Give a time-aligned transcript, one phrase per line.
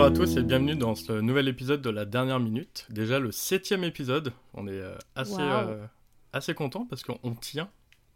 [0.00, 2.86] Bonjour à tous et bienvenue dans ce nouvel épisode de la dernière minute.
[2.88, 4.32] Déjà le septième épisode.
[4.54, 5.40] On est euh, assez, Wow.
[5.42, 5.86] euh,
[6.32, 7.68] assez content parce qu'on on tient.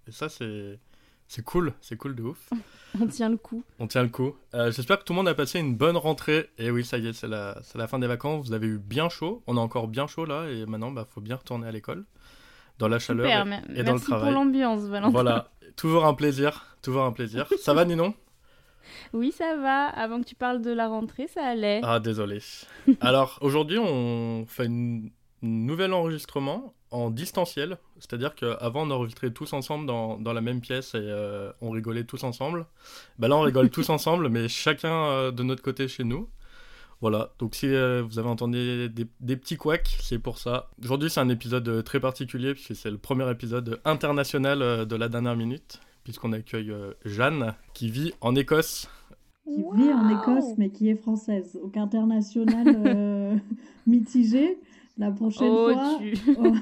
[0.06, 0.78] Et ça, c'est,
[1.26, 1.72] c'est cool.
[1.80, 2.50] C'est cool de ouf.
[3.00, 3.64] On tient le coup.
[3.80, 4.36] On tient le coup.
[4.54, 6.50] Euh, j'espère que tout le monde a passé une bonne rentrée.
[6.56, 8.46] Et oui, ça y est, c'est la, c'est la fin des vacances.
[8.46, 9.42] Vous avez eu bien chaud.
[9.48, 10.48] On a encore bien chaud là.
[10.50, 12.04] Et maintenant, bah, faut bien retourner à l'école.
[12.78, 13.26] Dans la chaleur.
[13.26, 14.34] Et- dans le merci pour travail.
[14.34, 15.10] l'ambiance, Valentin.
[15.10, 15.50] Voilà.
[15.74, 16.76] Toujours un plaisir.
[16.80, 17.48] Toujours un plaisir.
[17.60, 18.14] Ça va, Ninon?
[19.12, 19.86] Oui, ça va.
[19.86, 21.80] Avant que tu parles de la rentrée, ça allait.
[21.82, 22.38] Ah, désolé.
[23.00, 25.02] Alors, aujourd'hui, on fait un
[25.42, 27.78] nouvel enregistrement en distanciel.
[27.98, 32.04] C'est-à-dire qu'avant, on enregistrait tous ensemble dans, dans la même pièce et euh, on rigolait
[32.04, 32.66] tous ensemble.
[33.18, 36.28] Bah là, on rigole tous ensemble, mais chacun euh, de notre côté chez nous.
[37.00, 40.70] Voilà, donc si euh, vous avez entendu des, des petits couacs, c'est pour ça.
[40.84, 45.34] Aujourd'hui, c'est un épisode très particulier, puisque c'est le premier épisode international de la dernière
[45.34, 48.88] minute, puisqu'on accueille euh, Jeanne, qui vit en Écosse.
[49.44, 51.58] qui vit en Écosse mais qui est française.
[51.62, 53.36] Donc international euh,
[53.86, 54.58] mitigé.
[54.98, 56.14] La prochaine Oh, fois, tu...
[56.38, 56.52] oh,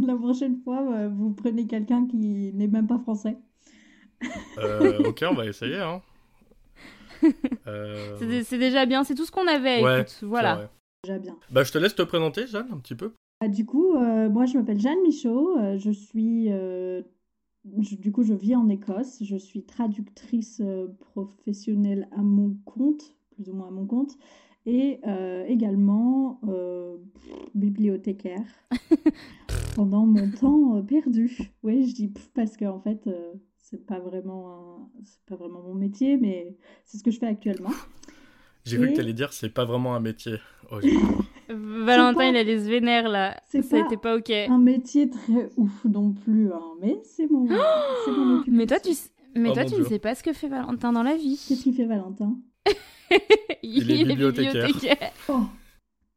[0.06, 3.36] la prochaine fois, euh, vous prenez quelqu'un qui n'est même pas français.
[4.58, 5.78] Euh, ok, on va essayer.
[5.80, 6.00] Hein.
[7.66, 9.82] Euh, c'est dé- c'est déjà bien, c'est tout ce qu'on avait.
[9.82, 10.70] Ouais, écoute, c'est voilà.
[11.04, 11.36] Déjà bien.
[11.50, 13.12] Bah, je te laisse te présenter, Jeanne, un petit peu.
[13.40, 15.58] Ah, du coup, euh, moi je m'appelle Jeanne Michaud.
[15.58, 17.02] euh, je suis, euh,
[17.80, 19.22] je- du coup, je vis en Écosse.
[19.22, 24.16] Je suis traductrice euh, professionnelle à mon compte, plus ou moins à mon compte,
[24.66, 26.96] et euh, également euh,
[27.54, 28.44] bibliothécaire
[29.76, 31.38] pendant mon temps perdu.
[31.62, 35.36] Oui, je dis pff, parce que en fait, euh, c'est pas vraiment, un- c'est pas
[35.36, 37.70] vraiment mon métier, mais c'est ce que je fais actuellement.
[38.64, 40.36] J'ai cru Et- que t'allais dire c'est pas vraiment un métier.
[40.70, 40.80] Oh,
[41.52, 43.36] Valentin, pas- il a les vénères là.
[43.48, 44.30] C'est Ça pas- pas ok.
[44.30, 47.46] Un métier très ouf non plus, hein, mais c'est mon,
[48.04, 48.52] c'est mon occupation.
[48.52, 48.90] Mais toi, tu,
[49.36, 49.78] mais Oh toi, tu Dieu.
[49.80, 51.42] ne sais pas ce que fait Valentin dans la vie.
[51.48, 52.36] Qu'est-ce qu'il fait Valentin?
[53.62, 55.10] Il est bibliothécaire.
[55.28, 55.40] Oh,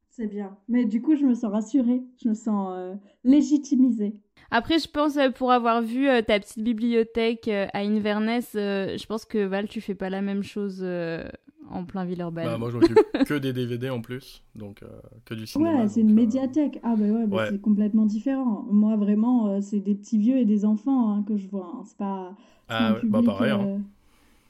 [0.10, 0.56] c'est bien.
[0.68, 2.02] Mais du coup, je me sens rassurée.
[2.24, 4.14] Je me sens euh, légitimisée.
[4.52, 8.98] Après, je pense, euh, pour avoir vu euh, ta petite bibliothèque euh, à Inverness, euh,
[8.98, 11.24] je pense que Val, tu fais pas la même chose euh,
[11.70, 12.46] en plein Villeurbanne.
[12.46, 14.88] Bah, moi, je m'occupe que des DVD en plus, donc euh,
[15.26, 15.82] que du cinéma.
[15.84, 16.80] Ouais, c'est une euh, médiathèque.
[16.84, 17.48] Ah, bah ouais, bah Ouais.
[17.52, 18.66] c'est complètement différent.
[18.72, 21.72] Moi, vraiment, euh, c'est des petits vieux et des enfants hein, que je vois.
[21.76, 21.84] hein.
[21.86, 22.36] C'est pas.
[22.70, 23.52] Ah, un ouais, bah public, pareil.
[23.52, 23.82] hein.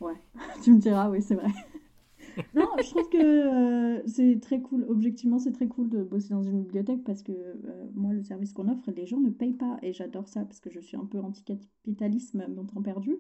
[0.01, 0.13] Ouais,
[0.63, 1.47] tu me diras, oui, c'est vrai.
[2.56, 3.18] non, je trouve que
[3.97, 4.85] euh, c'est très cool.
[4.90, 8.53] Objectivement, c'est très cool de bosser dans une bibliothèque parce que euh, moi, le service
[8.53, 9.78] qu'on offre, les gens ne payent pas.
[9.84, 13.18] Et j'adore ça parce que je suis un peu anti-capitalisme, mon temps perdu.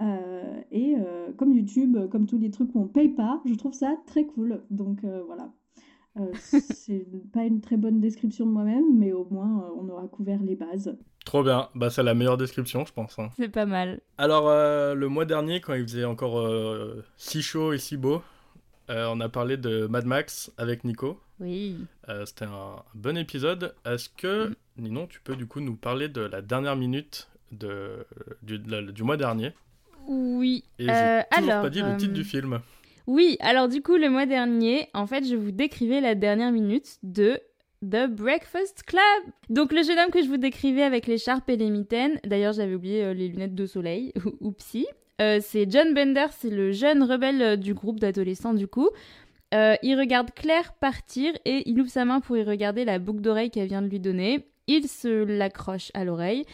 [0.00, 3.72] Euh, et euh, comme YouTube, comme tous les trucs où on paye pas, je trouve
[3.72, 4.62] ça très cool.
[4.70, 5.50] Donc euh, voilà.
[6.18, 6.26] Euh,
[6.60, 10.42] c'est pas une très bonne description de moi-même, mais au moins euh, on aura couvert
[10.42, 10.96] les bases.
[11.24, 11.68] Trop bien.
[11.74, 13.18] Bah, c'est la meilleure description, je pense.
[13.18, 13.30] hein.
[13.36, 14.00] C'est pas mal.
[14.16, 18.22] Alors, euh, le mois dernier, quand il faisait encore euh, si chaud et si beau,
[18.90, 21.18] euh, on a parlé de Mad Max avec Nico.
[21.40, 21.78] Oui.
[22.08, 23.74] Euh, C'était un bon épisode.
[23.84, 28.06] Est-ce que, Ninon, tu peux du coup nous parler de la dernière minute de,
[28.44, 29.52] du, de la- du mois dernier?
[30.08, 30.64] Oui.
[30.78, 32.60] Et Euh, toujours alors, pas dit le titre euh, du film.
[33.06, 36.98] Oui, alors du coup, le mois dernier, en fait, je vous décrivais la dernière minute
[37.02, 37.38] de
[37.82, 39.02] The Breakfast Club.
[39.48, 42.74] Donc, le jeune homme que je vous décrivais avec l'écharpe et les mitaines, d'ailleurs, j'avais
[42.74, 44.86] oublié euh, les lunettes de soleil, oupsie,
[45.20, 48.90] euh, c'est John Bender, c'est le jeune rebelle euh, du groupe d'adolescents, du coup.
[49.54, 53.20] Euh, il regarde Claire partir et il ouvre sa main pour y regarder la boucle
[53.20, 54.46] d'oreille qu'elle vient de lui donner.
[54.66, 56.44] Il se l'accroche à l'oreille.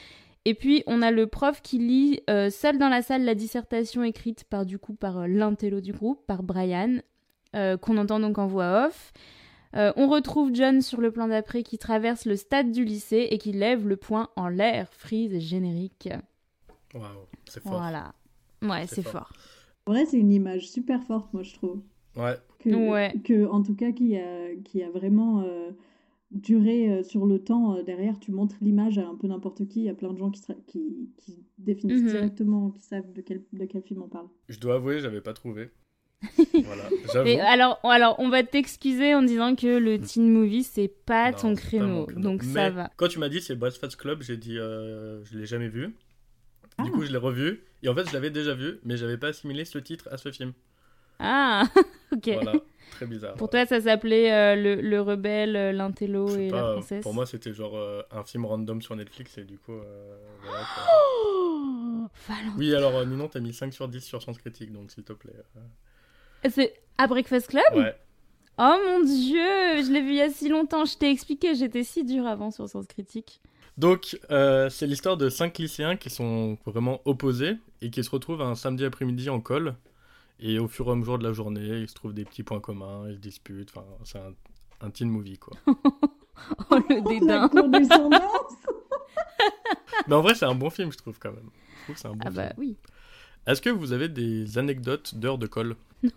[0.44, 4.03] Et puis on a le prof qui lit euh, seul dans la salle la dissertation
[4.03, 6.98] écrite par du coup par euh, l'intello du groupe, par Brian,
[7.54, 9.12] euh, qu'on entend donc en voix off.
[9.75, 13.38] Euh, on retrouve John sur le plan d'après qui traverse le stade du lycée et
[13.38, 16.08] qui lève le poing en l'air, frise et générique.
[16.94, 17.04] Waouh,
[17.48, 17.72] c'est fort.
[17.78, 18.12] Voilà.
[18.62, 19.12] Ouais, C'est fort.
[19.28, 19.32] fort.
[19.86, 21.81] En vrai, c'est une image super forte, moi je trouve.
[22.16, 23.14] Ouais, que, Ouais.
[23.25, 25.42] que en tout cas qui a, qui a vraiment
[26.32, 29.81] duré euh, sur le temps euh, derrière tu montres l'image à un peu n'importe qui
[29.81, 32.09] il y a plein de gens qui, qui, qui définissent Mhm.
[32.09, 35.32] directement qui savent de quel, de quel film on parle je dois avouer, j'avais pas
[35.34, 35.70] trouvé.
[36.64, 37.29] voilà, j'avoue.
[37.29, 41.37] Et alors, alors, on va t'excuser en disant que le teen movie, c'est pas Non,
[41.37, 42.06] ton pas créneau.
[42.17, 42.90] Donc Mais ça va.
[42.96, 45.96] Quand tu m'as dit c'est Breakfast Club, j'ai dit euh, je l'ai jamais vu.
[46.78, 46.85] Ah.
[46.85, 47.62] Du coup, je l'ai revu.
[47.82, 50.31] Et en fait, je l'avais déjà vu, mais j'avais pas assimilé ce titre à ce
[50.31, 50.52] film.
[51.19, 51.64] Ah,
[52.12, 52.31] ok.
[52.35, 52.52] Voilà,
[52.92, 53.34] très bizarre.
[53.34, 57.02] Pour toi, ça s'appelait euh, le, le rebelle, euh, l'intello et pas, la princesse.
[57.02, 59.72] Pour moi, c'était genre euh, un film random sur Netflix et du coup.
[59.72, 60.60] euh, voilà.
[60.92, 62.08] Oh.
[62.58, 65.32] Oui, alors Ninon, t'as mis 5 sur 10 sur Sens Critique, donc s'il te plaît.
[66.50, 67.94] C'est à Breakfast Club Ouais,
[68.58, 69.38] Oh mon dieu,
[69.82, 70.84] je l'ai vu il y a si longtemps.
[70.84, 73.40] Je t'ai expliqué, j'étais si dure avant sur Sens Critique.
[73.78, 78.42] Donc, euh, c'est l'histoire de cinq lycéens qui sont vraiment opposés et qui se retrouvent
[78.42, 79.74] un samedi après-midi en col.
[80.44, 82.60] Et au fur et à mesure de la journée, ils se trouvent des petits points
[82.60, 83.70] communs, ils se disputent.
[83.74, 84.34] Enfin, c'est un,
[84.80, 85.56] un teen movie, quoi.
[85.66, 87.42] oh, le dédain.
[87.42, 88.56] La condescendance.
[90.08, 91.48] Mais en vrai, c'est un bon film, je trouve, quand même.
[91.78, 92.34] Je trouve que c'est un bon Ah film.
[92.34, 92.76] bah oui.
[93.46, 95.76] Est-ce que vous avez des anecdotes d'heures de colle?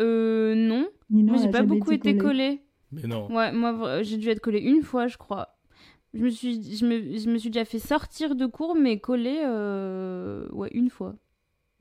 [0.00, 0.88] Euh, non.
[1.10, 2.62] Moi, j'ai pas beaucoup été collée.
[2.90, 3.30] Mais non.
[3.32, 5.56] Ouais, moi, j'ai dû être collée une fois, je crois.
[6.12, 9.42] Je me suis, je me, je me suis déjà fait sortir de cours, mais collée,
[9.44, 11.14] euh, ouais, une fois.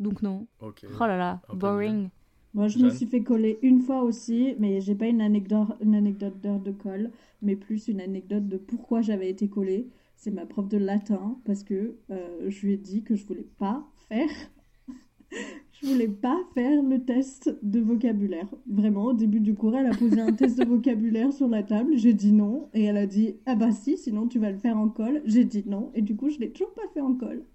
[0.01, 0.47] Donc non.
[0.59, 0.83] Ok.
[0.99, 2.09] Oh là là, boring.
[2.53, 5.95] Moi, je me suis fait coller une fois aussi, mais j'ai pas une anecdote, une
[5.95, 7.11] anecdote d'heure de colle,
[7.41, 9.87] mais plus une anecdote de pourquoi j'avais été collée.
[10.15, 13.47] C'est ma prof de latin, parce que euh, je lui ai dit que je voulais
[13.57, 14.29] pas faire.
[15.71, 18.47] je voulais pas faire le test de vocabulaire.
[18.67, 21.95] Vraiment, au début du cours, elle a posé un test de vocabulaire sur la table.
[21.95, 24.77] J'ai dit non, et elle a dit ah bah si, sinon tu vas le faire
[24.77, 25.21] en colle.
[25.23, 27.45] J'ai dit non, et du coup, je l'ai toujours pas fait en colle.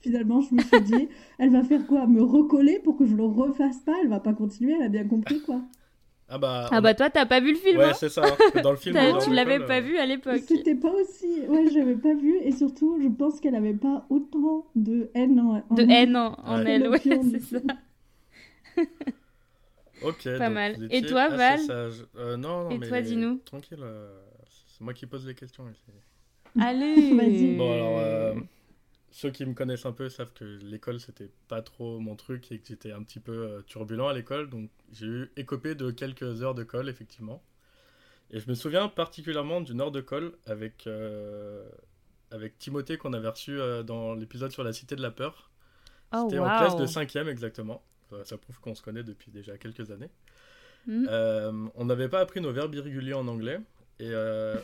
[0.00, 1.08] Finalement, je me suis dit,
[1.38, 2.06] elle va faire quoi?
[2.06, 3.94] Me recoller pour que je le refasse pas?
[4.02, 5.60] Elle va pas continuer, elle a bien compris quoi.
[6.32, 6.68] Ah bah.
[6.70, 8.22] Ah bah toi, t'as pas vu le film, Ouais, hein c'est ça.
[8.62, 8.94] Dans le film.
[8.94, 10.40] Dans Tu l'avais euh, pas vu à l'époque.
[10.46, 11.40] C'était pas aussi.
[11.48, 12.36] Ouais, j'avais pas vu.
[12.44, 15.90] Et surtout, je pense qu'elle avait pas autant de haine en, en De elle.
[15.90, 16.70] haine en, en Ouais.
[16.70, 17.58] elle, ouais, c'est ça.
[20.04, 20.24] Ok.
[20.24, 20.88] Pas donc mal.
[20.90, 22.04] Et toi, Val sage.
[22.16, 23.36] Euh, Non, non, Et mais toi, dis-nous.
[23.44, 23.78] Tranquille.
[23.82, 24.08] euh,
[24.68, 25.90] C'est moi qui pose les questions ici.
[26.60, 27.56] Allez Vas-y.
[27.56, 28.34] Bon, alors, euh,
[29.10, 32.58] ceux qui me connaissent un peu savent que l'école, c'était pas trop mon truc et
[32.58, 34.48] que j'étais un petit peu euh, turbulent à l'école.
[34.48, 37.42] Donc, j'ai eu écopé de quelques heures de colle, effectivement.
[38.32, 41.68] Et je me souviens particulièrement d'une heure de colle avec, euh,
[42.30, 45.50] avec Timothée qu'on avait reçu euh, dans l'épisode sur la Cité de la Peur.
[46.12, 47.82] Oh, C'était en classe de waouh 5 exactement.
[48.24, 50.10] Ça prouve qu'on se connaît depuis déjà quelques années.
[50.86, 51.06] Hmm.
[51.08, 53.60] Euh, on n'avait pas appris nos verbes irréguliers en anglais
[54.00, 54.12] et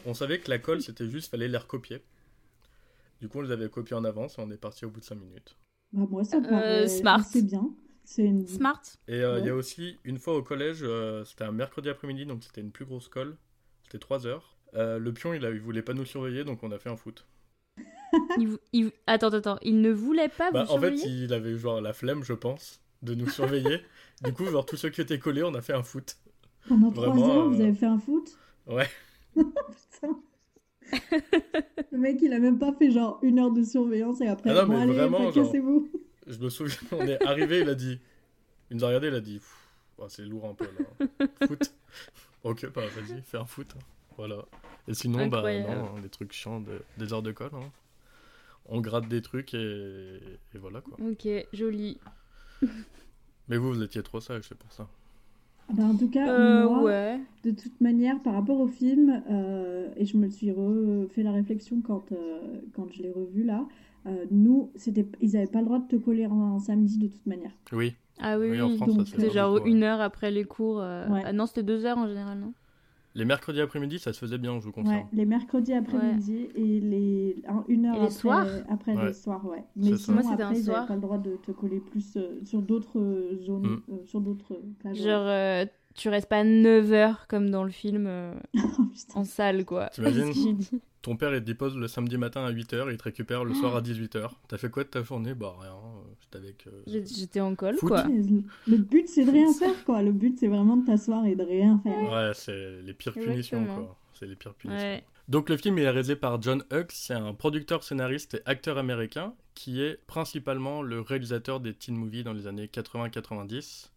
[0.06, 2.02] on savait que la colle c'était juste fallait les recopier.
[3.20, 5.04] Du coup, on les avait copiés en avance et on est parti au bout de
[5.04, 5.56] 5 minutes.
[5.92, 7.20] Bah, moi, ça Euh, paraît smart.
[7.20, 7.74] assez bien.
[8.04, 8.46] C'est une...
[8.46, 11.88] Smart Et euh, il y a aussi une fois au collège, euh, c'était un mercredi
[11.88, 13.36] après-midi donc c'était une plus grosse colle.
[13.84, 14.56] C'était 3 heures.
[14.74, 16.96] Euh, le pion il, a, il voulait pas nous surveiller donc on a fait un
[16.96, 17.24] foot.
[18.36, 19.58] il, vou- il- Attends, attends, attends.
[19.62, 22.80] Il ne voulait pas Bah, vous en fait, il avait genre la flemme, je pense,
[23.02, 23.80] de nous surveiller.
[24.22, 26.16] du coup, genre tous ceux qui étaient collés, on a fait un foot.
[26.68, 28.38] Pendant trois heures, vous avez fait un foot?
[28.66, 28.88] Ouais.
[29.36, 30.16] Putain.
[31.92, 34.54] Le mec, il a même pas fait genre une heure de surveillance et après, Ah
[34.62, 35.90] non, bon, mais allez, vraiment, genre- cassez-vous.
[36.26, 37.98] Je me souviens, on est arrivé, il a dit.
[38.70, 39.40] Il nous a regardé, il a dit.
[39.98, 41.26] Ouais, c'est lourd un peu là.
[41.46, 41.72] Foot.
[42.42, 43.74] Ok, bah vas-y, fais un foot.
[43.76, 43.82] hein.
[44.16, 44.44] Voilà.
[44.88, 47.50] Et sinon, bah non, des trucs chiants, de- des heures de colle.
[47.54, 47.70] hein.
[48.68, 50.16] On gratte des trucs et,
[50.54, 50.96] et voilà quoi.
[51.00, 51.98] Ok, joli.
[53.48, 54.88] Mais vous, vous étiez trop sage, c'est pour ça.
[55.68, 57.20] Ah bah, en tout cas, Euh, moi, ouais.
[57.42, 61.80] de toute manière, par rapport au film, euh, et je me suis refait la réflexion
[61.80, 63.66] quand, euh, quand je l'ai revu là,
[64.06, 67.08] euh, nous, c'était, ils n'avaient pas le droit de te coller un, un samedi de
[67.08, 67.50] toute manière.
[67.72, 67.94] Oui.
[68.18, 68.76] Ah oui, Oui, en.
[68.76, 70.80] France, donc, pas genre une heure après les cours.
[70.80, 71.22] euh, Ouais.
[71.24, 72.52] Ah non, c'était deux heures en général, non?
[73.16, 75.08] Les mercredis après-midi, ça se faisait bien, je vous Ouais, confirme.
[75.12, 79.06] les mercredis après-midi et les un- une heure Et les après, soirs après Ouais.
[79.06, 79.64] les soirs, ouais.
[79.74, 82.38] Mais sinon, Moi, c'était un après, n'avaient pas le droit de te coller plus euh,
[82.44, 83.82] sur d'autres euh, zones, Mm.
[83.92, 84.98] euh, sur d'autres plages.
[84.98, 85.64] Genre, euh,
[85.94, 88.82] tu restes pas 9 heures comme dans le film euh, Oh,
[89.14, 89.86] en salle, quoi.
[89.92, 90.58] T'imagines.
[91.00, 93.74] Ton père, il te dépose le samedi matin à 8h, il te récupère le soir
[93.76, 94.28] à 18h.
[94.48, 95.34] T'as fait quoi de ta journée?
[95.34, 95.72] Bah rien,
[96.34, 96.66] euh, j'étais avec...
[96.66, 97.88] euh, J'ai- J'étais en col, Foot.
[97.88, 98.04] quoi.
[98.66, 100.02] Le but, c'est de rien faire, quoi.
[100.02, 102.12] Le but, c'est vraiment de t'asseoir et de rien faire.
[102.12, 103.96] Ouais, c'est les pires punitions, quoi.
[104.14, 104.80] C'est les pires punitions.
[104.82, 105.04] Ouais.
[105.28, 108.78] Donc le film il est réalisé par John Hughes, c'est un producteur, scénariste et acteur
[108.78, 113.90] américain qui est principalement le réalisateur des teen movies dans les années 80-90.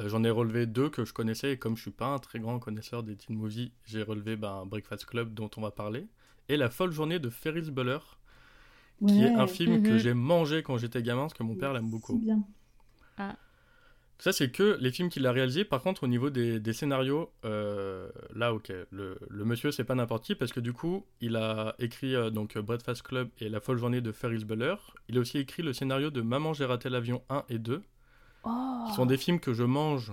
[0.00, 2.40] Euh, J'en ai relevé deux que je connaissais et comme je suis pas un très
[2.40, 6.06] grand connaisseur des teen movies, j'ai relevé ben, Breakfast Club dont on va parler
[6.48, 7.98] et La folle journée de Ferris Bueller,
[9.06, 9.98] qui est un film que Mhm.
[9.98, 12.16] j'ai mangé quand j'étais gamin parce que mon père l'aime beaucoup.
[12.18, 12.42] bien.
[14.18, 15.66] Ça, c'est que les films qu'il a réalisés.
[15.66, 19.94] Par contre, au niveau des, des scénarios, euh, là, ok, le, le monsieur, c'est pas
[19.94, 23.60] n'importe qui, parce que du coup, il a écrit euh, donc Breakfast Club et La
[23.60, 24.76] folle journée de Ferris Bueller.
[25.10, 27.82] Il a aussi écrit le scénario de Maman, j'ai raté l'avion 1 et 2,
[28.48, 28.84] Oh.
[28.88, 30.12] qui sont des films que je mange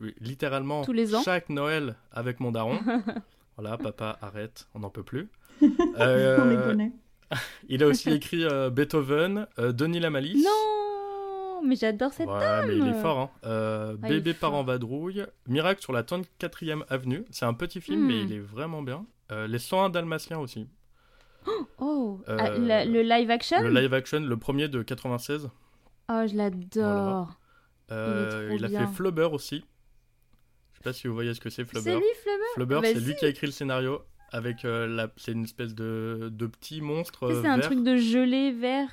[0.00, 2.78] oui, littéralement Tous les ans chaque Noël avec mon daron.
[3.58, 5.28] voilà, papa, arrête, on n'en peut plus.
[5.60, 6.92] On les Euh, connaît.
[7.68, 10.44] il a aussi écrit euh, Beethoven, euh, Denis la Malice.
[10.44, 13.18] Non Mais j'adore cette Ouais, mais il est fort.
[13.18, 13.30] Hein.
[13.44, 15.24] Euh, Ah, Bébé part en vadrouille.
[15.48, 17.24] Miracle sur la 34e avenue.
[17.30, 18.06] C'est un petit film, Hmm.
[18.06, 19.06] mais il est vraiment bien.
[19.32, 20.68] Euh, les 101 Dalmatiens aussi.
[21.78, 23.60] Oh Euh, Ah, la- Le live action?
[23.62, 25.48] Le live action, le premier de 96.
[26.08, 27.38] Oh, je l'adore.
[27.90, 28.86] Euh, Il a bien.
[28.86, 29.64] fait Flubber aussi.
[30.72, 31.96] Je sais pas si vous voyez ce que c'est C'est Flubber.
[31.96, 34.02] lui, Flubber Flubber, Bah c'est lui qui a écrit le scénario.
[34.32, 35.10] Avec euh, la...
[35.16, 37.66] C'est une espèce de, de petit monstre euh, C'est un vert.
[37.66, 38.90] truc de gelée vert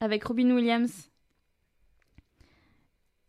[0.00, 1.10] avec Robin Williams.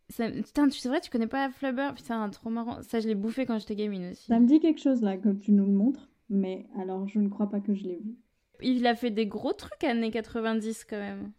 [0.09, 0.29] Ça...
[0.29, 1.91] Putain, tu- c'est vrai, tu connais pas Flubber?
[1.95, 2.81] Putain, trop marrant.
[2.83, 4.25] Ça, je l'ai bouffé quand j'étais gamine aussi.
[4.27, 7.29] Ça me dit quelque chose là, comme tu nous le montres, mais alors je ne
[7.29, 8.15] crois pas que je l'ai vu.
[8.61, 11.31] Il a fait des gros trucs années 90 quand même.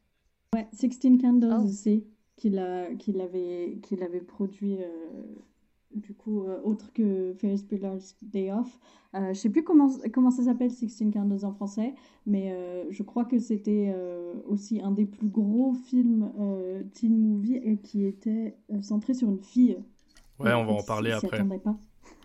[0.54, 1.64] Ouais, Sixteen Candles Oh.
[1.64, 2.04] aussi,
[2.37, 5.23] qu'il a, qu'il avait, qu'il avait produit, euh,
[5.95, 8.79] du coup, euh, autre que Ferris Bueller's Day Off.
[9.15, 11.95] Euh, je sais plus comment, comment ça s'appelle, Sixteen Candles en français,
[12.27, 17.17] mais euh, je crois que c'était euh, aussi un des plus gros films euh, teen
[17.17, 19.79] movie et qui était euh, centré sur une fille.
[20.41, 21.47] Ouais, on va en parler après.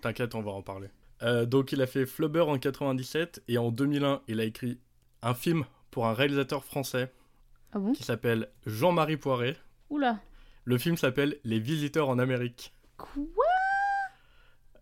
[0.01, 0.87] T'inquiète, on va en parler.
[1.47, 4.79] Donc il a fait Flubber en 97 et en 2001 il a écrit
[5.21, 7.11] un film pour un réalisateur français
[7.73, 7.91] Ah bon?
[7.91, 9.57] qui s'appelle Jean-Marie Poiret.
[9.89, 10.21] Oula.
[10.63, 12.73] Le film s'appelle Les Visiteurs en Amérique.
[12.97, 13.25] Quoi?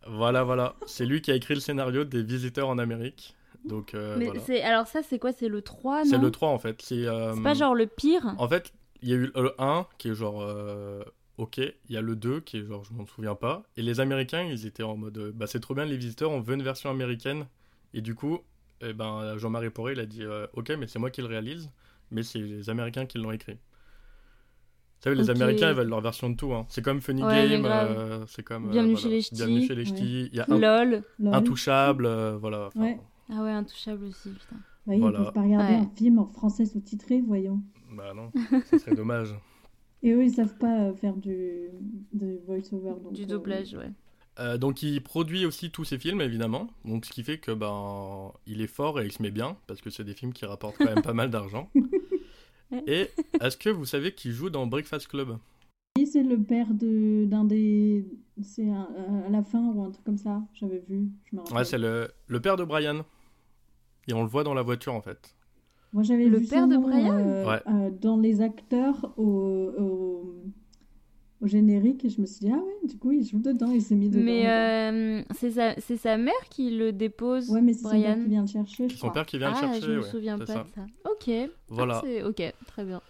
[0.10, 0.76] Voilà, voilà.
[0.86, 3.36] C'est lui qui a écrit le scénario des Visiteurs en Amérique.
[3.66, 4.40] Donc euh, Mais voilà.
[4.42, 5.32] c'est alors ça, c'est quoi?
[5.34, 6.10] C'est le 3, non?
[6.10, 6.82] C'est le 3 en fait.
[6.82, 8.36] C'est euh, C'est pas genre le pire?
[8.38, 11.04] En fait, il y a eu le 1 qui est genre euh,
[11.38, 13.64] ok, il y a le 2 qui est genre je m'en souviens pas.
[13.76, 16.56] Et les Américains, ils étaient en mode bah c'est trop bien les visiteurs, on veut
[16.56, 17.46] une version américaine.
[17.94, 18.40] Et du coup,
[18.82, 20.24] eh ben, Jean-Marie Poré, il a dit
[20.54, 21.70] ok, mais c'est moi qui le réalise,
[22.12, 23.58] mais c'est les Américains qui l'ont écrit.
[24.98, 25.30] Vous savez, les.
[25.30, 26.54] Américains, ils veulent leur version de tout.
[26.54, 26.66] hein.
[26.70, 28.68] C'est comme Funny Ouais, Game, euh, c'est comme.
[28.68, 29.08] euh, Bienvenue voilà.
[29.08, 29.36] chez les Ch'tis.
[29.36, 29.98] Bienvenue chez les Ouais.
[29.98, 30.30] Ch'tis.
[30.32, 31.04] Il y a un, LOL.
[31.20, 31.34] Lol.
[31.34, 32.68] Intouchable, euh, voilà.
[32.68, 33.00] enfin, Ouais.
[33.30, 34.56] Ah ouais, intouchable aussi, putain.
[34.86, 35.20] Bah, ils Voilà.
[35.20, 35.80] peuvent pas regarder Ouais.
[35.80, 37.62] un film en français sous-titré, voyons.
[37.96, 38.32] Bah non,
[38.70, 39.36] ce serait dommage.
[40.04, 41.70] Et eux, ils savent pas faire du,
[42.14, 42.94] du voice-over.
[43.12, 43.92] Du euh, doublage, ouais.
[44.40, 48.32] Euh, donc il produit aussi tous ses films évidemment, donc ce qui fait que ben
[48.46, 50.76] il est fort et il se met bien parce que c'est des films qui rapportent
[50.78, 51.72] quand même pas mal d'argent.
[52.88, 53.10] Et
[53.42, 55.38] est-ce que vous savez qui joue dans Breakfast Club?
[55.98, 58.06] Oui, c'est le père de d'un des.
[58.44, 58.88] C'est un-
[59.26, 60.42] à la fin ou un truc comme ça.
[60.54, 61.08] J'avais vu.
[61.26, 61.58] Je me rappelle.
[61.58, 63.04] Ouais, c'est le, le père de Brian.
[64.08, 65.36] Et on le voit dans la voiture en fait.
[65.94, 67.18] Moi, j'avais Le vu père son de nom, Brian?
[67.18, 67.62] euh, Ouais.
[67.68, 69.24] euh, dans les acteurs au,
[69.78, 70.36] au,
[71.42, 73.82] au générique et je me suis dit ah ouais, du coup il joue dedans, il
[73.82, 74.24] s'est mis dedans.
[74.24, 78.00] Mais euh, c'est sa, c'est sa mère qui le dépose, Ouais, mais c'est son père
[78.16, 78.24] Brian.
[78.24, 78.90] qui vient le chercher.
[78.90, 79.14] je Son crois.
[79.14, 79.82] père qui vient ah, le chercher.
[79.82, 80.64] je me ouais, souviens c'est pas ça.
[80.64, 80.86] de ça.
[81.12, 81.30] Ok.
[81.30, 82.02] Ah, Voilà.
[82.04, 83.02] c'est- ok, très bien.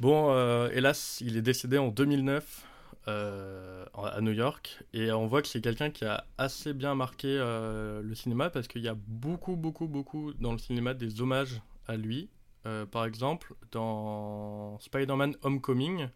[0.00, 2.66] Bon, euh, hélas, il est décédé en 2009
[3.08, 4.78] euh, à New York.
[4.94, 8.68] Et on voit que c'est quelqu'un qui a assez bien marqué euh, le cinéma parce
[8.68, 12.28] qu'il y a beaucoup, beaucoup, beaucoup dans le cinéma des hommages à lui.
[12.64, 16.06] Euh, par exemple, dans Spider-Man Homecoming,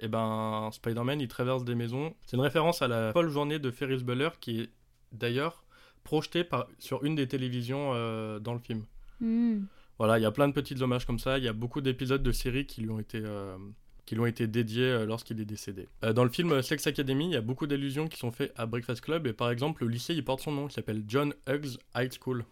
[0.00, 2.14] eh ben, Spider-Man il traverse des maisons.
[2.26, 4.70] C'est une référence à la folle journée de Ferris Bueller qui est
[5.12, 5.64] d'ailleurs
[6.04, 8.84] projetée par, sur une des télévisions euh, dans le film.
[9.20, 9.64] Hmm.
[9.98, 11.38] Voilà, il y a plein de petits hommages comme ça.
[11.38, 13.56] Il y a beaucoup d'épisodes de séries qui lui ont été, euh,
[14.04, 15.88] qui lui ont été dédiés euh, lorsqu'il est décédé.
[16.14, 19.00] Dans le film Sex Academy, il y a beaucoup d'allusions qui sont faites à Breakfast
[19.00, 19.26] Club.
[19.26, 22.44] Et par exemple, le lycée, il porte son nom, il s'appelle John Hughes High School.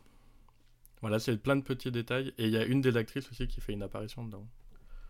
[1.03, 2.33] Voilà, c'est plein de petits détails.
[2.39, 4.47] Et il y a une des actrices aussi qui fait une apparition dedans.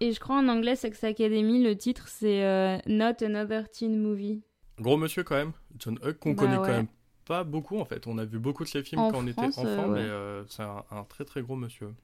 [0.00, 4.42] Et je crois en anglais, Sex Academy, le titre c'est euh, Not Another Teen Movie.
[4.80, 6.66] Gros monsieur quand même, John Hughes, qu'on Bah connaît ouais.
[6.66, 6.88] quand même
[7.24, 8.06] pas beaucoup en fait.
[8.06, 10.02] On a vu beaucoup de ses films En quand on était enfant, euh, ouais.
[10.02, 11.94] mais euh, c'est un, un très très gros monsieur.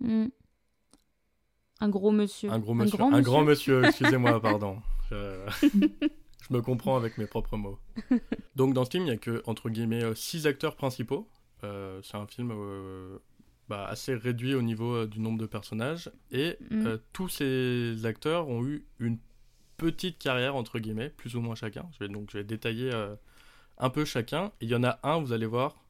[0.00, 0.26] Hmm.
[1.80, 2.50] Un gros monsieur.
[2.50, 2.96] Un gros monsieur.
[2.96, 4.78] grand Un grand monsieur, excusez-moi, pardon.
[5.10, 5.46] Je...
[5.62, 7.78] je me comprends avec mes propres mots.
[8.56, 11.28] Donc dans ce film, il n'y a que, entre guillemets, six acteurs principaux.
[11.62, 12.52] Euh, c'est un film
[13.68, 16.10] bah, assez réduit au niveau euh, du nombre de personnages.
[16.30, 16.86] Et Mm.
[16.86, 19.18] euh, tous ces acteurs ont eu une
[19.76, 21.86] petite carrière, entre guillemets, plus ou moins chacun.
[21.92, 23.14] Je vais, donc je vais détailler euh,
[23.78, 24.46] un peu chacun.
[24.60, 25.82] Et il y en a un, vous allez voir,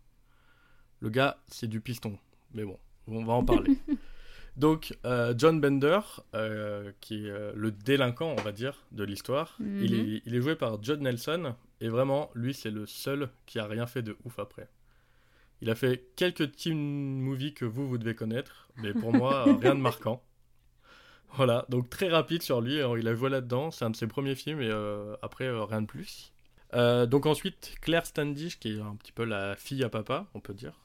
[1.01, 2.19] le gars, c'est du piston.
[2.55, 2.79] Mais bon,
[3.09, 3.77] on va en parler.
[4.57, 5.99] Donc, euh, John Bender,
[6.37, 10.41] euh, qui est euh, le délinquant, on va dire, de l'histoire, il, est, il est
[10.41, 14.17] joué par Judd Nelson, et vraiment, lui, c'est le seul qui a rien fait de
[14.25, 14.69] ouf après.
[15.61, 19.75] Il a fait quelques teen movies que vous, vous devez connaître, mais pour moi, rien
[19.75, 20.23] de marquant.
[21.37, 24.07] Voilà, donc très rapide sur lui, alors, il a joué là-dedans, c'est un de ses
[24.07, 26.33] premiers films, et euh, après, euh, rien de plus.
[26.75, 30.41] Euh, donc ensuite, Claire Standish, qui est un petit peu la fille à papa, on
[30.41, 30.85] peut dire.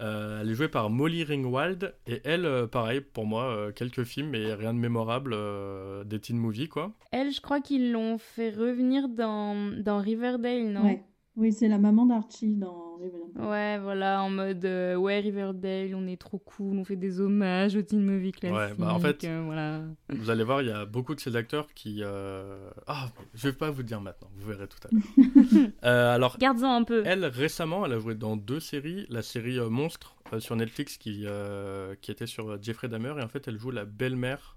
[0.00, 4.04] Euh, elle est jouée par Molly Ringwald et elle, euh, pareil, pour moi, euh, quelques
[4.04, 6.92] films mais rien de mémorable, euh, des teen movies quoi.
[7.12, 10.86] Elle, je crois qu'ils l'ont fait revenir dans, dans Riverdale, non?
[10.86, 11.04] Ouais.
[11.34, 13.48] Oui, c'est la maman d'Archie dans Riverdale.
[13.50, 17.74] Ouais, voilà, en mode euh, ouais, Riverdale, on est trop cool, on fait des hommages
[17.74, 18.54] aux teen movie classiques.
[18.56, 19.80] Ouais, bah, en fait- euh, voilà.
[20.10, 22.00] Vous allez voir, il y a beaucoup de ces acteurs qui.
[22.02, 25.68] euh, Ah, je vais pas vous dire maintenant, vous verrez tout à l'heure.
[25.84, 27.02] Euh, alors, Garde-en un peu.
[27.06, 30.96] elle récemment, elle a joué dans deux séries, la série euh, Monstre euh, sur Netflix
[30.98, 34.56] qui, euh, qui était sur Jeffrey Dahmer et en fait elle joue la belle-mère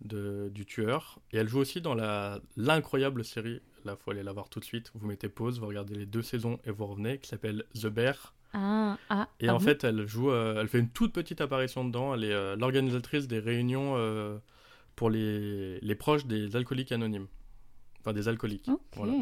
[0.00, 4.32] de, du tueur et elle joue aussi dans la l'incroyable série, là faut aller la
[4.32, 7.18] voir tout de suite, vous mettez pause, vous regardez les deux saisons et vous revenez,
[7.18, 9.28] qui s'appelle The Bear Ah, ah.
[9.40, 12.24] et ah en fait elle joue, euh, elle fait une toute petite apparition dedans, elle
[12.24, 14.38] est euh, l'organisatrice des réunions euh,
[14.96, 17.26] pour les, les proches des alcooliques anonymes.
[18.00, 18.68] Enfin, des alcooliques.
[18.68, 18.80] Ok.
[18.94, 19.12] Voilà.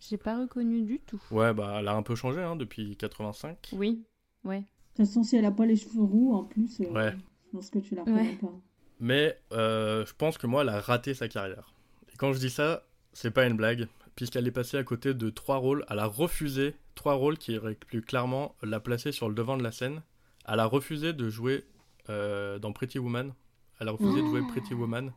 [0.00, 1.22] J'ai pas reconnu du tout.
[1.30, 3.70] Ouais, bah, elle a un peu changé hein, depuis 85.
[3.72, 4.04] Oui,
[4.44, 4.58] ouais.
[4.60, 4.64] De
[4.96, 7.14] toute façon, si elle a pas les cheveux roux, en plus, euh, Ouais.
[7.46, 8.36] je pense que tu la reconnais Ouais.
[8.36, 8.52] pas.
[9.00, 11.74] Mais euh, je pense que moi, elle a raté sa carrière.
[12.12, 15.30] Et quand je dis ça, c'est pas une blague, puisqu'elle est passée à côté de
[15.30, 15.84] trois rôles.
[15.90, 19.62] Elle a refusé trois rôles qui auraient pu clairement la placer sur le devant de
[19.62, 20.02] la scène.
[20.46, 21.64] Elle a refusé de jouer
[22.08, 23.32] euh, dans Pretty Woman.
[23.80, 25.12] Elle a refusé de jouer Pretty Woman.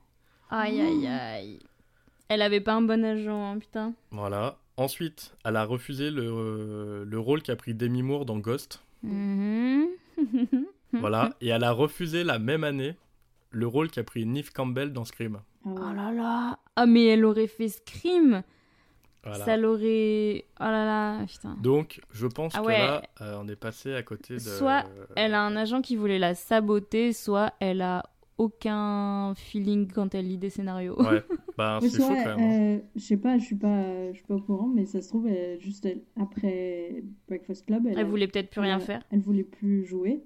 [0.49, 1.59] Aïe, aïe, aïe.
[2.29, 3.93] Elle avait pas un bon agent, hein, putain.
[4.11, 4.57] Voilà.
[4.77, 8.81] Ensuite, elle a refusé le, euh, le rôle qu'a pris Demi Moore dans Ghost.
[9.03, 9.87] Mhm.
[10.93, 11.35] Voilà.
[11.41, 12.95] Et elle a refusé la même année
[13.51, 15.39] le rôle qu'a pris Neve Campbell dans Scream.
[15.65, 15.69] Ah.
[15.69, 16.59] Oh là là.
[16.75, 18.43] Ah, mais elle aurait fait Scream.
[19.23, 19.43] Voilà.
[19.45, 20.45] Ça l'aurait.
[20.59, 21.57] Oh là là, putain.
[21.61, 22.77] Donc, je pense Ah que ouais.
[22.77, 24.39] là, euh, on est passé à côté de.
[24.39, 24.85] Soit
[25.17, 28.03] Elle a un agent qui voulait la saboter, soit elle a
[28.37, 30.95] aucun feeling quand elle lit des scénarios.
[31.01, 31.23] Ouais,
[31.57, 32.39] bah c'est chaud quand même.
[32.39, 32.75] hein.
[32.75, 35.09] euh, je sais pas, je suis pas, je suis pas au courant, mais ça se
[35.09, 39.03] trouve, elle- juste elle- après Breakfast Club, elle, Elle voulait peut-être plus rien faire.
[39.11, 40.21] Elle voulait plus jouer.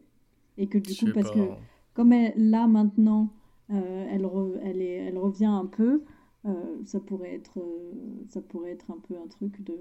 [0.57, 1.35] Et que du coup, parce pas.
[1.35, 1.47] que
[1.93, 3.33] comme elle, là maintenant,
[3.71, 6.03] euh, elle, re- elle, est, elle revient un peu,
[6.45, 7.91] euh, ça, pourrait être, euh,
[8.29, 9.77] ça pourrait être un peu un truc de.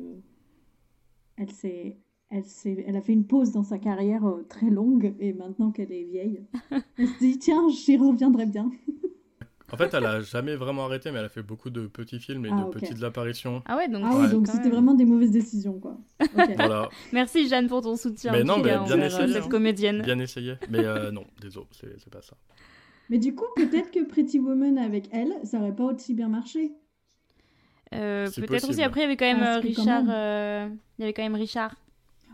[1.37, 1.99] Elle, s'est,
[2.31, 5.93] elle, s'est, elle a fait une pause dans sa carrière très longue et maintenant qu'elle
[5.93, 6.43] est vieille,
[6.99, 8.71] elle se dit tiens, j'y reviendrai bien.
[9.73, 12.45] En fait, elle a jamais vraiment arrêté, mais elle a fait beaucoup de petits films
[12.47, 13.63] et Ah, de petites apparitions.
[13.67, 14.03] Ah ouais, donc.
[14.05, 14.29] Ah Ouais.
[14.47, 14.73] c'était même.
[14.73, 15.97] vraiment des mauvaises décisions quoi.
[16.57, 18.33] Voilà, Merci Jeanne pour ton soutien.
[18.33, 19.49] Mais non, mais bien envers, essayé, euh, cette hein.
[19.49, 20.03] comédienne.
[20.03, 20.55] bien essayé.
[20.71, 22.37] Mais euh, non, désolé, c'est c'est pas ça.
[23.09, 26.73] Mais du coup, peut-être que Pretty Woman avec elle, ça aurait pas aussi bien marché.
[27.93, 30.05] Euh, Peut-être aussi après il y avait quand même euh, quand Richard.
[30.05, 30.11] même.
[30.15, 31.75] euh, Il y avait quand même Richard.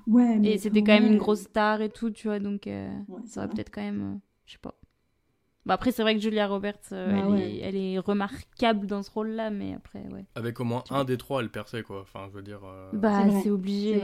[0.07, 2.89] Ouais, mais Et c'était quand même une grosse star et tout, tu vois, donc euh,
[3.09, 4.03] Ouais, ça aurait peut-être quand même.
[4.03, 4.75] euh, je sais pas.
[5.67, 7.53] Bah après, c'est vrai que Julia Roberts, euh, Bah elle, ouais.
[7.57, 10.25] est, elle est remarquable dans ce rôle-là, mais après, ouais.
[10.37, 12.01] Avec au moins un des trois, elle perçait quoi.
[12.03, 12.61] Enfin, je veux dire.
[12.65, 14.01] euh, Bah, C'est obligé.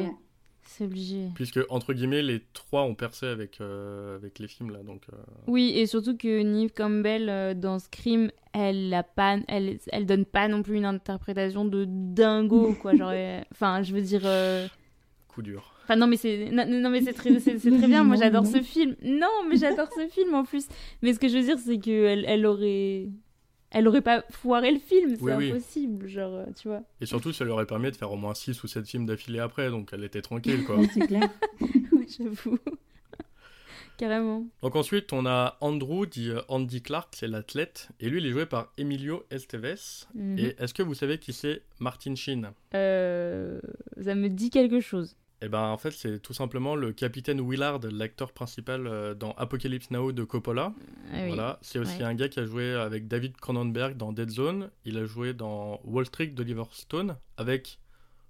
[0.65, 1.29] C'est obligé.
[1.35, 5.03] Puisque entre guillemets, les trois ont percé avec euh, avec les films là, donc.
[5.13, 5.17] euh,
[5.49, 10.25] Oui, et surtout que Neve Campbell, euh, dans Scream, elle, a pas, elle, elle donne
[10.25, 12.95] pas non plus une interprétation de dingo, quoi.
[12.97, 13.13] Genre,
[13.53, 14.23] Enfin, je veux dire.
[14.25, 14.67] euh,
[15.29, 15.75] coup dur.
[15.93, 18.03] Enfin non mais c'est non, non, mais c'est très c'est très bien.
[18.03, 18.97] Moi j'adore ce film.
[19.03, 20.67] Non mais j'adore ce film en plus.
[21.03, 23.09] Mais ce que je veux dire c'est que elle, elle aurait
[23.71, 25.15] elle aurait pas foiré le film.
[25.17, 25.51] C'est Oui, oui.
[25.51, 26.83] impossible genre euh, tu vois.
[27.03, 29.39] Et surtout, ça lui aurait permis de faire au moins 6 ou 7 films d'affilée
[29.41, 30.77] après, donc elle était tranquille quoi.
[30.95, 31.29] C'est clair.
[31.61, 32.59] ouais j'avoue.
[33.99, 34.47] Carrément.
[34.63, 38.31] Donc ensuite, on a Andrew, dit euh, Andy Clark, c'est l'athlète, et lui, il est
[38.31, 40.07] joué par Emilio Esteves.
[40.15, 40.39] Mhm.
[40.39, 42.51] Et est-ce que vous savez qui c'est Martin Sheen?
[42.75, 43.61] Euh,
[44.03, 47.81] ça me dit quelque chose Eh ben, en fait, c'est tout simplement le capitaine Willard,
[47.91, 50.73] l'acteur principal euh, dans Apocalypse Now de Coppola.
[51.13, 51.27] Ah oui.
[51.29, 52.05] Voilà, c'est aussi Ouais.
[52.05, 54.71] un gars qui a joué avec David Cronenberg dans Dead Zone.
[54.85, 57.81] Il a joué dans Wall Street d'Oliver Stone avec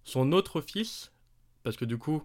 [0.04, 1.12] son autre fils,
[1.64, 2.22] parce que du coup,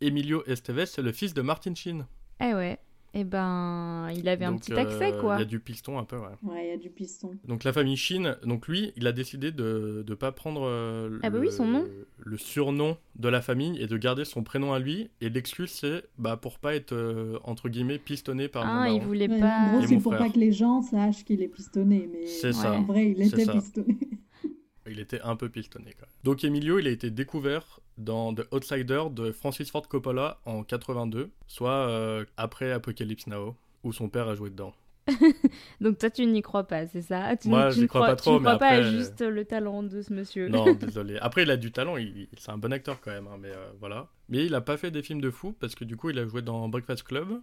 [0.00, 2.06] Emilio Esteves, c'est le fils de Martin Sheen.
[2.40, 2.78] eh ouais
[3.14, 5.98] et ben il avait un Donc, petit accès euh, quoi Il y a du piston
[5.98, 6.28] un peu, ouais.
[6.42, 7.32] Ouais, il y a du piston.
[7.46, 11.30] Donc la famille Shin, donc lui, il a décidé de ne pas prendre euh, Ah
[11.30, 11.84] bah le, oui, son nom.
[12.18, 15.10] le surnom de la famille et de garder son prénom à lui.
[15.20, 18.94] Et l'excuse, c'est bah, pour pas être, euh, entre guillemets, pistonné par mon ah il
[18.98, 19.06] daron.
[19.06, 20.26] voulait Ouais, pas En gros, c'est mon pour frère.
[20.28, 22.72] pas que les gens sachent qu'il est pistonné, mais C'est ça.
[22.72, 23.98] en vrai, il était pistonné.
[24.86, 25.92] Il était un peu pistonné.
[25.98, 26.14] Quand même.
[26.24, 31.30] Donc Emilio, il a été découvert dans The Outsider de Francis Ford Coppola en 82,
[31.46, 34.72] soit euh, après Apocalypse Now, où son père a joué dedans.
[35.80, 37.36] donc toi tu n'y crois pas c'est ça?
[37.36, 39.20] Tu, Moi, j'y ne crois crois pas trop, tu ne crois mais pas après- juste
[39.20, 41.18] le talent de ce monsieur Non, désolé.
[41.20, 43.50] Après, il a du talent, il, il- c'est un bon acteur quand même, hein, mais
[43.50, 44.08] euh, voilà.
[44.28, 46.26] Mais il a pas fait des films de fou parce que du coup, il a
[46.26, 47.40] joué dans Breakfast Club.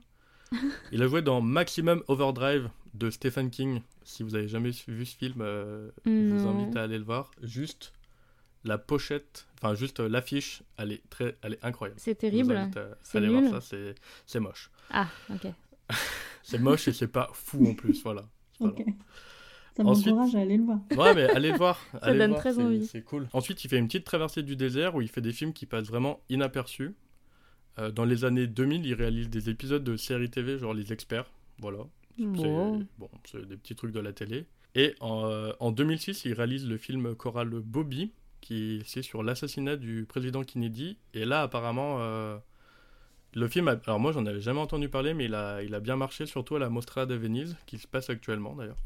[0.91, 3.81] il a joué dans Maximum Overdrive de Stephen King.
[4.03, 7.31] Si vous avez jamais vu ce film, euh, je vous invite à aller le voir.
[7.43, 7.93] Juste
[8.65, 11.99] la pochette, enfin juste euh, l'affiche, elle est très, elle est incroyable.
[11.99, 12.69] c'est terrible à
[13.03, 13.29] C'est nul.
[13.29, 14.69] voir ça, c'est, c'est moche.
[14.89, 15.47] ah ok
[16.43, 18.23] C'est moche et c'est pas fou en plus, voilà.
[18.59, 18.73] Voilà.
[18.73, 18.85] Ok.
[19.77, 20.79] Ça m'encourage à aller le voir.
[20.97, 21.79] Ouais, mais allez le voir.
[22.01, 22.85] allez le donne voir, très envie.
[22.85, 23.29] C'est cool.
[23.31, 25.87] Ensuite, il fait une petite traversée du désert où il fait des films qui passent
[25.87, 26.95] vraiment inaperçus.
[27.79, 31.29] Euh, dans les années 2000, il réalise des épisodes de séries TV, genre Les Experts.
[31.59, 31.79] Voilà.
[32.17, 32.23] C'est
[32.97, 33.09] Bon.
[33.25, 34.45] c'est des petits trucs de la télé.
[34.75, 38.11] Et en, euh, en 2006, il réalise le film choral Bobby,
[38.41, 40.97] qui c'est sur l'assassinat du président Kennedy.
[41.13, 42.37] Et là, apparemment, euh,
[43.35, 45.79] le film, a- alors moi, j'en avais jamais entendu parler, mais il a, il a
[45.79, 48.77] bien marché, surtout à la Mostra de Venise, qui se passe actuellement d'ailleurs.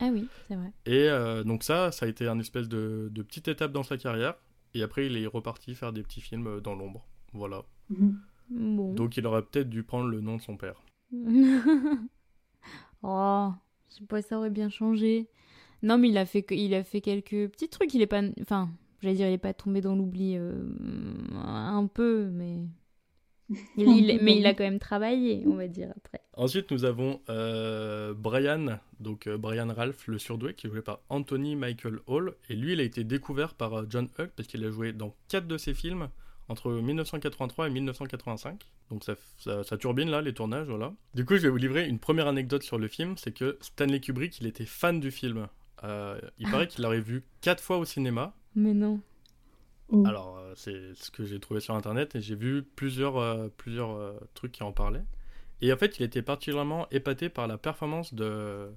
[0.00, 3.22] ah oui c'est vrai Et euh, donc ça, ça a été un espèce de, de
[3.22, 4.34] petite étape dans sa carrière.
[4.74, 7.04] Et après, il est reparti faire des petits films dans l'ombre.
[7.32, 7.64] Voilà.
[7.90, 8.20] Mhm.
[8.50, 10.82] Bon Donc il aurait peut-être dû prendre le nom de son père.
[13.02, 13.52] oh,
[13.90, 15.28] je sais pas, ça aurait bien changé.
[15.82, 17.92] Non, mais il a fait, que- il a fait quelques petits trucs.
[17.94, 20.64] Il est pas, enfin, j'allais dire, il est pas tombé dans l'oubli euh,
[21.34, 22.66] un peu, mais
[23.76, 26.20] il, mais il a quand même travaillé, on va dire après.
[26.32, 31.00] Ensuite, nous avons euh, Brian, donc euh, Brian Ralph, le surdoué, qui est joué par
[31.08, 32.34] Anthony Michael Hall.
[32.48, 35.14] Et lui, il a été découvert par euh, John Hughes parce qu'il a joué dans
[35.28, 36.08] quatre de ses films
[36.48, 38.62] entre 1983 et 1985.
[38.90, 40.92] Donc ça, ça, ça turbine là, les tournages, voilà.
[41.14, 44.00] Du coup, je vais vous livrer une première anecdote sur le film, c'est que Stanley
[44.00, 45.48] Kubrick, il était fan du film.
[45.84, 48.34] Euh, il paraît qu'il l'aurait vu quatre fois au cinéma.
[48.54, 49.00] Mais non.
[49.88, 50.04] Oh.
[50.06, 53.92] Alors, euh, c'est ce que j'ai trouvé sur internet et j'ai vu plusieurs, euh, plusieurs
[53.92, 55.04] euh, trucs qui en parlaient.
[55.60, 58.68] Et en fait, il était particulièrement épaté par la performance de,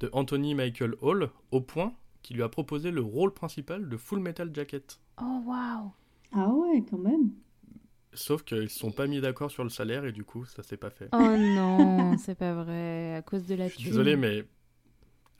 [0.00, 4.20] de Anthony Michael Hall au point qu'il lui a proposé le rôle principal de Full
[4.20, 5.00] Metal Jacket.
[5.20, 5.92] Oh waouh.
[6.32, 7.30] Ah ouais, quand même.
[8.14, 10.62] Sauf qu'ils ne se sont pas mis d'accord sur le salaire et du coup, ça
[10.62, 11.08] s'est pas fait.
[11.12, 14.44] Oh non, c'est pas vrai, à cause de la Je suis désolé, mais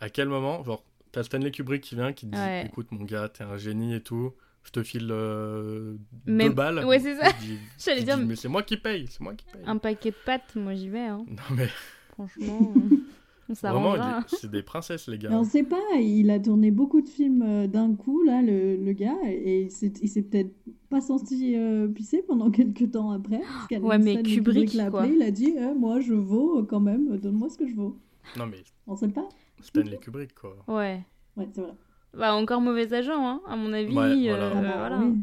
[0.00, 2.66] à quel moment, genre, t'as Stanley Kubrick qui vient, qui te dit Ouais.
[2.66, 5.96] Écoute, mon gars, t'es un génie et tout, je te file euh,
[6.26, 6.84] Mais- deux balles.
[6.84, 7.30] ouais, c'est ça.
[7.84, 9.62] J'allais dire, dis, mais c'est moi qui paye, c'est moi qui paye.
[9.66, 11.06] un paquet de pâtes, moi j'y vais.
[11.06, 11.24] Hein.
[11.28, 11.68] Non, mais
[12.12, 12.74] Franchement,
[13.48, 14.24] on vraiment, s'arrangera.
[14.30, 15.30] il est- c'est des princesses, les gars.
[15.30, 18.76] Mais on sait pas, il a tourné beaucoup de films euh, d'un coup, là, le,
[18.76, 20.52] le gars, et il s'est il s'est peut-être
[20.90, 23.40] pas senti euh, pisser pendant quelques temps après.
[23.70, 25.02] parce Ouais, mais Stanley Kubrick, l'a quoi.
[25.02, 27.96] appelé, il a dit euh, Moi, je vaux quand même, donne-moi ce que je vaux.
[28.36, 29.28] Non, mais On sait pas
[29.60, 30.56] Stanley Kubrick, quoi.
[30.68, 31.04] Ouais.
[31.36, 31.72] Ouais, c'est vrai.
[32.18, 33.96] Bah, encore mauvais agent, hein, à mon avis.
[33.96, 34.52] Ouais, euh, voilà.
[34.56, 34.98] Ah bah, voilà.
[34.98, 35.18] oui.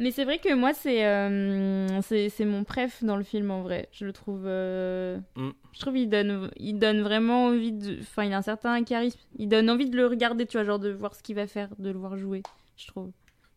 [0.00, 3.62] Mais c'est vrai que moi, c'est euh, c'est c'est mon préf dans le film en
[3.62, 3.88] vrai.
[3.92, 4.42] Je le trouve.
[4.46, 5.50] euh, Mm.
[5.72, 7.98] Je trouve il donne, il donne vraiment envie de.
[8.00, 9.18] Enfin, il a un certain charisme.
[9.38, 11.68] Il donne envie de le regarder, tu vois, genre de voir ce qu'il va faire,
[11.78, 12.42] de le voir jouer,
[12.76, 13.10] je trouve.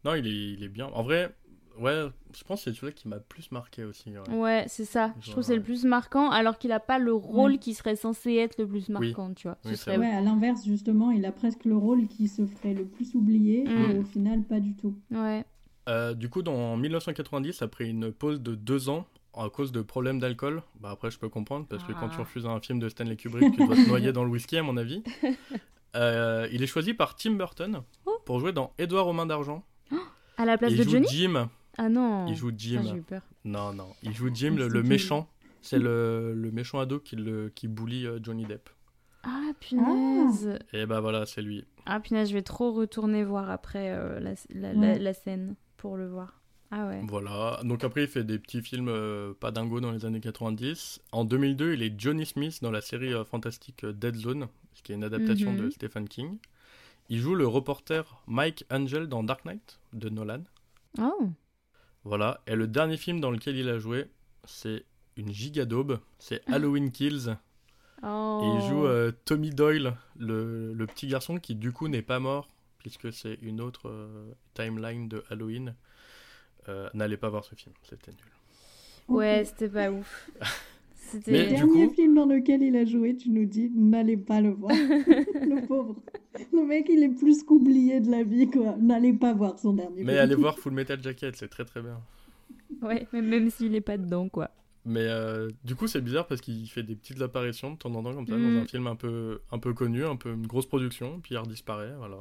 [0.05, 0.87] Non, il est, il est bien.
[0.93, 1.31] En vrai,
[1.79, 2.07] ouais,
[2.37, 4.11] je pense que c'est celui qui m'a plus marqué aussi.
[4.11, 4.35] ouais.
[4.35, 5.13] Ouais, c'est ça.
[5.21, 7.57] Je trouve que c'est le plus marquant, alors qu'il a pas le rôle Ouais.
[7.57, 8.93] qui serait censé être le plus Oui.
[8.93, 9.57] marquant, tu vois.
[9.65, 9.97] Oui, serait-.
[9.97, 13.63] Ouais, à l'inverse, justement, il a presque le rôle qui se ferait le plus oublier,
[13.65, 13.91] Mm.
[13.91, 14.95] et au final, pas du tout.
[15.11, 15.43] Ouais.
[15.89, 19.05] Euh, du coup, dans 1990, après une pause de deux ans,
[19.35, 22.21] à cause de problèmes d'alcool, bah après je peux comprendre, parce que quand tu Ah.
[22.21, 24.77] refuses un film de Stanley Kubrick, tu dois te noyer dans le whisky, à mon
[24.77, 25.01] avis.
[25.95, 28.17] Euh, il est choisi par Tim Burton Oh.
[28.25, 29.63] pour jouer dans Édouard aux mains d'argent.
[30.37, 31.07] À la place Il de joue Johnny?
[31.07, 31.49] Jim.
[31.77, 32.27] Ah non.
[32.27, 32.81] Il joue Jim.
[32.83, 33.21] Ah, j'ai eu peur.
[33.45, 33.87] Non, non.
[34.03, 35.27] Il joue Jim, le, méchant.
[35.61, 38.69] C'est le, le méchant ado qui, le, qui bully euh, Johnny Depp.
[39.23, 40.59] Ah punaise.
[40.73, 41.65] Et bah voilà, c'est lui.
[41.85, 44.99] Ah punaise, je vais trop retourner voir après euh, la, la, la- Ouais.
[44.99, 46.41] la scène pour le voir.
[46.71, 47.01] Ah ouais.
[47.07, 47.59] Voilà.
[47.63, 51.01] Donc après, il fait des petits films euh, pas dingo dans les années 90.
[51.11, 54.91] En 2002, il est Johnny Smith dans la série euh, fantastique Dead Zone, ce qui
[54.91, 55.59] est une adaptation Mhm.
[55.61, 56.37] de Stephen King.
[57.09, 60.41] Il joue le reporter Mike Angel dans Dark Knight de Nolan.
[60.99, 61.29] Oh.
[62.03, 62.41] Voilà.
[62.47, 64.09] Et le dernier film dans lequel il a joué,
[64.45, 64.85] c'est
[65.15, 65.99] une giga daube.
[66.19, 67.35] C'est Halloween Kills.
[68.03, 68.41] Oh.
[68.43, 72.19] Et il joue euh, Tommy Doyle, le, le petit garçon qui du coup n'est pas
[72.19, 75.75] mort, puisque c'est une autre euh, timeline de Halloween.
[76.67, 78.19] Euh, N'allez pas voir ce film, c'était nul.
[79.07, 80.29] Ouais, c'était pas ouf.
[81.13, 81.47] Mais Le C'était.
[81.47, 84.49] du dernier coup- film dans lequel il a joué, tu nous dis n'allez pas le
[84.51, 84.71] voir.
[85.07, 85.95] le pauvre.
[86.51, 88.75] Le mec, il est plus qu'oublié de la vie, quoi.
[88.79, 90.17] N'allez pas voir son dernier Mais film.
[90.23, 91.99] allez voir Full Metal Jacket, c'est très très bien.
[92.81, 94.49] Ouais, mais même s'il est pas dedans, quoi.
[94.85, 98.03] Mais euh, du coup, c'est bizarre parce qu'il fait des petites apparitions de temps en
[98.03, 98.53] temps comme ça Mm.
[98.55, 101.37] dans un film un peu, un peu connu, un peu une grosse production, puis il
[101.37, 102.17] redisparaît, voilà.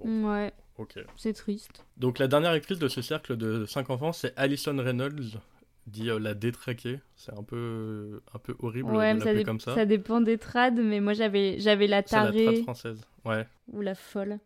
[0.00, 0.94] Bon, Ouais, ok.
[1.16, 1.84] c'est triste.
[1.98, 5.38] Donc la dernière actrice de ce cercle de cinq enfants, c'est Alison Reynolds,
[5.86, 7.00] dit euh, la détraquée.
[7.14, 9.74] C'est un peu, un peu horrible Ouais, de l'appeler comme ça.
[9.74, 13.00] ça dépend des trades, mais moi j'avais j'avais la la tarée trad française.
[13.24, 13.46] Ouais.
[13.72, 14.38] ou la folle.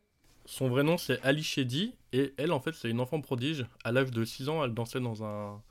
[0.46, 1.94] Son vrai nom, c'est Ali Shedi.
[2.12, 3.66] Et elle, en fait, c'est une enfant prodige.
[3.84, 5.62] À l'âge de 6 ans, elle dansait dans un,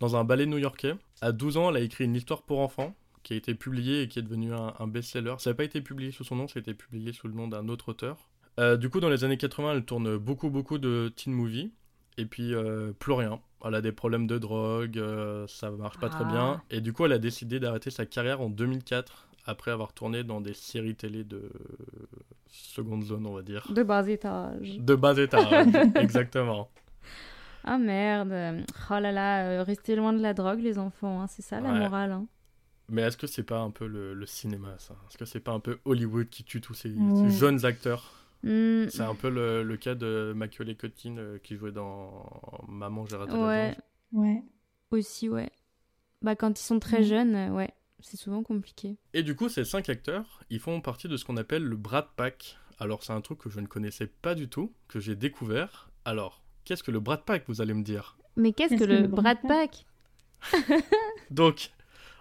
[0.00, 0.94] dans un ballet new-yorkais.
[1.20, 4.08] À 12 ans, elle a écrit une histoire pour enfants qui a été publiée et
[4.08, 5.36] qui est devenue un, un best-seller.
[5.38, 7.46] Ça n'a pas été publié sous son nom, ça a été publié sous le nom
[7.48, 8.28] d'un autre auteur.
[8.58, 11.70] Euh, du coup, dans les années 80, elle tourne beaucoup, beaucoup de teen movies.
[12.18, 13.40] Et puis, euh, plus rien.
[13.66, 16.28] Elle a des problèmes de drogue, euh, ça marche pas très Ah.
[16.28, 16.62] bien.
[16.70, 20.40] Et du coup, elle a décidé d'arrêter sa carrière en 2004, après avoir tourné dans
[20.40, 21.50] des séries télé de
[22.50, 23.66] seconde zone, on va dire.
[23.72, 24.78] De bas étage.
[24.78, 26.70] De bas étage, exactement.
[27.64, 28.64] Ah merde.
[28.90, 31.72] Oh là là, euh, restez loin de la drogue, les enfants, hein, c'est ça la
[31.72, 31.78] Ouais.
[31.78, 32.12] morale.
[32.12, 32.26] Hein.
[32.90, 34.94] Mais est-ce que c'est pas un peu le, le cinéma, ça?
[35.08, 38.12] Est-ce que c'est pas un peu Hollywood qui tue tous ces, ces jeunes acteurs?
[38.44, 42.28] Hmm, C'est un peu le, le cas de Macaulay Culkin euh, qui jouait dans
[42.68, 43.82] Maman, j'ai raté Ouais, l'avion.
[44.12, 44.42] Ouais.
[44.90, 45.50] aussi, ouais.
[46.22, 47.04] Bah quand ils sont très Mm.
[47.04, 48.96] jeunes, euh, ouais, c'est souvent compliqué.
[49.14, 52.06] Et du coup, ces cinq acteurs, ils font partie de ce qu'on appelle le Brad
[52.16, 52.58] Pack.
[52.78, 55.90] Alors, c'est un truc que je ne connaissais pas du tout, que j'ai découvert.
[56.04, 58.18] Alors, qu'est-ce que le Brad Pack, vous allez me dire?
[58.36, 59.86] Mais qu'est-ce que que le le Brad Brad Pack?
[61.30, 61.70] Donc,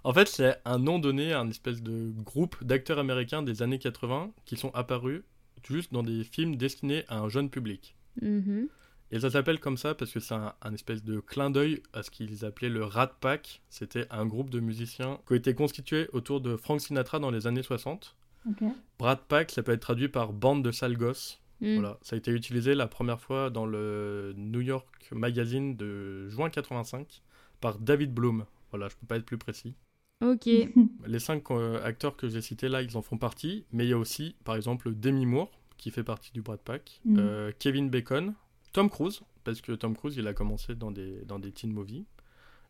[0.03, 3.79] en fait, c'est un nom donné à un espèce de groupe d'acteurs américains des années
[3.79, 5.23] 80 qui sont apparus
[5.67, 7.95] juste dans des films destinés à un jeune public.
[8.21, 8.67] Mhm.
[9.11, 12.01] Et ça s'appelle comme ça parce que c'est un, un espèce de clin d'œil à
[12.01, 13.61] ce qu'ils appelaient le Rat Pack.
[13.69, 17.45] C'était un groupe de musiciens qui a été constitué autour de Frank Sinatra dans les
[17.45, 18.15] années 60.
[18.49, 18.63] Ok.
[18.99, 21.39] Rat Pack, ça peut être traduit par bande de sales gosses.
[21.61, 21.75] Mm.
[21.75, 26.49] Voilà, ça a été utilisé la première fois dans le New York Magazine de juin
[26.49, 27.21] 85
[27.61, 28.45] par David Bloom.
[28.71, 29.75] Voilà, je peux pas être plus précis.
[30.23, 30.45] Ok.
[31.07, 33.93] Les cinq euh, acteurs que j'ai cités là, ils en font partie, mais il y
[33.93, 37.17] a aussi, par exemple, Demi Moore qui fait partie du Brad Pack, Mhm.
[37.19, 38.33] euh, Kevin Bacon,
[38.71, 42.05] Tom Cruise parce que Tom Cruise il a commencé dans des dans des teen movies,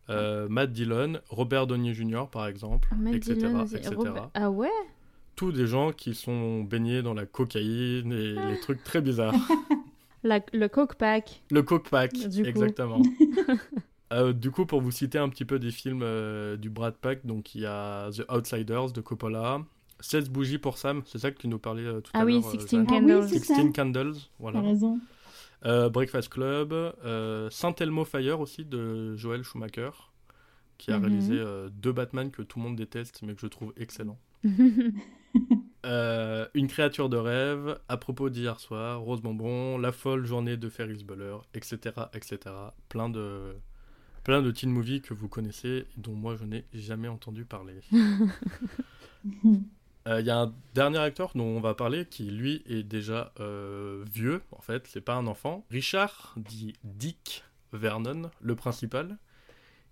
[0.10, 2.24] euh, Matt Dillon, Robert Downey Jr.
[2.32, 3.76] par exemple, Ah, etc., Dillon aussi.
[3.76, 3.94] etc.
[3.96, 4.70] Robert- Ah ouais?
[5.36, 9.34] Tous des gens qui sont baignés dans la cocaïne et les trucs très bizarres.
[10.24, 11.44] La- Le Coke Pack.
[11.52, 12.48] Le Coke Pack, Du coup.
[12.50, 13.02] exactement.
[14.14, 17.26] Euh, du coup, pour vous citer un petit peu des films euh, du Brad Pack,
[17.26, 19.62] donc il y a The Outsiders de Coppola,
[20.02, 22.34] 16 bougies pour Sam, c'est ça que tu nous parlais euh, tout Ah à oui,
[22.36, 22.48] l'heure.
[22.48, 22.86] euh, 16 Jeanne.
[22.90, 23.30] Ah oui, Candles.
[23.30, 23.56] c'est ça.
[23.56, 24.62] 16 Candles, voilà.
[24.62, 25.00] raison.
[25.66, 26.74] Breakfast Club,
[27.50, 29.92] Saint Elmo Fire aussi de Joel Schumacher,
[30.78, 31.06] qui a Mhm.
[31.06, 34.20] réalisé deux Batman que tout le monde déteste mais que je trouve excellents.
[35.86, 40.70] Euh, une créature de rêve, à propos d'hier soir, Rose Bonbon, La folle journée de
[40.70, 41.78] Ferris Bueller, etc.,
[42.14, 42.38] etc.
[42.88, 43.54] Plein de,
[44.24, 47.76] plein de teen movies que vous connaissez et dont moi je n'ai jamais entendu parler.
[50.06, 53.32] Euh, Il y a un dernier acteur dont on va parler qui lui est déjà
[53.40, 55.66] euh, vieux en fait, c'est pas un enfant.
[55.72, 59.18] Richard dit Dick Vernon, le principal,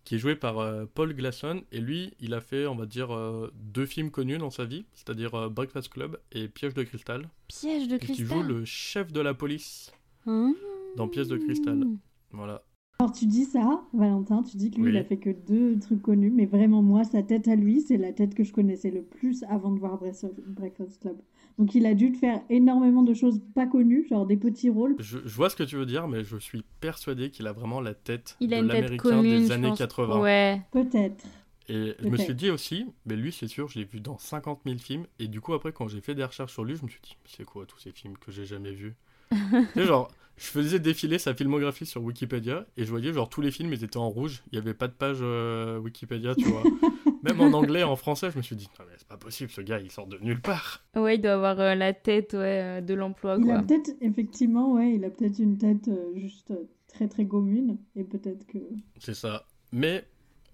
[0.03, 3.09] qui est joué par euh, Paul Glasson et lui il a fait on va dire
[3.55, 7.95] deux films connus dans sa vie, c'est-à-dire Breakfast Club et Piège de cristal, Piège de
[7.97, 8.25] cristal.
[8.27, 9.93] joue le chef de la police
[10.25, 10.51] Mmh.
[10.97, 11.83] dans Pièce de cristal.
[12.31, 12.61] Voilà.
[13.01, 14.89] Alors tu dis ça, Valentin, tu dis que lui Oui.
[14.91, 17.97] il a fait que deux trucs connus, mais vraiment moi sa tête à lui c'est
[17.97, 21.17] la tête que je connaissais le plus avant de voir Breakfast Club.
[21.57, 24.97] Donc il a dû te faire énormément de choses pas connues, genre des petits rôles.
[24.99, 27.81] Je, je vois ce que tu veux dire, mais je suis persuadé qu'il a vraiment
[27.81, 29.79] la tête Il a de une tête l'américain des je années pense.
[29.79, 30.21] 80.
[30.21, 30.61] Ouais.
[30.71, 31.25] Peut-être.
[31.69, 34.59] Et je me suis dit aussi, mais lui c'est sûr, je l'ai vu dans 50
[34.63, 35.07] 000 films.
[35.17, 37.17] Et du coup, après, quand j'ai fait des recherches sur lui, je me suis dit,
[37.25, 38.93] c'est quoi tous ces films que j'ai jamais vus?
[39.73, 40.07] Sais, genre,
[40.41, 43.83] je faisais défiler sa filmographie sur Wikipédia et je voyais, genre, tous les films, ils
[43.83, 44.41] étaient en rouge.
[44.51, 46.63] Il n'y avait pas de page euh, Wikipédia, tu vois.
[47.23, 49.61] Même en anglais, en français, je me suis dit, non, mais c'est pas possible, ce
[49.61, 50.83] gars, il sort de nulle part.
[50.95, 54.73] Ouais, il doit avoir euh, la tête ouais, euh, de l'emploi, Il a peut-être, effectivement,
[54.73, 56.51] ouais, il a peut-être une tête euh, juste
[56.87, 58.57] très très commune, et peut-être que...
[58.97, 59.45] C'est ça.
[59.71, 60.03] Mais.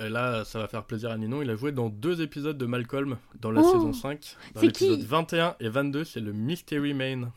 [0.01, 1.41] et là, ça va faire plaisir à Ninon.
[1.41, 4.35] Il a joué dans deux épisodes de Malcolm dans la Oh saison 5.
[4.53, 7.31] Dans C'est l'épisode qui 21 et 22, c'est le Mystery Man.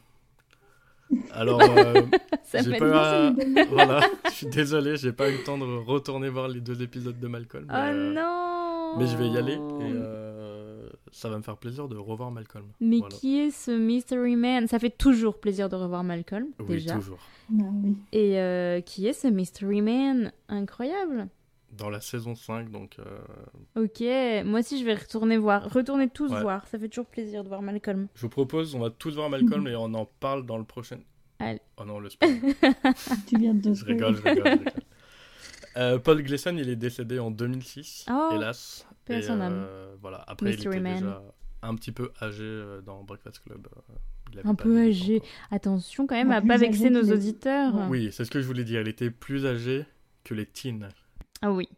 [1.32, 2.02] Alors, euh,
[2.44, 6.28] Ça j'ai pas eu voilà, je suis désolé, j'ai pas eu le temps de retourner
[6.28, 7.66] voir les deux épisodes de Malcolm.
[7.68, 11.56] Oh mais, euh, non mais je vais y aller et euh, ça va me faire
[11.56, 12.64] plaisir de revoir Malcolm.
[12.80, 13.14] Mais Voilà.
[13.14, 14.66] qui est ce Mystery Man?
[14.66, 16.94] Ça fait toujours plaisir de revoir Malcolm, Oui, déjà.
[16.96, 17.18] toujours.
[17.52, 17.96] Ah oui.
[18.12, 20.32] Et euh, qui est ce Mystery Man?
[20.48, 21.28] Incroyable
[21.72, 22.96] Dans la saison 5, donc.
[22.98, 24.00] euh, Ok,
[24.46, 25.72] moi aussi je vais retourner voir.
[25.72, 26.42] Retourner tous Ouais.
[26.42, 28.08] voir, ça fait toujours plaisir de voir Malcolm.
[28.14, 30.98] je vous propose, on va tous voir Malcolm et on en parle dans le prochain.
[31.38, 31.60] Allez.
[31.78, 32.38] Oh non, le spoil.
[33.28, 34.44] Tu viens de Je rigole, je rigole.
[34.44, 34.64] je rigole.
[35.76, 38.84] Euh, Paul Gleason, il est décédé en 2006, Oh, hélas.
[39.08, 39.52] à Et, son âme.
[39.54, 40.24] euh, voilà.
[40.26, 40.98] Après, Mystery il était Man.
[40.98, 41.22] déjà
[41.62, 43.68] un petit peu âgé euh, dans Breakfast Club.
[44.36, 45.18] euh, Un peu âgé.
[45.18, 45.28] encore.
[45.52, 47.72] Attention quand même à plus pas vexer nos auditeurs.
[47.88, 48.80] Oui, c'est ce que je voulais dire.
[48.80, 49.84] Il était plus âgé
[50.24, 50.88] que les teens.
[51.42, 51.68] Ah oui.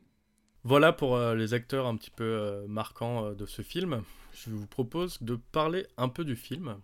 [0.65, 4.03] Voilà pour euh, les acteurs un petit peu euh, marquants euh, de ce film.
[4.35, 6.77] Je vous propose de parler un peu du film.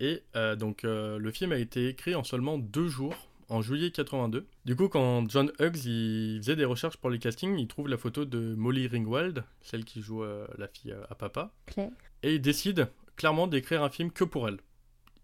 [0.00, 0.22] Et
[0.58, 3.14] donc, le film a été écrit en seulement deux jours,
[3.48, 4.46] en juillet 82.
[4.64, 7.96] Du coup, quand John Hughes il faisait des recherches pour les castings, il trouve la
[7.96, 10.24] photo de Molly Ringwald, celle qui joue
[10.58, 11.90] la fille à papa, Claire.
[12.22, 14.58] et il décide clairement d'écrire un film que pour elle.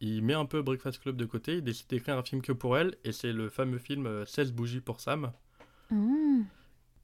[0.00, 2.78] Il met un peu Breakfast Club de côté, il décide d'écrire un film que pour
[2.78, 5.30] elle, et c'est le fameux film euh, 16 bougies pour Sam,
[5.90, 6.42] Ah.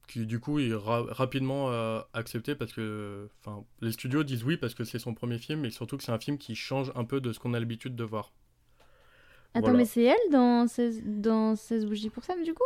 [0.07, 4.57] qui du coup est ra- rapidement euh, accepté parce que enfin les studios disent oui
[4.57, 7.03] parce que c'est son premier film et surtout que c'est un film qui change un
[7.03, 8.31] peu de ce qu'on a l'habitude de voir.
[9.53, 9.77] Attends, Voilà.
[9.79, 12.63] mais c'est elle dans 16, dans 16 bougies pour Sam du coup?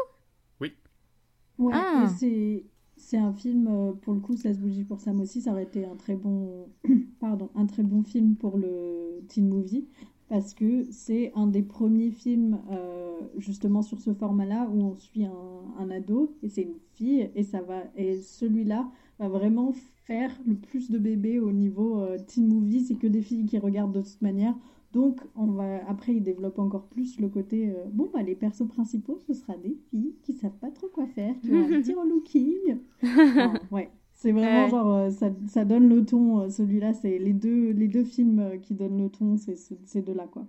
[1.58, 2.08] Ouais, Ah.
[2.20, 2.66] c'est
[2.98, 5.86] c'est un film euh, pour le coup 16 bougies pour Sam aussi, ça aurait été
[5.86, 6.70] un très bon
[7.20, 9.88] pardon, un très bon film pour le teen movie
[10.32, 15.26] parce que c'est un des premiers films euh, justement sur ce format-là où on suit
[15.26, 15.34] un,
[15.78, 18.90] un ado et c'est une fille et ça va et celui-là
[19.20, 19.74] va vraiment
[20.06, 23.58] faire le plus de bébés au niveau euh, teen movie, c'est que des filles qui
[23.58, 24.56] regardent de toute manière.
[24.94, 28.68] Donc, on va après, il développe encore plus le côté euh, bon, bah, les persos
[28.70, 31.94] principaux, ce sera des filles qui savent pas trop quoi faire, qui ont un petit
[31.94, 32.78] relooking.
[33.72, 36.48] Ouais, C'est vraiment genre, euh, ça, ça, donne le ton.
[36.48, 40.46] Celui-là, c'est les deux, les deux films qui donnent le ton, c'est ces deux-là, quoi.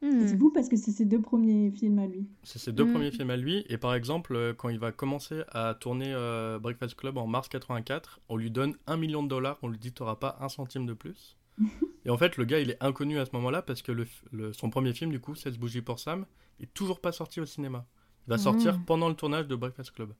[0.00, 0.26] Hmm.
[0.28, 2.28] C'est fou parce que c'est ses deux premiers films à lui.
[2.44, 2.92] C'est ses deux hmm.
[2.92, 3.64] premiers films à lui.
[3.68, 6.14] Et par exemple, quand il va commencer à tourner
[6.62, 9.58] Breakfast Club en mars 84, on lui donne un million de dollars.
[9.62, 11.36] On lui dit, tu n'auras pas un centime de plus.
[12.04, 14.70] et en fait, le gars, il est inconnu à ce moment-là parce que le, son
[14.70, 16.26] premier film, du coup, 16 bougies pour Sam,
[16.60, 17.86] est toujours pas sorti au cinéma.
[18.28, 18.84] Il va sortir hmm.
[18.84, 20.12] pendant le tournage de Breakfast Club.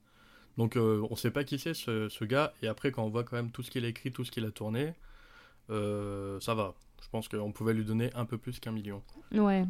[0.56, 3.36] Donc euh, on sait pas qui c'est ce, gars, et après quand on voit quand
[3.36, 4.94] même tout ce qu'il a écrit, tout ce qu'il a tourné,
[5.70, 6.74] euh, ça va.
[7.02, 9.02] Je pense qu'on pouvait lui donner un peu plus qu'un million.
[9.32, 9.64] Ouais.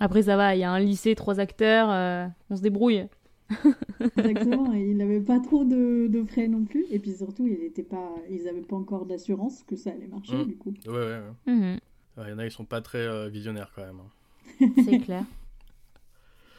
[0.00, 3.06] Après ça va, il y a un lycée, trois acteurs, euh, on se débrouille.
[4.00, 8.14] Exactement, il n'avait pas trop de, frais non plus, et puis surtout il était pas,
[8.30, 10.46] ils n'avaient pas encore d'assurance que ça allait marcher mmh.
[10.46, 10.74] du coup.
[10.86, 11.52] Ouais, ouais, ouais.
[11.52, 11.78] Mmh.
[12.18, 14.00] Il y en a, ils sont pas très visionnaires quand même.
[14.00, 14.68] Hein.
[14.84, 15.24] C'est clair.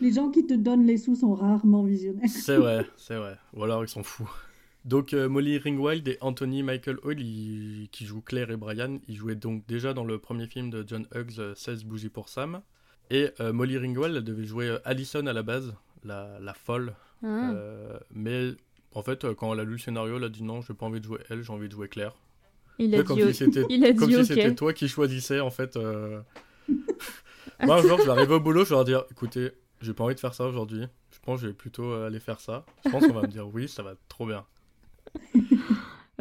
[0.01, 2.27] Les gens qui te donnent les sous sont rarement visionnaires.
[2.27, 3.37] C'est vrai, c'est vrai.
[3.53, 4.29] Ou alors ils sont fous.
[4.83, 9.35] Donc euh, Molly Ringwald et Anthony Michael Hall, qui jouent Claire et Brian, ils jouaient
[9.35, 12.61] donc déjà dans le premier film de John Hughes, 16 euh, bougies pour Sam.
[13.11, 16.95] Et euh, Molly Ringwald elle devait jouer Allison à la base, la, la folle.
[17.23, 17.53] Ah.
[18.15, 18.49] mais
[18.95, 20.99] en fait, quand elle a lu le scénario, elle a dit non, j'ai pas envie
[20.99, 22.15] de jouer elle, j'ai envie de jouer Claire.
[22.79, 25.77] Il a, dit, comme si c'était, comme si c'était toi qui choisissais en fait.
[27.63, 29.51] Moi un jour, je vais arriver au boulot, je vais leur dire écoutez,
[29.81, 30.85] j'ai pas envie de faire ça aujourd'hui.
[31.11, 32.65] Je pense que je vais plutôt euh, aller faire ça.
[32.85, 34.45] Je pense qu'on va me dire oui, ça va trop bien.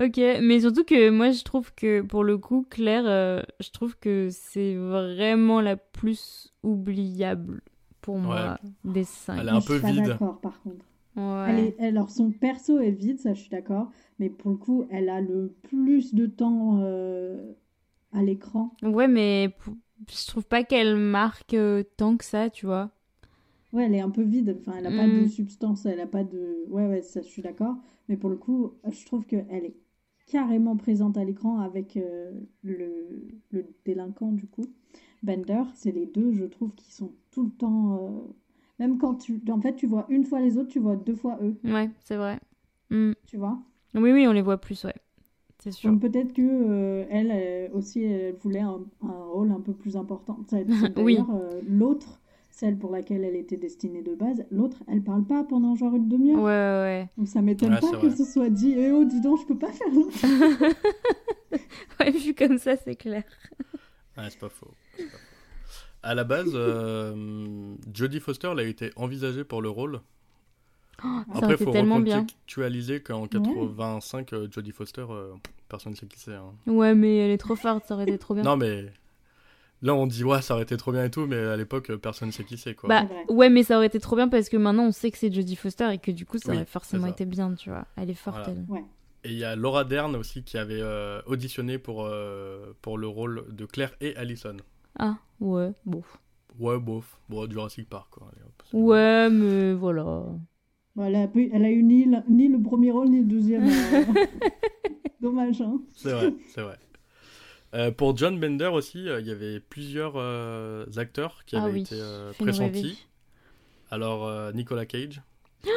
[0.01, 3.97] ok, mais surtout que moi je trouve que pour le coup, Claire, euh, je trouve
[3.99, 7.61] que c'est vraiment la plus oubliable
[8.01, 9.39] pour moi des cinq.
[9.41, 10.05] Elle est un peu je suis vide.
[10.05, 10.85] d'accord par contre.
[11.17, 11.75] Ouais.
[11.81, 15.21] alors son perso est vide, ça je suis d'accord, mais pour le coup, elle a
[15.21, 17.53] le plus de temps euh,
[18.13, 18.75] à l'écran.
[18.83, 19.55] Ouais, mais
[20.09, 21.57] je trouve pas qu'elle marque
[21.97, 22.91] tant que ça, tu vois.
[23.73, 24.57] Ouais, elle est un peu vide.
[24.61, 25.29] Enfin, elle n'a pas de mm.
[25.29, 25.87] substance.
[25.87, 26.65] Elle a pas de.
[26.69, 27.77] Ouais, ouais, ça, je suis d'accord.
[28.09, 29.77] Mais pour le coup, je trouve qu'elle est
[30.27, 34.67] carrément présente à l'écran avec euh, le, le, délinquant, du coup.
[35.23, 37.99] Bender, c'est les deux, je trouve, qui sont tout le temps.
[38.03, 38.33] Euh,
[38.79, 39.41] même quand tu.
[39.51, 41.57] En fait, tu vois une fois les autres, tu vois deux fois eux.
[41.65, 42.41] Ouais, c'est vrai.
[42.91, 43.13] Mm.
[43.27, 43.61] Tu vois?
[43.95, 44.95] Oui, oui, on les voit plus, ouais.
[45.59, 45.91] C'est sûr.
[45.91, 50.39] Donc peut-être que euh, elle, aussi, elle voulait un, un, rôle un peu plus important.
[50.97, 51.19] oui.
[51.69, 52.20] L'autre
[52.51, 54.45] celle pour laquelle elle était destinée de base.
[54.51, 56.43] L'autre, elle parle pas pendant genre une demi-heure.
[56.43, 57.09] Ouais, ouais.
[57.17, 59.73] Donc ça m'étonne pas que ce soit dit Eh oh, dis donc, je peux pas
[59.73, 60.19] faire l'autre.
[62.01, 63.25] ouais, vu comme ça, c'est clair.
[64.17, 64.75] Ouais, c'est pas faux.
[66.03, 70.01] À la base, euh, Jodie Foster l'a été envisagée pour le rôle.
[71.05, 75.33] Oh, Après, il faut recontextualiser qu'en 85, euh, Jodie Foster, euh,
[75.69, 76.35] personne ne sait qui c'est.
[76.35, 76.53] Hein.
[76.67, 78.43] Ouais, mais elle est trop forte, ça aurait été trop bien.
[78.43, 78.87] non, mais
[79.83, 82.29] Là, on dit, ouais, ça aurait été trop bien et tout, mais à l'époque, personne
[82.29, 82.89] ne sait qui c'est, quoi.
[82.89, 85.33] Bah, ouais, mais ça aurait été trop bien parce que maintenant, on sait que c'est
[85.33, 87.87] Jodie Foster et que du coup, ça aurait forcément été bien, tu vois.
[87.97, 88.65] Elle est forte, elle.
[88.69, 88.85] Ouais.
[89.25, 93.07] Et il y a Laura Dern aussi qui avait euh, auditionné pour, euh, pour le
[93.07, 94.57] rôle de Claire et Allison.
[94.99, 96.19] Ah, ouais, bof.
[96.59, 97.19] Ouais, bof.
[97.29, 98.31] Bon, Jurassic Park, quoi.
[98.73, 100.25] ouais, mais voilà.
[100.97, 103.65] Voilà, elle a eu ni, ni le premier rôle ni le deuxième.
[103.65, 104.05] Euh.
[105.21, 105.81] Dommage, hein.
[105.95, 106.79] C'est vrai, c'est vrai.
[107.73, 111.81] Euh, pour John Bender aussi, euh, il y avait plusieurs euh, acteurs qui ah avaient
[111.81, 112.01] été
[112.39, 113.07] pressentis.
[113.91, 115.23] Alors, Nicolas Cage.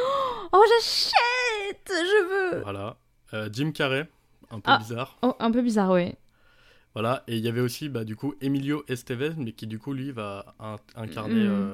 [0.52, 2.96] Oh, j'achète Je veux Voilà.
[3.50, 4.08] Jim Carrey,
[4.50, 4.78] un peu ah.
[4.78, 5.18] bizarre.
[5.22, 6.12] Oh, un peu bizarre, oui.
[6.92, 9.92] Voilà, et il y avait aussi, bah, du coup, Emilio Estevez, mais qui, du coup,
[9.92, 10.54] lui, va
[10.94, 11.72] incarner mm.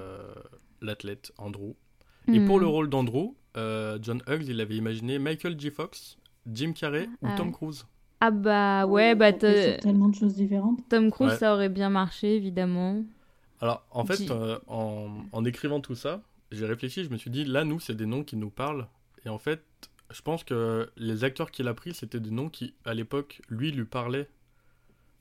[0.81, 1.75] l'athlète Andrew.
[2.33, 2.61] Et pour mm.
[2.61, 5.71] le rôle d'Andrew, John Hughes, il avait imaginé Michael J.
[5.71, 7.85] Fox, Jim Carrey ou ah Tom Cruise.
[8.21, 10.87] Ah bah ouais, bah tellement de choses différentes.
[10.91, 13.03] Tom Cruise, ça aurait bien marché, évidemment.
[13.63, 17.65] Alors, en fait, euh, en, écrivant tout ça, j'ai réfléchi, je me suis dit, là,
[17.65, 18.87] nous, c'est des noms qui nous parlent.
[19.25, 19.63] Et en fait,
[20.11, 23.71] je pense que les acteurs qu'il a pris, c'était des noms qui, à l'époque, lui,
[23.71, 24.29] lui parlaient.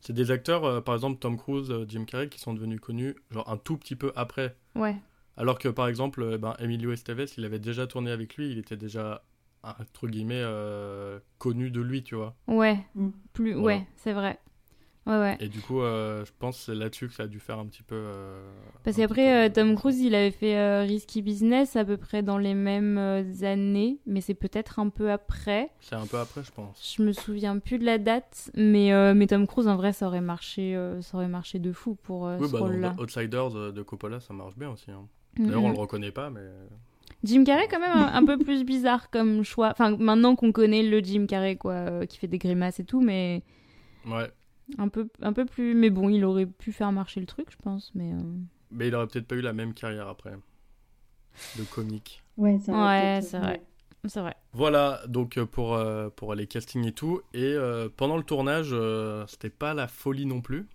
[0.01, 3.15] C'est des acteurs, euh, par exemple, Tom Cruise, euh, Jim Carrey, qui sont devenus connus,
[3.31, 4.55] genre un tout petit peu après.
[4.75, 4.95] Ouais.
[5.35, 8.77] Alors que, par exemple, ben, Emilio Estevez, il avait déjà tourné avec lui, il était
[8.77, 9.23] déjà
[9.63, 12.35] entre guillemets euh, connu de lui, tu vois.
[12.47, 13.09] Ouais, mm.
[13.33, 14.39] plus, ouais, c'est vrai.
[15.05, 15.37] Ouais, ouais.
[15.39, 17.65] Et du coup, euh, je pense que c'est là-dessus que ça a dû faire un
[17.65, 17.95] petit peu.
[17.95, 18.51] Euh,
[18.83, 23.25] Parce qu'après, Tom Cruise, il avait fait Risky Business à peu près dans les mêmes
[23.41, 25.71] années, mais c'est peut-être un peu après.
[25.79, 26.95] C'est un peu après, je pense.
[26.95, 30.21] Je me souviens plus de la date, mais, mais Tom Cruise, en vrai, ça aurait
[30.21, 32.95] marché, ça aurait marché de fou pour oui, ce bah, rôle-là.
[32.99, 34.91] Outsiders de Coppola, ça marche bien aussi.
[34.91, 35.07] Hein.
[35.37, 36.41] D'ailleurs, on le reconnaît pas, mais.
[37.23, 39.69] Jim Carrey quand même un, peu plus bizarre comme choix.
[39.69, 43.01] Enfin, maintenant qu'on connaît le Jim Carrey, quoi, euh, qui fait des grimaces et tout,
[43.01, 43.43] mais...
[44.05, 44.31] Ouais.
[44.77, 45.75] Un peu, un peu plus...
[45.75, 48.13] Mais bon, il aurait pu faire marcher le truc, je pense, mais...
[48.13, 48.21] Euh.
[48.71, 50.33] Mais il aurait peut-être pas eu la même carrière après.
[51.57, 52.23] De comique.
[52.37, 52.81] Ouais, c'est vrai.
[52.81, 53.61] Ouais, c'est vrai.
[54.05, 54.35] c'est vrai.
[54.53, 57.21] Voilà, donc euh, pour, euh, pour les castings et tout.
[57.33, 60.67] Et euh, pendant le tournage, euh, c'était pas la folie non plus.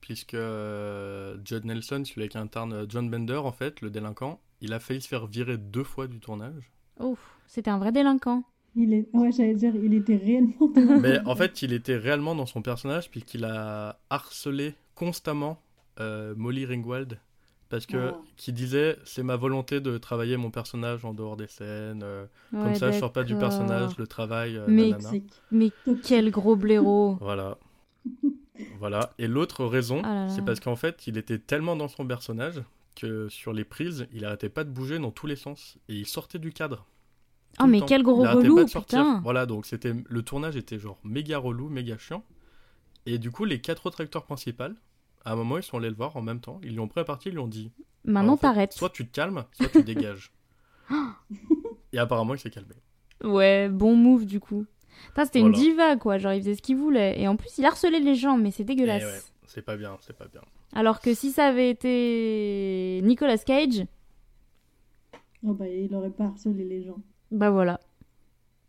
[0.00, 4.80] Puisque euh, Judd Nelson, celui qui incarne John Bender, en fait, le délinquant, il a
[4.80, 6.70] failli se faire virer deux fois du tournage.
[6.98, 8.44] Ouf, c'était un vrai délinquant.
[8.76, 9.08] Il est...
[9.14, 11.00] Ouais, j'allais dire, il était réellement délinquant.
[11.00, 15.60] Mais en fait, il était réellement dans son personnage, puisqu'il a harcelé constamment
[15.98, 17.18] euh, Molly Ringwald.
[17.68, 18.24] Parce que, Oh.
[18.36, 22.02] qui disait, c'est ma volonté de travailler mon personnage en dehors des scènes.
[22.02, 24.56] euh, comme ça, je sors pas du personnage, le travail.
[24.56, 24.92] euh, Mais-.
[25.52, 25.70] Mais
[26.04, 27.16] quel gros blaireau.
[27.20, 27.58] Voilà.
[28.78, 29.10] voilà.
[29.18, 32.62] Et l'autre raison, Ah c'est parce qu'en fait, il était tellement dans son personnage
[32.94, 35.78] que sur les prises, il arrêtait pas de bouger dans tous les sens.
[35.88, 36.86] Et il sortait du cadre.
[37.58, 39.00] Oh, tout le mais quel gros relou, pas de sortir.
[39.00, 39.20] putain.
[39.22, 42.24] Voilà, donc c'était le tournage était genre méga relou, méga chiant.
[43.06, 44.64] Et du coup, les quatre autres acteurs principaux,
[45.24, 46.60] à un moment, ils sont allés le voir en même temps.
[46.62, 47.72] Ils lui ont pris à partie, ils lui ont dit
[48.04, 48.72] Maintenant, t'arrêtes.
[48.72, 50.32] Soit tu te calmes, soit tu dégages.
[51.92, 52.74] Et apparemment, il s'est calmé.
[53.24, 54.64] Ouais, bon move du coup.
[55.16, 57.20] C'était une diva quoi, genre il faisait ce qu'il voulait.
[57.20, 59.32] Et en plus, il harcelait les gens, mais c'est dégueulasse.
[59.52, 60.42] C'est pas bien, c'est pas bien.
[60.74, 63.84] Alors que si ça avait été Nicolas Cage,
[65.44, 66.98] Oh bah, il aurait pas harcelé les gens.
[67.32, 67.80] bah voilà.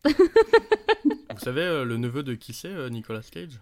[0.06, 3.60] Vous savez, euh, le neveu de qui c'est, euh, Nicolas Cage?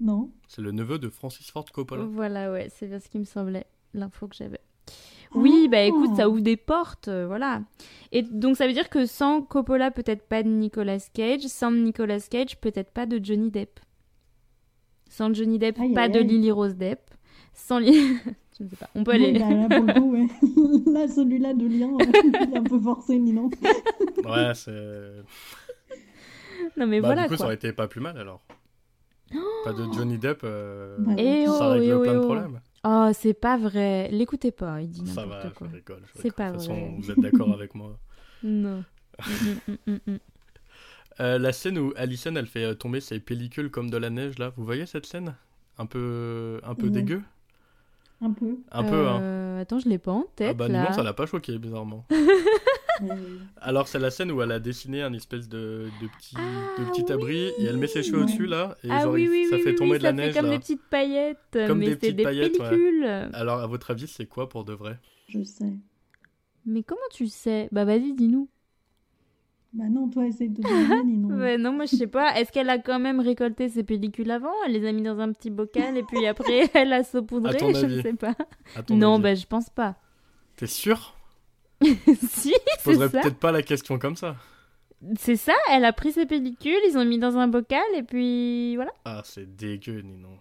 [0.00, 2.04] Non C'est le neveu de Francis Ford Coppola.
[2.04, 4.60] Voilà, ouais, c'est bien ce qui me semblait, l'info que j'avais.
[5.34, 7.60] Oui, bah écoute, ça ouvre des portes, euh, voilà.
[8.12, 12.20] Et donc ça veut dire que sans Coppola, peut-être pas de Nicolas Cage, sans Nicolas
[12.20, 13.78] Cage, peut-être pas de Johnny Depp.
[15.08, 16.26] Sans Johnny Depp, Aïe, pas aïe, de aïe.
[16.26, 17.00] Lily Rose Depp.
[17.54, 18.16] Sans Lily...
[18.58, 19.38] Je ne sais pas, on peut aller...
[19.38, 20.26] Bon, bah, là, pour le coup, ouais.
[20.92, 23.50] là, celui-là de lien, euh, il est un peu forcé, Ninon.
[24.24, 25.22] Ouais, c'est.
[26.76, 28.40] Non mais Bah, voilà du coup, ça aurait été pas plus mal alors.
[29.64, 32.18] Pas de Johnny Depp, euh, Bah, Eh ça oh, règle eh oh, plein eh de
[32.18, 32.24] oh.
[32.24, 32.60] problèmes.
[32.84, 34.08] Oh, c'est pas vrai.
[34.10, 35.68] L'écoutez pas, il dit Ça va, n'importe quoi.
[35.70, 36.02] je rigole.
[36.14, 36.94] C'est pas De toute façon, vrai.
[36.98, 37.98] vous êtes d'accord avec moi.
[38.42, 38.84] Non.
[39.18, 40.18] Mm, mm, mm, mm.
[41.20, 44.38] Euh, la scène où Alison, elle fait euh, tomber ses pellicules comme de la neige,
[44.38, 45.34] là, vous voyez cette scène?
[45.78, 47.22] Un peu, un peu dégueu?
[48.20, 48.56] Un peu.
[48.72, 49.20] Un peu, hein.
[49.20, 50.84] Euh, Attends, je l'ai pas en Ah tête bah là.
[50.88, 52.06] non, ça l'a pas choqué, bizarrement.
[53.60, 56.90] Alors, c'est la scène où elle a dessiné un espèce de, de petit, de Ah
[56.90, 58.22] petit abri, et elle met ses cheveux Ouais.
[58.24, 60.12] au-dessus, là, et ah genre, oui, ça oui, fait oui, tomber oui, de la ça
[60.14, 60.52] neige, fait comme là.
[60.52, 62.68] des petites paillettes, Comme mais des petites des paillettes, ouais.
[62.70, 63.04] pellicules.
[63.34, 64.98] Alors, à votre avis, c'est quoi pour de vrai?
[65.28, 65.72] Je sais.
[66.64, 67.68] Mais comment tu sais?
[67.70, 68.48] Bah vas-y, dis-nous.
[69.76, 71.36] Bah non, toi, essaye de deviner, Ninon.
[71.38, 72.34] Ouais, non, moi je sais pas.
[72.38, 74.52] Est-ce qu'elle a quand même récolté ses pellicules avant?
[74.66, 77.58] Elle les a mis dans un petit bocal et puis après elle a saupoudré À
[77.58, 77.96] ton Je avis?
[77.96, 78.34] ne sais pas.
[78.74, 79.22] À ton Non, avis?
[79.22, 79.96] bah je pense pas.
[80.56, 81.14] T'es sûr?
[81.82, 83.20] Si, Je c'est poserais ça.
[83.20, 84.36] peut-être pas la question comme ça.
[85.18, 88.76] C'est ça, elle a pris ses pellicules, ils ont mis dans un bocal et puis
[88.76, 88.92] voilà.
[89.04, 90.38] Ah, c'est dégueu, Ninon.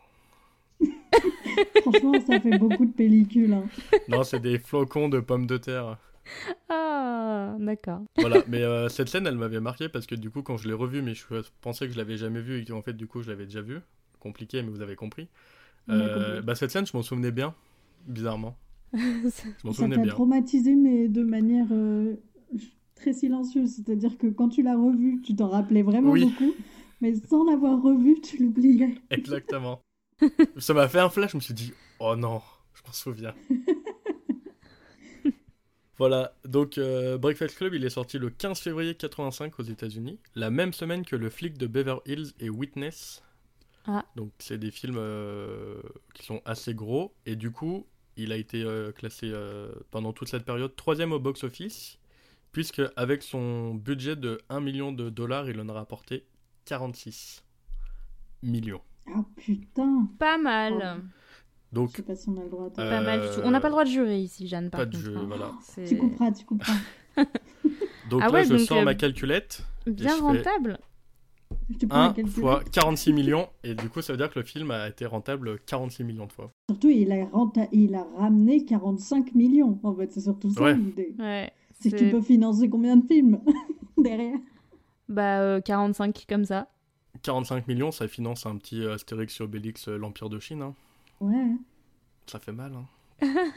[1.81, 3.53] Franchement, ça fait beaucoup de pellicules.
[3.53, 3.65] Hein.
[4.07, 5.97] Non, c'est des flocons de pommes de terre.
[6.69, 8.01] Ah, d'accord.
[8.17, 10.73] Voilà, mais euh, cette scène, elle m'avait marqué parce que du coup, quand je l'ai
[10.73, 11.23] revue, mais je
[11.61, 13.79] pensais que je l'avais jamais vue et qu'en fait, du coup, je l'avais déjà vue.
[14.19, 15.27] Compliqué, mais vous avez compris.
[15.89, 17.53] Euh, bah, cette scène, je m'en souvenais bien,
[18.07, 18.57] bizarrement.
[18.93, 20.11] Je m'en souvenais bien.
[20.13, 22.15] traumatisé, mais de manière euh,
[22.95, 23.75] très silencieuse.
[23.75, 26.25] C'est-à-dire que quand tu l'as revu, tu t'en rappelais vraiment Oui.
[26.25, 26.53] beaucoup.
[27.01, 28.95] Mais sans l'avoir revu, tu l'oubliais.
[29.09, 29.81] Exactement.
[30.57, 32.41] Ça m'a fait un flash, je me suis dit, oh non,
[32.73, 33.33] je m'en souviens.
[35.97, 40.49] Voilà, donc euh, Breakfast Club, il est sorti le 15 février 85 aux États-Unis, la
[40.49, 43.23] même semaine que Le flic de Beverly Hills et Witness.
[43.87, 44.03] Ah.
[44.15, 45.81] Donc c'est des films euh,
[46.13, 47.85] qui sont assez gros, et du coup,
[48.17, 51.99] il a été euh, classé euh, pendant toute cette période troisième au box-office,
[52.51, 56.25] puisque avec son budget de 1 million de dollars, il en a rapporté
[56.65, 57.43] 46
[58.43, 58.81] millions.
[59.07, 61.01] Ah putain Pas mal.
[61.03, 61.24] Je
[61.75, 62.81] Donc sais pas si on a le droit de...
[62.81, 63.41] Euh, Pas mal du tout.
[63.43, 65.23] On n'a pas le droit de jurer ici, Jeanne, par Pas de contre, jeu, hein.
[65.27, 65.51] voilà.
[65.87, 66.73] Tu couperas, tu couperas.
[68.09, 69.63] Donc Ah là, ouais, je donc, sors euh, ma calculette.
[69.85, 70.79] Bien je rentable.
[71.79, 72.39] Tu prends la 1 calculette.
[72.39, 73.47] fois 46 millions.
[73.63, 76.31] Et du coup, ça veut dire que le film a été rentable 46 millions de
[76.31, 76.51] fois.
[76.69, 79.79] Surtout, il a, renta- il a ramené 45 millions.
[79.83, 80.75] En fait, c'est surtout ça Ouais.
[80.75, 81.15] l'idée.
[81.19, 81.51] Ouais.
[81.71, 83.39] C'est que tu peux financer combien de films
[83.97, 84.37] derrière?
[85.09, 86.67] Bah, euh, 45 comme ça.
[87.23, 90.61] 45 millions, ça finance un petit euh, Astérix et Obélix, euh, l'Empire de Chine.
[90.61, 90.73] hein.
[91.19, 91.51] Ouais.
[92.27, 92.73] Ça fait mal.
[92.73, 92.85] hein.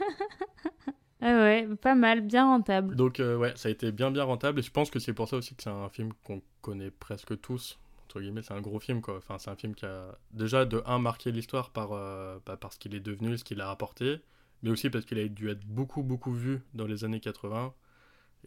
[1.21, 2.95] Ah ouais, pas mal, bien rentable.
[2.95, 4.59] Donc, euh, ouais, ça a été bien, bien rentable.
[4.59, 7.39] Et je pense que c'est pour ça aussi que c'est un film qu'on connaît presque
[7.41, 7.77] tous.
[8.05, 9.17] Entre guillemets, c'est un gros film, quoi.
[9.17, 12.71] Enfin, c'est un film qui a déjà, de un, marqué l'histoire par, euh, bah, par
[12.71, 14.21] ce qu'il est devenu, ce qu'il a apporté.
[14.63, 17.73] Mais aussi parce qu'il a dû être beaucoup, beaucoup vu dans les années 80.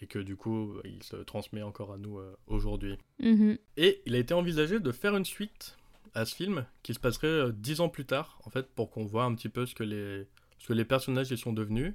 [0.00, 2.96] Et que du coup, il se transmet encore à nous euh, aujourd'hui.
[3.20, 3.58] Mhm.
[3.76, 5.76] Et il a été envisagé de faire une suite
[6.14, 9.04] à ce film qui se passerait euh, dix ans plus tard, en fait, pour qu'on
[9.04, 10.26] voit un petit peu ce que les,
[10.58, 11.94] ce que les personnages y sont devenus.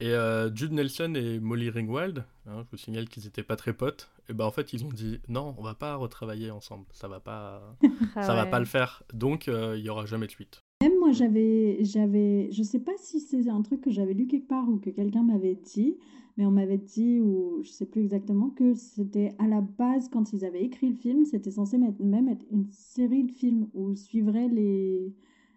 [0.00, 3.72] Et euh, Jude Nelson et Molly Ringwald, hein, je vous signale qu'ils étaient pas très
[3.72, 4.10] potes.
[4.28, 7.20] Et ben en fait ils ont dit non, on va pas retravailler ensemble, ça va
[7.20, 7.76] pas,
[8.16, 9.02] Ah ça va pas le faire.
[9.12, 10.60] Donc euh, il y aura jamais de suite.
[10.84, 14.48] Même moi, j'avais, j'avais, je sais pas si c'est un truc que j'avais lu quelque
[14.48, 15.96] part ou que quelqu'un m'avait dit,
[16.36, 20.34] mais on m'avait dit, ou je sais plus exactement, que c'était à la base, quand
[20.34, 24.48] ils avaient écrit le film, c'était censé même être une série de films où suivrait
[24.48, 25.14] les,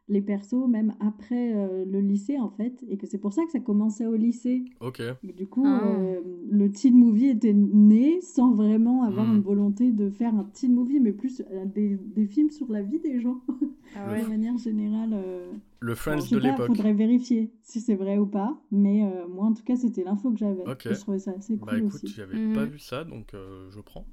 [0.09, 3.51] les persos, même après euh, le lycée, en fait, et que c'est pour ça que
[3.51, 4.63] ça commençait au lycée.
[4.79, 5.01] Ok.
[5.23, 5.81] Du coup, Ah.
[5.97, 9.35] euh, le teen movie était né sans vraiment avoir Hmm.
[9.35, 12.81] une volonté de faire un teen movie, mais plus euh, des, des films sur la
[12.83, 13.41] vie des gens,
[13.95, 14.23] Ah ouais.
[14.23, 15.11] de manière générale.
[15.13, 15.51] euh.
[15.79, 16.67] Le Friends Bon, je sais de l'époque.
[16.67, 20.31] faudrait vérifier si c'est vrai ou pas, mais euh, moi en tout cas c'était l'info
[20.31, 20.63] que j'avais.
[20.67, 20.85] Ok.
[20.87, 22.07] Et je trouvais ça assez Bah cool écoute, aussi.
[22.07, 24.05] j'avais pas vu ça, donc euh, je prends.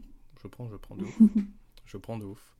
[0.42, 1.20] Je prends, je prends de ouf.
[1.86, 2.54] je prends de ouf.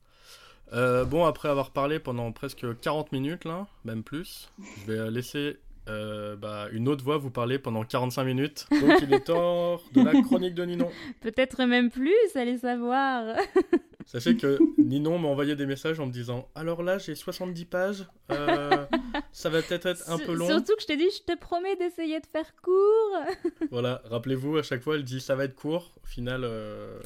[0.73, 4.51] Euh, bon, après avoir parlé pendant presque 40 minutes, là, même plus,
[4.87, 5.57] je vais laisser
[5.87, 8.65] euh, bah, une autre voix vous parler pendant 45 minutes.
[8.81, 10.89] Donc il est temps de la chronique de Ninon.
[11.21, 13.37] Peut-être même plus, allez savoir.
[14.07, 18.05] Sachez que Ninon m'a envoyé des messages en me disant Alors là, j'ai 70 pages,
[18.31, 18.85] euh,
[19.31, 20.47] ça va peut-être être un peu long.
[20.47, 23.17] Surtout que je t'ai dit, je te promets d'essayer de faire court.
[23.71, 25.91] Voilà, rappelez-vous, à chaque fois, elle dit ça va être court.
[26.03, 26.99] Au final, euh,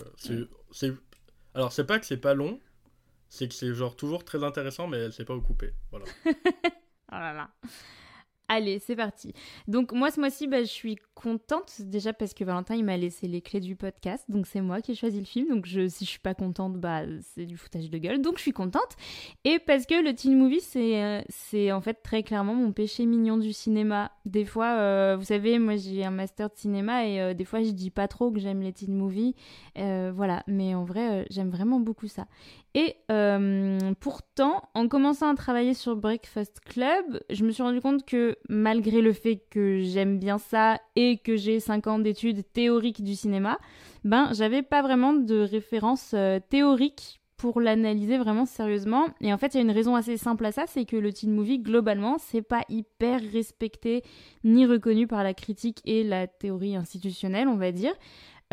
[0.72, 0.94] c'est-
[1.56, 2.60] Alors, c'est pas que c'est pas long,
[3.30, 5.74] c'est que c'est genre toujours très intéressant, mais elle sait pas où couper.
[5.92, 6.06] Voilà.
[7.12, 7.16] Oh.
[8.52, 9.32] Allez, c'est parti.
[9.68, 13.28] Donc moi ce mois-ci, bah, je suis contente déjà parce que Valentin il m'a laissé
[13.28, 15.50] les clés du podcast, donc c'est moi qui ai choisi le film.
[15.50, 18.22] Donc je, si je suis pas contente, bah c'est du foutage de gueule.
[18.22, 18.96] Donc je suis contente
[19.44, 23.06] et parce que le teen movie c'est euh, c'est en fait très clairement mon péché
[23.06, 24.12] mignon du cinéma.
[24.26, 27.62] Des fois, euh, vous savez, moi j'ai un master de cinéma et euh, des fois
[27.62, 29.36] je dis pas trop que j'aime les teen movies,
[29.76, 30.44] voilà.
[30.48, 32.26] Mais en vrai, j'aime vraiment beaucoup ça.
[32.76, 38.06] Et euh, pourtant, en commençant à travailler sur Breakfast Club, je me suis rendu compte
[38.06, 43.04] que malgré le fait que j'aime bien ça et que j'ai 5 ans d'études théoriques
[43.04, 43.58] du cinéma,
[44.04, 49.08] ben j'avais pas vraiment de référence euh, théorique pour l'analyser vraiment sérieusement.
[49.22, 51.12] Et en fait, il y a une raison assez simple à ça, c'est que le
[51.12, 54.04] teen movie, globalement, c'est pas hyper respecté
[54.44, 57.94] ni reconnu par la critique et la théorie institutionnelle, on va dire.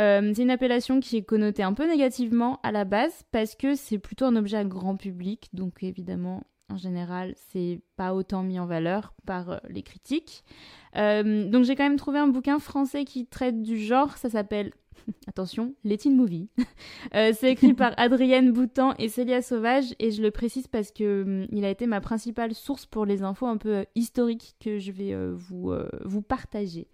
[0.00, 3.74] Euh, c'est une appellation qui est connotée un peu négativement à la base parce que
[3.74, 8.58] c'est plutôt un objet à grand public, donc évidemment en général c'est pas autant mis
[8.58, 10.44] en valeur par euh, les critiques.
[10.96, 14.72] Euh, donc j'ai quand même trouvé un bouquin français qui traite du genre, ça s'appelle
[15.26, 16.48] attention les teen movies.
[17.14, 21.22] Euh, c'est écrit par Adrienne Boutan et Célia Sauvage et je le précise parce que
[21.22, 24.78] hum, il a été ma principale source pour les infos un peu euh, historiques que
[24.78, 25.72] je vais euh, vous,
[26.04, 26.88] vous partager.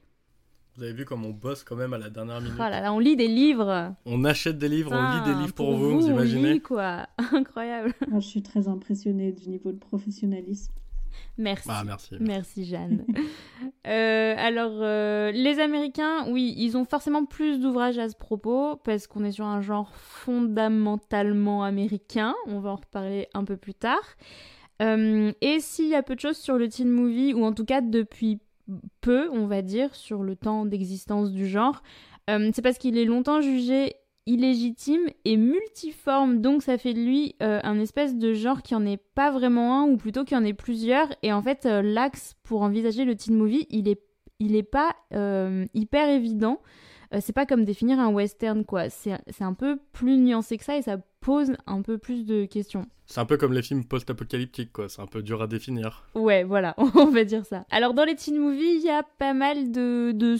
[0.76, 2.56] Vous avez vu comme on bosse quand même à la dernière minute.
[2.56, 3.94] Oh là là, on lit des livres.
[4.06, 7.06] On achète des livres, on lit des livres pour, vous, on vous imaginez lit, quoi.
[7.32, 7.92] Incroyable.
[8.08, 10.72] Moi, je suis très impressionnée du niveau de professionnalisme.
[11.38, 11.68] Merci.
[11.70, 12.16] Ah, merci.
[12.20, 13.04] Merci Jeanne.
[13.86, 19.08] Euh, alors, euh, les Américains, oui, ils ont forcément plus d'ouvrages à ce propos parce
[19.08, 22.34] qu'on est sur un genre fondamentalement américain.
[22.46, 24.16] On va en reparler un peu plus tard.
[24.82, 27.64] Euh, et s'il y a peu de choses sur le teen movie, ou en tout
[27.64, 28.40] cas depuis
[29.00, 31.82] peu, on va dire, sur le temps d'existence du genre,
[32.30, 33.94] euh, c'est parce qu'il est longtemps jugé
[34.26, 38.86] illégitime et multiforme, donc ça fait de lui euh, un espèce de genre qui en
[38.86, 41.08] est pas vraiment un, ou plutôt qu'il y en ait plusieurs.
[41.22, 44.00] Et en fait, euh, l'axe pour envisager le teen movie, il est,
[44.38, 44.94] il est pas
[45.74, 46.60] hyper évident.
[47.20, 48.88] C'est pas comme définir un western, quoi.
[48.88, 52.86] C'est un peu plus nuancé que ça et ça pose un peu plus de questions.
[53.06, 54.88] C'est un peu comme les films post-apocalyptiques, quoi.
[54.88, 56.04] C'est un peu dur à définir.
[56.14, 57.64] Ouais, voilà, on va dire ça.
[57.70, 60.36] Alors dans les teen movies, il y a pas mal de, de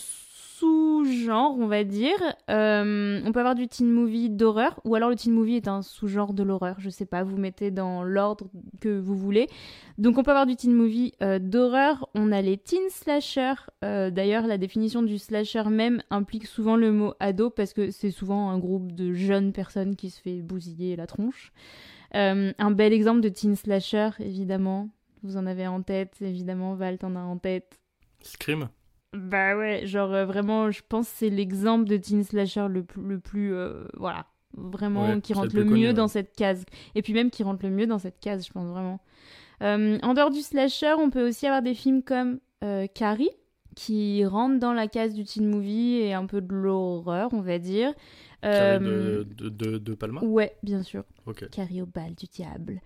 [0.63, 2.19] sous-genres, on va dire.
[2.49, 5.83] Euh, on peut avoir du teen movie d'horreur, ou alors le teen movie est un
[5.83, 8.47] sous-genre de l'horreur, je sais pas, vous mettez dans l'ordre
[8.81, 9.49] que vous voulez.
[9.99, 13.55] Donc on peut avoir du teen movie euh, d'horreur, on a les teen slasher.
[13.85, 18.13] Euh, D'ailleurs, la définition du slasher même implique souvent le mot ado, parce que c'est
[18.13, 21.53] souvent un groupe de jeunes personnes qui se fait bousiller la tronche.
[22.15, 24.91] Un bel exemple de teen slasher, évidemment.
[25.25, 26.75] Vous en avez en tête, évidemment.
[26.75, 27.81] Val, t'en as en tête.
[28.21, 28.69] Scream
[29.15, 33.03] Bah ouais, genre euh, vraiment, je pense que c'est l'exemple de teen slasher le, plus-
[33.03, 33.55] le plus.
[33.55, 34.27] euh, voilà.
[34.55, 36.09] Vraiment, Ouais, qui rentre le mieux connu, dans ouais.
[36.09, 36.65] cette case.
[36.95, 39.01] Et puis même qui rentre le mieux dans cette case, je pense vraiment.
[39.63, 42.39] Euh, en dehors du slasher, on peut aussi avoir des films comme
[42.95, 43.31] Carrie,
[43.75, 47.59] qui rentrent dans la case du teen movie et un peu de l'horreur, on va
[47.59, 47.93] dire.
[48.43, 50.21] Carrie de, de, de, de Palma?
[50.23, 51.05] Ouais, bien sûr.
[51.51, 52.81] Carrie au bal du diable.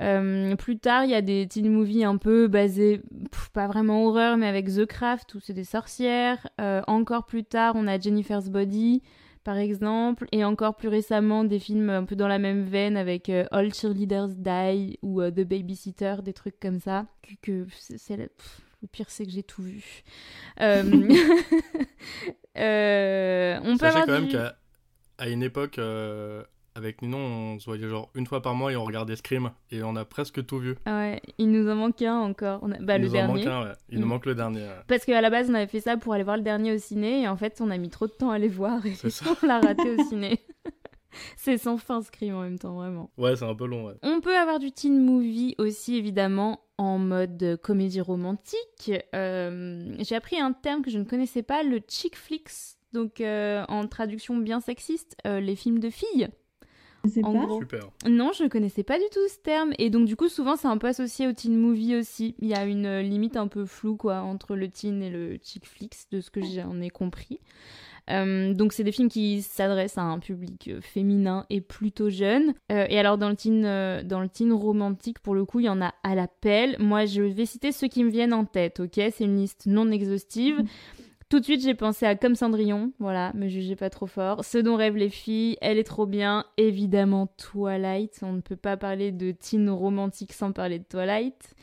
[0.00, 3.00] Euh, plus tard, il y a des teen movies un peu basés,
[3.32, 6.46] pff, pas vraiment horreur, mais avec The Craft, où c'est des sorcières.
[6.60, 9.02] Euh, encore plus tard, on a Jennifer's Body,
[9.44, 10.26] par exemple.
[10.32, 13.74] Et encore plus récemment, des films un peu dans la même veine avec euh, All
[13.74, 17.06] Cheerleaders Die ou The Babysitter, des trucs comme ça.
[17.22, 17.34] Que,
[17.64, 18.28] que c'est- Le
[18.90, 20.04] pire, c'est que j'ai tout vu.
[20.60, 20.82] On
[23.76, 24.56] peut Sachez avoir quand même qu'à
[25.18, 25.78] à une époque,
[26.78, 29.50] avec Ninon, on se voyait genre une fois par mois et on regardait Scream.
[29.70, 30.76] Et on a presque tout vu.
[30.86, 32.60] Ah ouais, il nous en manque un encore.
[32.62, 33.72] On a- Bah, Il le nous en manque un, ouais.
[33.90, 34.08] Il nous Mm.
[34.08, 34.60] manque le dernier.
[34.60, 34.76] ouais.
[34.86, 37.22] Parce qu'à la base, on avait fait ça pour aller voir le dernier au ciné,
[37.22, 38.92] et en fait, on a mis trop de temps à aller voir, et
[39.42, 40.38] on l'a raté au ciné.
[41.36, 43.10] c'est sans fin Scream en même temps, vraiment.
[43.18, 43.94] Ouais, c'est un peu long, ouais.
[44.02, 48.92] On peut avoir du teen movie aussi, évidemment, en mode comédie romantique.
[49.14, 52.50] Euh, J'ai appris un terme que je ne connaissais pas, le chick flicks.
[52.92, 56.28] Donc, euh, en traduction bien sexiste, euh, les films de filles.
[57.08, 57.60] C'est En pas gros.
[57.60, 57.90] Super.
[58.08, 59.72] Non, je ne connaissais pas du tout ce terme.
[59.78, 62.34] Et donc, du coup, souvent, c'est un peu associé au teen movie aussi.
[62.38, 65.38] Il y a une euh, limite un peu floue, quoi, entre le teen et le
[65.42, 67.40] chick flicks, de ce que j'en ai compris.
[68.10, 72.54] Euh, donc, c'est des films qui s'adressent à un public euh, féminin et plutôt jeune.
[72.72, 75.66] Euh, et alors, dans le, teen, euh, dans le teen romantique, pour le coup, il
[75.66, 76.76] y en a à l'appel.
[76.78, 78.94] Moi, je vais citer ceux qui me viennent en tête, ok?
[78.94, 80.62] C'est une liste non exhaustive.
[81.28, 84.46] Tout de suite, j'ai pensé à Comme Cendrillon, voilà, me jugez pas trop fort.
[84.46, 86.46] Ce dont rêvent les filles, elle est trop bien.
[86.56, 91.54] Évidemment, Twilight, on ne peut pas parler de teen romantique sans parler de Twilight.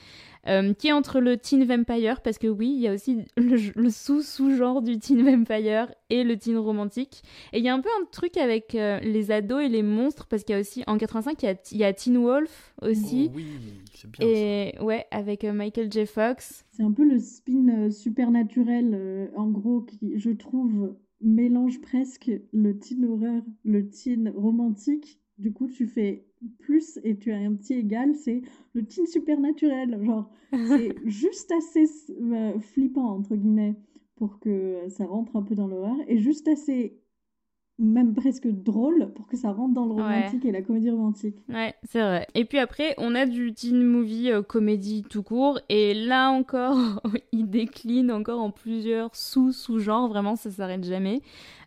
[0.47, 3.57] Euh, qui est entre le teen vampire, parce que oui, il y a aussi le,
[3.75, 7.23] le sous-sous-genre du teen vampire et le teen romantique.
[7.51, 10.27] Et il y a un peu un truc avec euh, les ados et les monstres,
[10.27, 12.73] parce qu'il y a aussi, en 85, il y a, il y a Teen Wolf
[12.81, 13.29] aussi.
[13.31, 13.45] Oh oui,
[13.93, 14.31] c'est bien ça.
[14.31, 16.05] et ouais, avec euh, Michael J.
[16.05, 16.63] Fox.
[16.71, 22.31] C'est un peu le spin euh, supernaturel, euh, en gros, qui, je trouve, mélange presque
[22.53, 25.19] le teen horreur, le teen romantique.
[25.37, 26.25] Du coup, tu fais
[26.59, 28.41] plus et tu as un petit égal, c'est
[28.73, 30.01] le teen supernaturel.
[30.03, 31.85] Genre, c'est juste assez
[32.21, 33.75] euh, flippant, entre guillemets,
[34.15, 36.97] pour que ça rentre un peu dans l'horreur, et juste assez,
[37.77, 40.01] même presque drôle, pour que ça rentre dans le Ouais.
[40.01, 41.35] romantique et la comédie romantique.
[41.49, 42.25] Ouais, c'est vrai.
[42.33, 45.59] Et puis après, on a du teen movie euh, comédie tout court.
[45.69, 46.77] Et là encore,
[47.33, 50.07] il décline encore en plusieurs sous-sous-genres.
[50.07, 51.21] Vraiment, ça s'arrête jamais.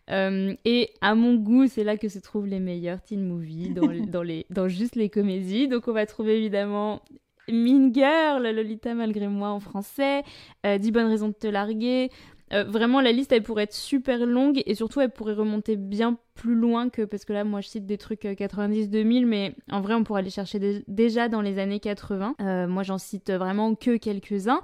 [0.09, 3.87] Euh, et à mon goût, c'est là que se trouvent les meilleurs teen movies, dans,
[4.23, 5.67] les, dans juste les comédies.
[5.67, 7.01] Donc on va trouver évidemment
[7.47, 10.23] Mean Girl, Lolita malgré moi en français,
[10.65, 12.09] euh, 10 bonnes raisons de te larguer.
[12.53, 16.17] Euh, vraiment, la liste, elle pourrait être super longue et surtout, elle pourrait remonter bien
[16.35, 17.03] plus loin que.
[17.03, 20.21] Parce que là, moi, je cite des trucs euh, 90-2000, mais en vrai, on pourrait
[20.21, 22.35] aller chercher dé- déjà dans les années 80.
[22.41, 24.61] Euh, moi, j'en cite vraiment que quelques-uns.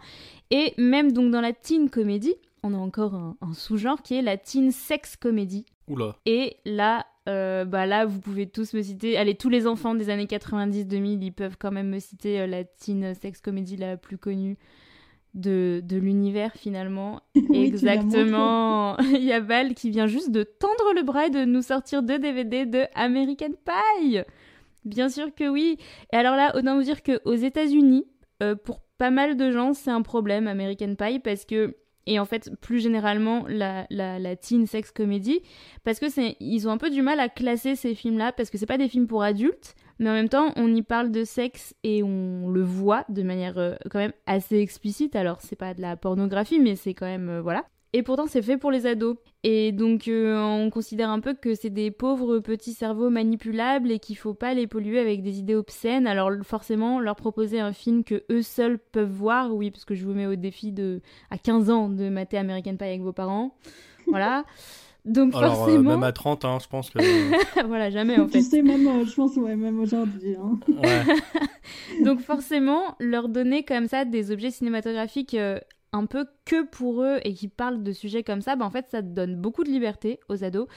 [0.51, 4.21] Et même donc dans la teen comédie, on a encore un, un sous-genre qui est
[4.21, 5.65] la teen sex comédie.
[5.87, 6.15] Oula.
[6.25, 9.17] Et là, euh, bah là, vous pouvez tous me citer.
[9.17, 12.63] Allez, tous les enfants des années 90-2000, ils peuvent quand même me citer euh, la
[12.63, 14.57] teen sex comédie la plus connue
[15.35, 17.21] de, de l'univers finalement.
[17.49, 17.65] Oui.
[17.65, 18.97] Exactement.
[18.99, 22.01] Il y a Val qui vient juste de tendre le bras et de nous sortir
[22.01, 24.19] deux DVD de American Pie.
[24.83, 25.77] Bien sûr que oui.
[26.11, 28.05] Et alors là, autant vous dire qu'aux États-Unis,
[28.41, 31.75] euh, pour pas mal de gens, c'est un problème American Pie parce que
[32.07, 35.41] et en fait plus généralement la, la, la teen sex comedy
[35.83, 38.51] parce que c'est ils ont un peu du mal à classer ces films là parce
[38.51, 41.23] que c'est pas des films pour adultes mais en même temps on y parle de
[41.23, 45.15] sexe et on le voit de manière euh, quand même assez explicite.
[45.15, 47.65] Alors c'est pas de la pornographie mais c'est quand même euh, voilà.
[47.93, 49.15] Et pourtant c'est fait pour les ados.
[49.43, 53.99] Et donc euh, on considère un peu que c'est des pauvres petits cerveaux manipulables et
[53.99, 56.07] qu'il faut pas les polluer avec des idées obscènes.
[56.07, 60.05] Alors forcément leur proposer un film que eux seuls peuvent voir oui parce que je
[60.05, 63.55] vous mets au défi de à 15 ans de mater American Pie avec vos parents.
[64.07, 64.43] Voilà
[65.05, 66.99] donc Alors, euh, forcément même à 30, hein, je pense que.
[67.67, 70.35] voilà jamais en fait Tu sais, même, euh, je pense, ouais, même aujourd'hui.
[70.35, 70.59] hein.
[70.67, 72.03] ouais.
[72.03, 75.59] Donc forcément, leur donner comme ça des objets cinématographiques euh,
[75.93, 78.87] un peu que pour eux et qui parlent de sujets comme ça, bah en fait
[78.89, 80.67] ça donne beaucoup de liberté aux ados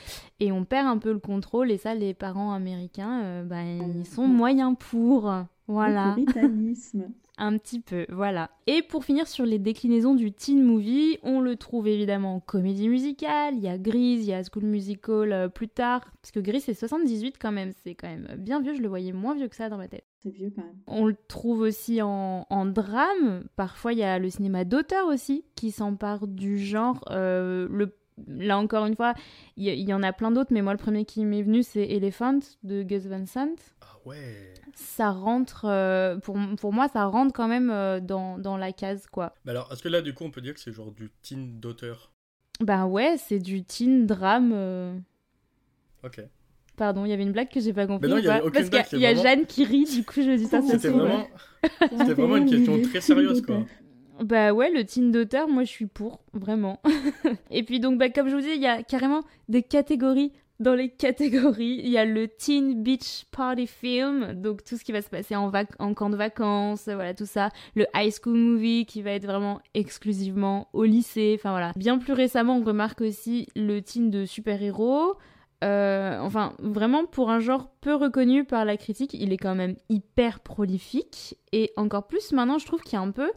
[0.40, 4.06] et on perd un peu le contrôle et ça les parents américains, euh, bah, ils
[4.06, 5.32] sont moyens pour.
[5.66, 6.14] Voilà.
[6.16, 7.06] Le puritanisme.
[7.40, 8.50] Un petit peu, voilà.
[8.66, 12.88] Et pour finir sur les déclinaisons du teen movie, on le trouve évidemment en comédie
[12.88, 16.40] musicale, il y a Grease, il y a School Musical euh, plus tard, parce que
[16.40, 19.46] Grease c'est 78 quand même, c'est quand même bien vieux, je le voyais moins vieux
[19.46, 20.04] que ça dans ma tête.
[20.20, 20.74] C'est vieux quand même.
[20.88, 25.44] On le trouve aussi en, en drame, parfois il y a le cinéma d'auteur aussi
[25.54, 27.04] qui s'empare du genre.
[27.12, 27.94] Euh, le,
[28.26, 29.14] là encore une fois,
[29.56, 31.84] il y, y en a plein d'autres, mais moi le premier qui m'est venu c'est
[31.88, 33.54] Elephant de Gus Van Sant
[34.08, 34.54] ouais.
[34.74, 39.06] ça rentre, euh, pour, pour moi, ça rentre quand même euh, dans, dans la case,
[39.06, 39.34] quoi.
[39.44, 41.60] Mais alors, est-ce que là, du coup, on peut dire que c'est genre du teen
[41.60, 42.10] d'auteur?
[42.60, 44.50] Ben ouais, c'est du teen drame.
[44.52, 44.98] euh.
[46.04, 46.20] Ok.
[46.76, 48.08] Pardon, il y avait une blague que j'ai pas compris.
[48.08, 49.84] non, ou il y pas aucune Parce qu'il y a- y a Jeanne qui rit,
[49.84, 51.26] du coup je dis ça, ça C'était vraiment,
[51.90, 53.64] c'était vraiment une question très sérieuse, quoi.
[54.22, 56.80] Bah ouais, le teen d'auteur, moi je suis pour, vraiment.
[57.50, 60.74] Et puis donc, bah, comme je vous dis, il y a carrément des catégories dans
[60.74, 61.80] les catégories.
[61.82, 65.36] Il y a le Teen Beach Party Film, donc tout ce qui va se passer
[65.36, 65.50] en,
[65.94, 67.50] camp de vacances, voilà tout ça.
[67.74, 71.72] Le High School Movie qui va être vraiment exclusivement au lycée, enfin voilà.
[71.76, 75.16] Bien plus récemment, on remarque aussi le teen de super-héros.
[75.64, 79.76] Euh, enfin, vraiment, pour un genre peu reconnu par la critique, il est quand même
[79.88, 81.36] hyper prolifique.
[81.52, 83.30] Et encore plus maintenant, je trouve qu'il y a un peu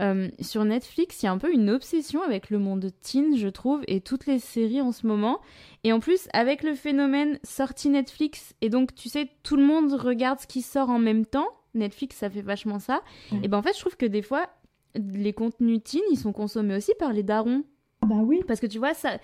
[0.00, 3.48] euh, sur Netflix, il y a un peu une obsession avec le monde teen, je
[3.48, 5.40] trouve, et toutes les séries en ce moment.
[5.84, 9.92] Et en plus, avec le phénomène sortie Netflix, et donc tu sais, tout le monde
[9.92, 11.48] regarde ce qui sort en même temps.
[11.74, 13.02] Netflix, ça fait vachement ça.
[13.42, 14.48] Et ben en fait, je trouve que des fois,
[14.94, 17.62] les contenus teen, ils sont consommés aussi par les darons.
[18.02, 18.42] Ah bah oui.
[18.46, 19.18] Parce que tu vois, ça.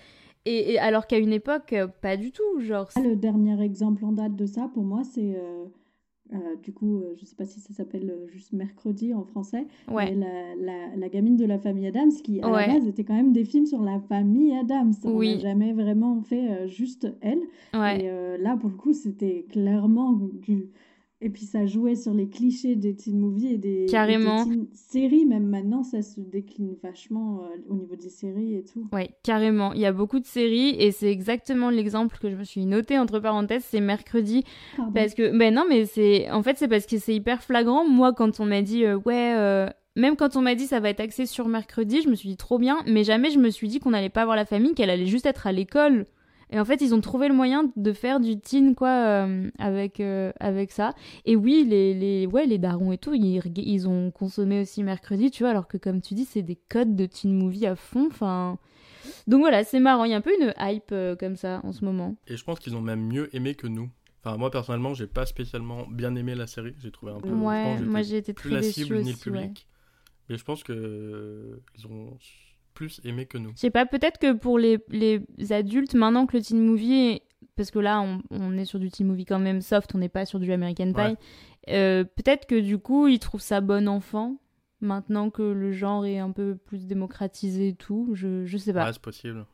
[0.45, 2.87] Et, alors qu'à une époque, euh, pas du tout, genre.
[2.95, 5.65] Le dernier exemple en date de ça, pour moi, c'est euh,
[6.33, 9.65] euh, du coup, euh, je sais pas si ça s'appelle euh, juste mercredi en français.
[9.89, 10.13] Ouais.
[10.13, 13.31] La, la, la, gamine de la famille Adams, qui à la base était quand même
[13.31, 14.93] des films sur la famille Adams.
[15.03, 17.39] On n'a jamais vraiment fait juste elle.
[17.73, 18.03] Ouais.
[18.03, 20.67] Et là, pour le coup, c'était clairement du
[21.19, 24.45] et puis ça jouait sur les clichés des teen movies et des, carrément.
[24.73, 25.25] séries.
[25.25, 28.87] Même maintenant, ça se décline vachement euh, au niveau des séries et tout.
[28.91, 29.73] Ouais, carrément.
[29.73, 32.99] Il y a beaucoup de séries et c'est exactement l'exemple que je me suis noté
[32.99, 33.63] entre parenthèses.
[33.65, 34.43] C'est mercredi.
[34.93, 36.29] Parce que, ben non, mais c'est.
[36.29, 37.87] En fait, c'est parce que c'est hyper flagrant.
[37.87, 39.33] Moi, quand on m'a dit, euh, ouais.
[39.35, 42.29] Euh, même quand on m'a dit ça va être axé sur mercredi, je me suis
[42.29, 44.75] dit trop bien, mais jamais je me suis dit qu'on n'allait pas voir la famille,
[44.75, 46.05] qu'elle allait juste être à l'école.
[46.49, 49.99] Et en fait, ils ont trouvé le moyen de faire du teen, quoi, euh, avec,
[49.99, 50.93] euh, avec ça.
[51.25, 55.29] Et oui, les, les, ouais, les darons et tout, ils, ils ont consommé aussi mercredi,
[55.29, 58.07] tu vois, alors que comme tu dis, c'est des codes de teen movie à fond.
[58.09, 58.57] Enfin.
[59.27, 61.73] Donc voilà, c'est marrant, il y a un peu une hype euh, comme ça en
[61.73, 62.15] ce moment.
[62.27, 63.89] Et je pense qu'ils ont même mieux aimé que nous.
[64.23, 66.75] Enfin, moi personnellement, j'ai pas spécialement bien aimé la série.
[66.79, 67.29] J'ai trouvé un peu.
[67.29, 69.67] Ouais, moi j'ai été très plus la cible ni le public.
[70.29, 72.17] Mais je pense que ils ont
[72.77, 73.49] plus aimé que nous.
[73.55, 77.23] Je sais pas, peut-être que pour les, les, adultes, maintenant que le teen movie,
[77.55, 80.09] parce que là on, on, est sur du teen movie quand même soft, on n'est
[80.09, 81.15] pas sur du American Pie,
[81.69, 84.37] euh, peut-être que du coup ils trouvent ça bon enfant,
[84.79, 88.85] maintenant que le genre est un peu plus démocratisé et tout, je, je sais pas.
[88.85, 89.47] Ouais, c'est possible.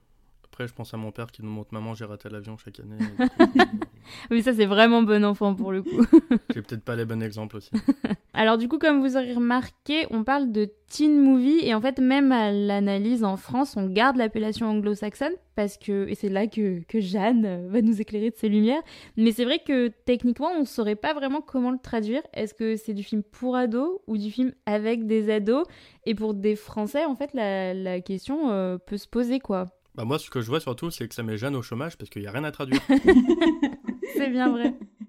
[0.53, 2.95] Après, je pense à mon père qui nous montre Maman, j'ai raté l'avion chaque année.
[4.29, 6.05] oui, ça, c'est vraiment bon enfant pour le coup.
[6.53, 7.71] j'ai peut-être pas les bons exemples aussi.
[8.35, 11.97] Alors, du coup, comme vous aurez remarqué, on parle de teen movie et en fait,
[11.97, 16.83] même à l'analyse en France, on garde l'appellation anglo-saxonne parce que, et c'est là que,
[16.87, 18.83] que Jeanne va nous éclairer de ses lumières.
[19.17, 22.21] Mais c'est vrai que techniquement, on saurait pas vraiment comment le traduire.
[22.35, 25.65] Est-ce que c'est du film pour ados ou du film avec des ados?
[26.05, 29.71] Et pour des Français, en fait, la, la question euh, peut se poser quoi.
[29.95, 32.09] Bah moi, ce que je vois surtout, c'est que ça met Jeanne au chômage parce
[32.09, 32.81] qu'il n'y a rien à traduire.
[34.15, 34.73] c'est bien vrai.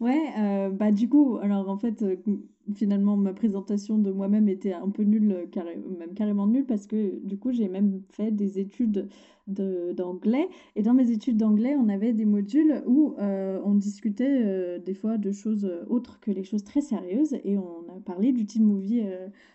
[0.00, 2.16] Ouais, euh, bah du coup, alors en fait, euh,
[2.74, 7.18] finalement, ma présentation de moi-même était un peu nulle, euh, même carrément nulle, parce que
[7.24, 9.08] du coup, j'ai même fait des études
[9.46, 10.48] d'anglais.
[10.74, 15.30] Et dans mes études d'anglais, on avait des modules où on discutait des fois de
[15.30, 17.36] choses autres que les choses très sérieuses.
[17.44, 19.04] Et on a parlé du teen movie,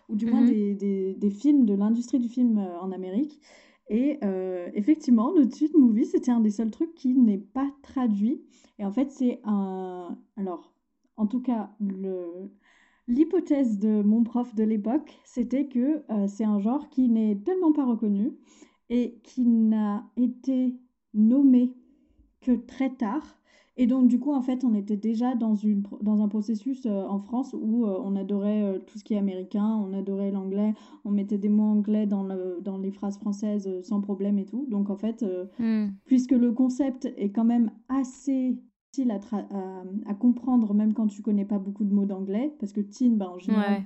[0.07, 0.49] ou du moins mhm.
[0.49, 3.41] des, des, des, films, de l'industrie du film en Amérique.
[3.89, 8.41] Et euh, effectivement, le tweet movie, c'était un des seuls trucs qui n'est pas traduit.
[8.79, 10.17] Et en fait, c'est un.
[10.38, 10.73] Alors,
[11.17, 11.71] en tout cas,
[13.07, 17.73] l'hypothèse de mon prof de l'époque, c'était que euh, c'est un genre qui n'est tellement
[17.73, 18.38] pas reconnu
[18.89, 20.75] et qui n'a été
[21.13, 21.73] nommé
[22.41, 23.40] que très tard
[23.82, 27.03] et donc, du coup, en fait, on était déjà dans, une, dans un processus euh,
[27.07, 30.75] en France où euh, on adorait euh, tout ce qui est américain, on adorait l'anglais,
[31.03, 34.67] on mettait des mots anglais dans, le, dans les phrases françaises sans problème et tout.
[34.69, 35.25] Donc, en fait,
[35.57, 35.88] hmm.
[36.05, 38.55] puisque le concept est quand même assez
[38.93, 39.19] facile à,
[40.05, 43.29] à, comprendre, même quand tu connais pas beaucoup de mots d'anglais, parce que teen, ben,
[43.29, 43.86] en général,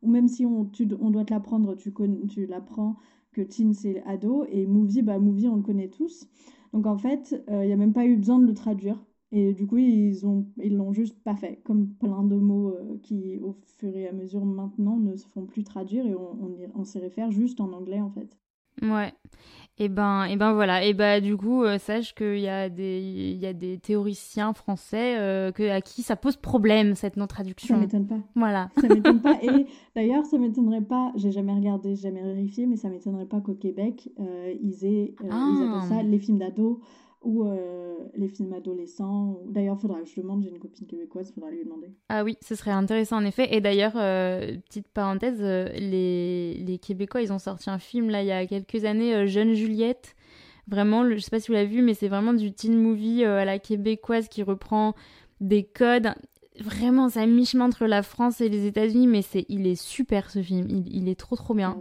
[0.00, 1.92] ou même si on, tu, on doit te l'apprendre, tu,
[2.30, 2.96] tu l'apprends
[3.32, 6.26] que teen c'est ado, et movie, bah, movie on le connaît tous.
[6.72, 8.98] Donc en fait, il n'y a même pas eu besoin de le traduire.
[9.32, 11.60] Et du coup, ils ont ils l'ont juste pas fait.
[11.64, 15.46] Comme plein de mots euh, qui, au fur et à mesure maintenant, ne se font
[15.46, 18.36] plus traduire et on, on, on s'y réfère juste en anglais en fait.
[18.82, 19.12] Ouais.
[19.78, 20.84] Et ben, et ben voilà.
[20.84, 24.54] Et ben du coup, euh, sache qu'il y a des, il y a des théoriciens
[24.54, 27.74] français euh, que, à qui ça pose problème cette non traduction.
[27.74, 28.18] Ça m'étonne pas.
[28.34, 28.70] Voilà.
[28.80, 29.38] Ça m'étonne pas.
[29.42, 31.12] Et d'ailleurs, ça m'étonnerait pas.
[31.16, 35.88] J'ai jamais regardé, jamais vérifié, mais ça m'étonnerait pas qu'au Québec, ils aient, ils appellent
[35.88, 36.02] ça ah.
[36.02, 36.78] les films d'ados
[37.26, 39.40] ou euh, les films adolescents.
[39.48, 41.88] D'ailleurs, faudra je demande, j'ai une copine québécoise, faudra lui demander.
[42.08, 43.54] Ah oui, ce serait intéressant en effet.
[43.54, 48.22] Et d'ailleurs, euh, petite parenthèse, euh, les, les, Québécois, ils ont sorti un film là
[48.22, 50.14] il y a quelques années, Jeune Juliette.
[50.68, 53.44] Vraiment, je sais pas si vous l'avez vu, mais c'est vraiment du teen movie à
[53.44, 54.94] la québécoise qui reprend
[55.40, 56.12] des codes.
[56.60, 60.30] Vraiment, c'est un mi-chemin entre la France et les États-Unis, mais c'est, il est super
[60.30, 60.66] ce film.
[60.70, 61.76] Il, il est trop trop bien.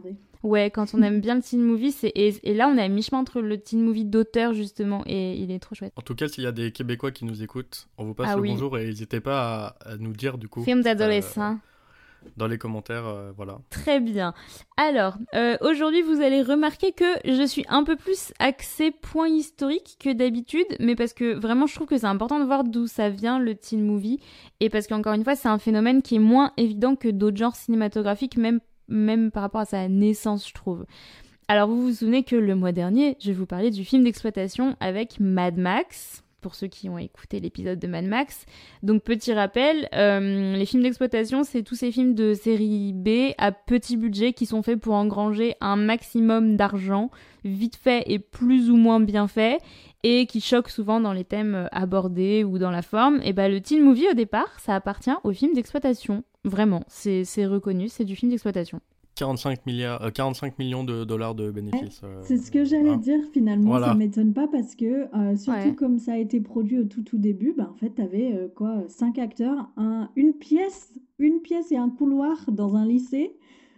[0.46, 3.20] Ouais, quand on aime bien le teen movie, c'est et, là on est à mi-chemin
[3.20, 5.92] entre le teen movie d'auteur justement et il est trop chouette.
[5.96, 8.36] En tout cas, s'il y a des Québécois qui nous écoutent, on vous passe ah
[8.36, 10.64] le bonjour et n'hésitez pas à, nous dire du coup.
[10.64, 11.58] Film d'adolescent
[12.38, 13.60] dans les commentaires, euh, voilà.
[13.70, 14.34] Très bien.
[14.78, 19.98] Alors, euh, aujourd'hui, vous allez remarquer que je suis un peu plus axée point historique
[20.00, 23.10] que d'habitude, mais parce que vraiment, je trouve que c'est important de voir d'où ça
[23.10, 24.20] vient le teen movie,
[24.60, 27.56] et parce qu'encore une fois, c'est un phénomène qui est moins évident que d'autres genres
[27.56, 30.86] cinématographiques, même, même par rapport à sa naissance, je trouve.
[31.48, 35.20] Alors, vous vous souvenez que le mois dernier, je vous parler du film d'exploitation avec
[35.20, 38.46] Mad Max, pour ceux qui ont écouté l'épisode de Mad Max.
[38.84, 43.52] Donc petit rappel, euh, les films d'exploitation, c'est tous ces films de série B à
[43.52, 47.10] petit budget qui sont faits pour engranger un maximum d'argent,
[47.46, 49.60] vite fait et plus ou moins bien fait,
[50.04, 53.20] et qui choquent souvent dans les thèmes abordés ou dans la forme.
[53.24, 56.24] Et bah le teen movie au départ, ça appartient aux films d'exploitation.
[56.44, 58.82] Vraiment, c'est reconnu, c'est du film d'exploitation.
[59.16, 62.02] 45, milliards, 45 euh, millions de dollars de bénéfices.
[62.04, 62.98] Euh, c'est ce que j'allais hein.
[62.98, 63.88] dire finalement, voilà.
[63.88, 67.18] ça m'étonne pas parce que euh, surtout comme ça a été produit au tout tout
[67.18, 71.78] début, bah, en fait tu avais quoi, cinq acteurs, un, une pièce, une pièce et
[71.78, 73.36] un couloir dans un lycée.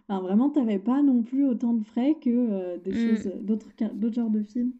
[0.09, 2.95] Enfin, vraiment, t'avais pas non plus autant de frais que des mm.
[2.95, 4.71] choses, d'autres, d'autres genres de films.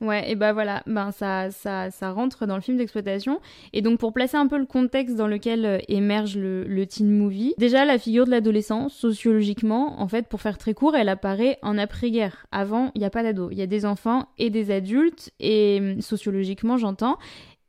[0.00, 3.40] Ouais, et bah voilà, ben ça, ça, ça rentre dans le film d'exploitation.
[3.72, 7.10] Et donc pour placer un peu le contexte dans lequel euh, émerge le, le teen
[7.10, 11.58] movie, déjà la figure de l'adolescence, sociologiquement, en fait, pour faire très court, elle apparaît
[11.62, 12.46] en après-guerre.
[12.50, 15.96] Avant, il n'y a pas d'ados, il y a des enfants et des adultes, et
[16.00, 17.18] sociologiquement j'entends.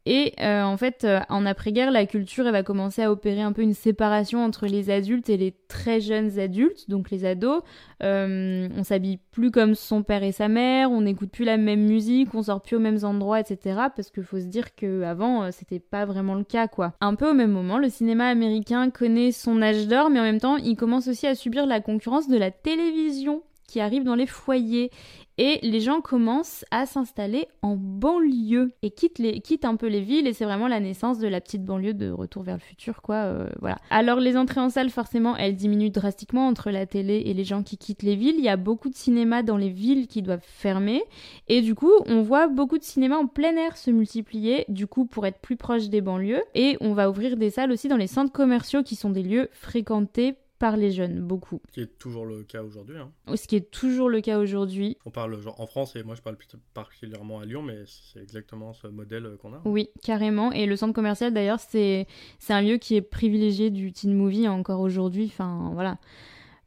[0.06, 3.54] Et euh, en fait, euh, en après-guerre, la culture elle va commencer à opérer un
[3.54, 7.62] peu une séparation entre les adultes et les très jeunes adultes, donc les ados.
[8.02, 11.82] Euh, on s'habille plus comme son père et sa mère, on n'écoute plus la même
[11.82, 13.80] musique, on sort plus aux mêmes endroits, etc.
[13.96, 16.94] Parce qu'il faut se dire qu'avant, euh, c'était pas vraiment le cas, quoi.
[17.00, 20.40] Un peu au même moment, le cinéma américain connaît son âge d'or, mais en même
[20.40, 24.28] temps, il commence aussi à subir la concurrence de la télévision qui arrive dans les
[24.28, 24.92] foyers.
[25.38, 30.28] Et les gens commencent à s'installer en banlieue et quittent, les, un peu les villes.
[30.28, 33.16] Et c'est vraiment la naissance de la petite banlieue de Retour vers le futur quoi
[33.16, 33.78] euh, voilà.
[33.90, 37.64] Alors les entrées en salle forcément elles diminuent drastiquement entre la télé et les gens
[37.64, 38.36] qui quittent les villes.
[38.38, 41.02] Il y a beaucoup de cinémas dans les villes qui doivent fermer.
[41.48, 45.06] Et du coup on voit beaucoup de cinémas en plein air se multiplier du coup
[45.06, 46.44] pour être plus proche des banlieues.
[46.54, 49.50] Et on va ouvrir des salles aussi dans les centres commerciaux qui sont des lieux
[49.54, 51.60] fréquentés par les jeunes, beaucoup.
[51.70, 52.96] Ce qui est toujours le cas aujourd'hui.
[52.96, 53.12] Hein.
[53.36, 54.96] Ce qui est toujours le cas aujourd'hui.
[55.08, 56.38] On parle genre en France et moi je parle
[56.76, 59.62] particulièrement à Lyon, mais c'est exactement ce modèle euh, qu'on a.
[59.66, 60.52] Oui, carrément.
[60.52, 62.06] Et le centre commercial d'ailleurs, c'est
[62.50, 65.26] un lieu qui est privilégié du teen movie encore aujourd'hui.
[65.26, 65.98] Enfin voilà.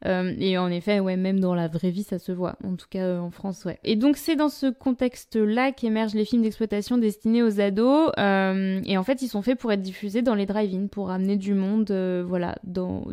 [0.05, 2.57] Euh, et en effet, ouais, même dans la vraie vie, ça se voit.
[2.63, 3.79] En tout cas, euh, en France, ouais.
[3.83, 8.11] Et donc, c'est dans ce contexte-là qu'émergent les films d'exploitation destinés aux ados.
[8.19, 11.37] Euh, et en fait, ils sont faits pour être diffusés dans les drive-in, pour amener
[11.37, 11.91] du monde,
[12.27, 13.05] voilà, dans,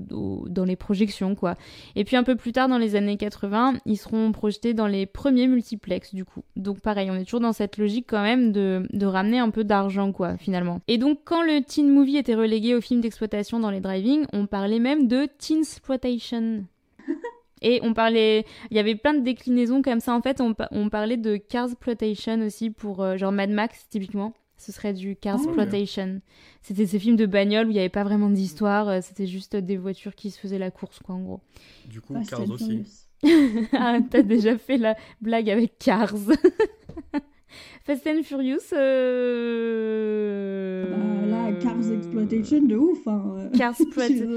[0.64, 1.56] les projections, quoi.
[1.96, 5.06] Et puis, un peu plus tard, dans les années 80, ils seront projetés dans les
[5.06, 6.42] premiers multiplex, du coup.
[6.56, 9.64] Donc, pareil, on est toujours dans cette logique, quand même, de, de ramener un peu
[9.64, 10.80] d'argent, quoi, finalement.
[10.88, 14.46] Et donc, quand le teen movie était relégué aux films d'exploitation dans les drive-in, on
[14.46, 16.64] parlait même de teen exploitation.
[17.62, 20.14] Et on parlait, il y avait plein de déclinaisons comme ça.
[20.14, 24.34] En fait, on, parlait de Cars Plotation aussi pour euh, genre Mad Max typiquement.
[24.58, 26.20] Ce serait du Cars oh, Plotation.
[26.60, 28.88] C'était ces films de bagnole où il n'y avait pas vraiment d'histoire.
[28.88, 31.40] Euh, c'était juste des voitures qui se faisaient la course, quoi, en gros.
[31.88, 32.84] Du coup, Cars aussi.
[33.72, 36.14] ah, t'as déjà fait la blague avec Cars.
[37.84, 38.72] Fast and Furious.
[38.72, 40.86] Euh...
[40.90, 43.06] Bah, là, Cars Exploitation de ouf.
[43.06, 43.50] Hein.
[43.56, 44.28] Cars, Exploitation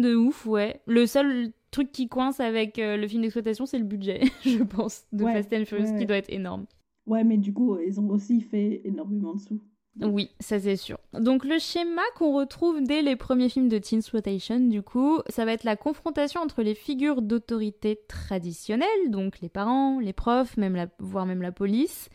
[0.00, 0.80] de ouf, ouais.
[0.86, 5.02] Le seul truc qui coince avec euh, le film d'exploitation, c'est le budget, je pense,
[5.12, 6.66] de Fast and Furious, qui doit être énorme.
[7.06, 9.60] Ouais, mais du coup, ils ont aussi fait énormément de sous.
[10.00, 10.98] Oui, ça c'est sûr.
[11.12, 15.44] Donc le schéma qu'on retrouve dès les premiers films de Teen Exploitation, du coup, ça
[15.44, 20.76] va être la confrontation entre les figures d'autorité traditionnelles, donc les parents, les profs, même
[20.76, 22.08] la, voire même la police,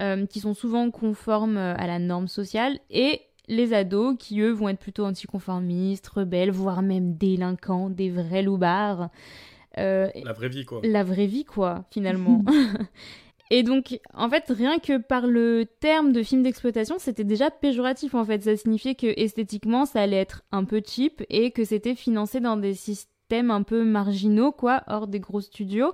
[0.00, 3.20] euh, qui sont souvent conformes euh, à la norme sociale, et
[3.50, 9.10] les ados qui eux vont être plutôt anticonformistes, rebelles, voire même délinquants, des vrais loupards.
[9.78, 10.80] Euh, la vraie vie quoi.
[10.84, 12.42] La vraie vie quoi, finalement.
[13.52, 18.14] Et donc, en fait, rien que par le terme de film d'exploitation, c'était déjà péjoratif,
[18.14, 18.42] en fait.
[18.44, 22.56] Ça signifiait que esthétiquement, ça allait être un peu cheap et que c'était financé dans
[22.56, 25.92] des systèmes un peu marginaux, quoi, hors des gros studios.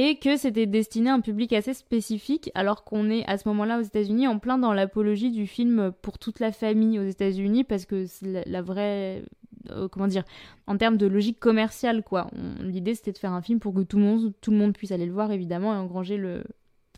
[0.00, 3.80] Et que c'était destiné à un public assez spécifique, alors qu'on est à ce moment-là
[3.80, 7.84] aux États-Unis en plein dans l'apologie du film pour toute la famille aux États-Unis, parce
[7.84, 9.24] que c'est la, vraie
[9.70, 10.22] euh, comment dire,
[10.68, 12.28] en termes de logique commerciale, quoi.
[12.60, 14.92] L'idée, c'était de faire un film pour que tout le, monde, tout le monde puisse
[14.92, 16.44] aller le voir, évidemment, et engranger le,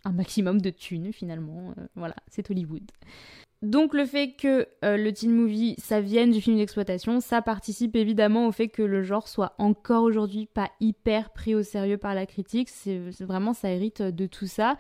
[0.05, 1.73] un maximum de thunes finalement.
[1.79, 2.91] Euh, voilà, c'est Hollywood.
[3.63, 7.95] Donc le fait que euh, le teen movie, ça vienne du film d'exploitation, ça participe
[7.95, 12.15] évidemment au fait que le genre soit encore aujourd'hui pas hyper pris au sérieux par
[12.15, 12.71] la critique.
[12.71, 14.79] C'est vraiment, ça hérite de tout ça.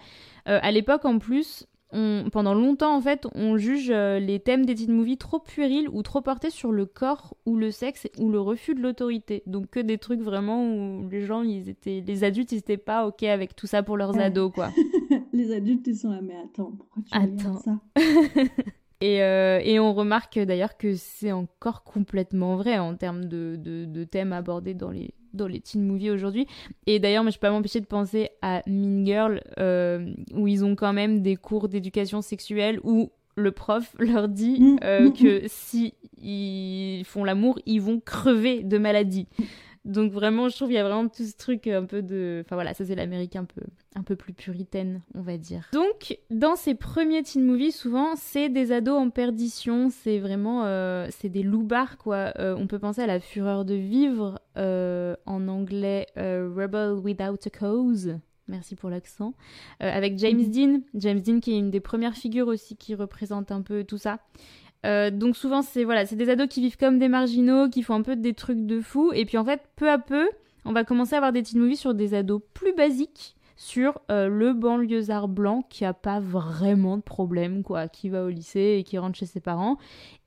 [0.48, 4.74] Euh, à l'époque, en plus, pendant longtemps, en fait, on juge euh, les thèmes des
[4.74, 8.41] teen movies trop puérils ou trop portés sur le corps ou le sexe ou le
[8.41, 9.43] refus de l'autorité.
[9.47, 13.07] Donc que des trucs vraiment où les gens, ils étaient, les adultes, ils étaient pas
[13.07, 14.70] ok avec tout ça pour leurs ados, quoi.
[15.32, 17.59] les adultes, ils sont là, mais attends, pourquoi tu attends.
[17.59, 17.80] ça?
[19.03, 23.86] Et, euh, et, on remarque d'ailleurs que c'est encore complètement vrai en termes de, de,
[23.86, 26.46] de, thèmes abordés dans les, dans les teen movies aujourd'hui.
[26.86, 30.76] Et d'ailleurs, je peux pas m'empêcher de penser à Mean Girl, euh, où ils ont
[30.76, 34.78] quand même des cours d'éducation sexuelle où le prof leur dit mm.
[34.84, 39.26] euh, que si ils font l'amour, ils vont crever de maladie.
[39.86, 42.42] Donc vraiment, je trouve qu'il y a vraiment tout ce truc un peu de...
[42.44, 43.62] Enfin voilà, ça c'est l'Amérique un peu,
[43.96, 45.68] un peu plus puritaine, on va dire.
[45.72, 50.64] Donc, dans ces premiers teen movies, souvent, c'est des ados en perdition, c'est vraiment...
[50.66, 52.32] Euh, c'est des loupards, quoi.
[52.38, 57.50] Euh, on peut penser à La Fureur de Vivre, euh, en anglais Rebel Without a
[57.50, 58.18] Cause.
[58.48, 59.32] Merci pour l'accent.
[59.78, 60.50] avec James mhm.
[60.50, 60.80] Dean.
[60.94, 64.18] James Dean qui est une des premières figures aussi qui représente un peu tout ça.
[64.86, 67.94] Euh, donc souvent c'est voilà, c'est des ados qui vivent comme des marginaux, qui font
[67.94, 70.28] un peu des trucs de fou, et puis en fait peu à peu,
[70.64, 74.26] on va commencer à avoir des teen movies sur des ados plus basiques, sur euh,
[74.28, 78.84] le banlieusard blanc qui a pas vraiment de problème, quoi, qui va au lycée et
[78.84, 79.76] qui rentre chez ses parents.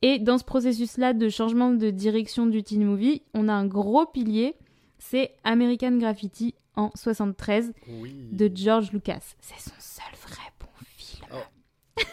[0.04, 4.06] Et dans ce processus-là de changement de direction du teen movie, on a un gros
[4.06, 4.56] pilier,
[5.00, 7.74] c'est American Graffiti en 73
[8.32, 9.34] de George Lucas.
[9.42, 11.28] C'est son seul vrai bon film.
[11.34, 12.04] Oh.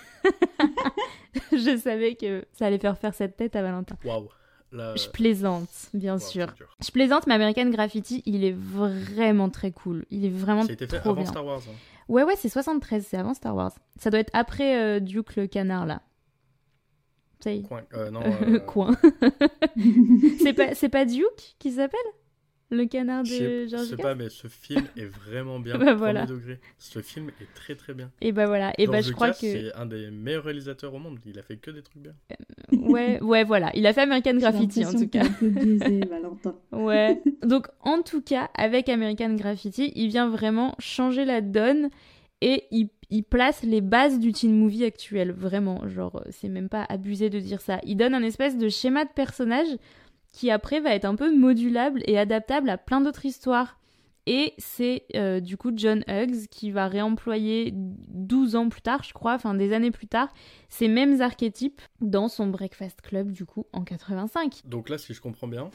[1.53, 3.97] je savais que ça allait faire faire cette tête à Valentin.
[4.05, 4.29] Waouh.
[4.73, 6.47] Je plaisante, bien sûr.
[6.81, 10.05] Je plaisante, mais American Graffiti, il est vraiment très cool.
[10.11, 11.63] Il est vraiment C'était fait avant Star Wars.
[11.69, 11.75] Hein.
[12.09, 13.73] Ouais, ouais, c'est 73, c'est avant Star Wars.
[13.99, 16.03] Ça doit être après euh, Duke le canard, là.
[17.41, 17.63] Ça y est.
[17.63, 17.83] Coin.
[17.95, 18.59] Euh, non, euh...
[18.61, 18.97] Coin.
[20.43, 22.01] c'est pas, pas Duke qui s'appelle?
[22.71, 25.77] Le canard de George Je sais pas, mais ce film est vraiment bien.
[25.79, 26.27] bah, voilà.
[26.27, 26.61] degré.
[26.79, 28.11] Ce film est très très bien.
[28.21, 28.73] Et bah voilà.
[28.79, 31.19] Et bah je crois que c'est un des meilleurs réalisateurs au monde.
[31.27, 32.15] Il a fait que des trucs bien.
[32.31, 33.71] Euh, ouais, ouais, voilà.
[33.75, 35.25] Il a fait American Graffiti en tout cas.
[36.09, 36.57] Valentin.
[36.73, 37.21] ouais.
[37.43, 41.91] Donc en tout cas, avec American Graffiti, il vient vraiment changer la donne
[42.41, 45.33] et il, il, place les bases du teen movie actuel.
[45.33, 47.81] Vraiment, genre, c'est même pas abusé de dire ça.
[47.85, 49.69] Il donne un espèce de schéma de personnage
[50.33, 53.79] qui après va être un peu modulable et adaptable à plein d'autres histoires.
[54.27, 59.13] Et c'est euh, du coup John Hughes qui va réemployer 12 ans plus tard, je
[59.13, 60.33] crois, enfin des années plus tard,
[60.69, 64.63] ces mêmes archétypes dans son Breakfast Club du coup en 85.
[64.67, 65.71] Donc là, si je comprends bien,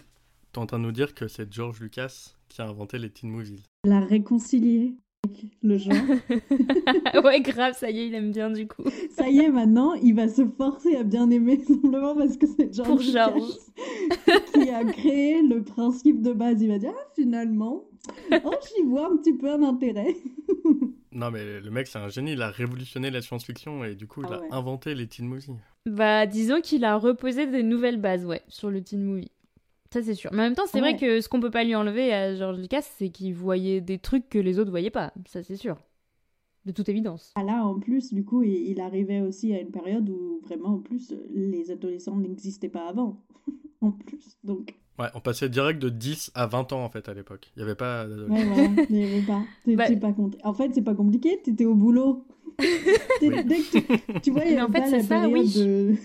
[0.52, 3.32] t'es en train de nous dire que c'est George Lucas qui a inventé les teen
[3.32, 3.64] movies.
[3.84, 4.96] La réconcilier
[5.62, 5.94] le genre.
[7.24, 8.84] ouais, grave, ça y est, il aime bien du coup.
[9.10, 12.74] ça y est, maintenant, il va se forcer à bien aimer simplement parce que c'est
[12.74, 13.18] George,
[14.54, 16.62] qui a créé le principe de base.
[16.62, 17.86] Il va dire, ah, finalement,
[18.32, 20.16] oh, j'y vois un petit peu un intérêt.
[21.12, 22.34] non, mais le mec, c'est un génie.
[22.34, 25.56] Il a révolutionné la science-fiction et du coup, il ah a inventé les teen movies.
[25.86, 29.32] Bah, disons qu'il a reposé des nouvelles bases, ouais, sur le teen movie.
[29.96, 30.30] Ça, c'est sûr.
[30.34, 32.60] Mais en même temps, c'est vrai que ce qu'on peut pas lui enlever à George
[32.60, 35.14] Lucas, c'est qu'il voyait des trucs que les autres voyaient pas.
[35.26, 35.78] Ça, c'est sûr.
[36.66, 37.32] De toute évidence.
[37.36, 40.80] Ah là, en plus, du coup, il, arrivait aussi à une période où vraiment, en
[40.80, 43.24] plus, les adolescents n'existaient pas avant.
[43.82, 44.76] en plus, donc.
[45.00, 47.50] Ouais, on passait direct de 10 à 20 ans, en fait, à l'époque.
[47.56, 48.34] Il n'y avait pas d'adolescents.
[48.34, 49.44] Ouais, voilà, il n'y avait pas.
[49.66, 50.38] Bah pas compté.
[50.44, 52.28] En fait, c'est pas compliqué, t'étais au boulot.
[52.60, 55.54] Dès que tu, vois, il y a en fait, la ça, période oui.
[55.54, 55.96] de...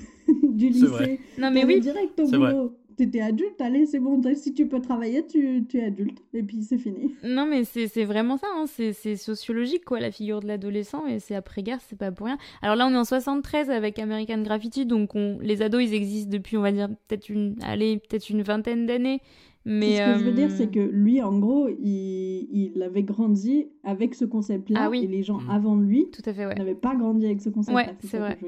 [0.53, 1.19] du lycée.
[1.39, 1.81] Non, mais oui.
[1.81, 5.85] direct au boulot t'étais adulte, allez, c'est bon, si tu peux travailler, tu, tu es
[5.85, 7.15] adulte, et puis c'est fini.
[7.25, 8.65] Non, mais c'est vraiment ça, hein.
[8.67, 12.37] c'est sociologique, quoi, la figure de l'adolescent, et c'est après-guerre, c'est pas pour rien.
[12.61, 16.31] Alors là, on est en 73 avec American Graffiti, donc on, les ados, ils existent
[16.31, 19.21] depuis, on va dire, peut-être une, allez, peut-être une vingtaine d'années.
[19.65, 23.03] Mais ce que je veux dire, c'est euh, que lui, en gros, il, il avait
[23.03, 25.51] grandi avec ce concept-là, ah et les gens mm.
[25.51, 26.55] avant lui Tout à fait, ouais.
[26.55, 27.87] n'avaient pas grandi avec ce concept-là.
[27.87, 28.39] Ouais, c'est vrai.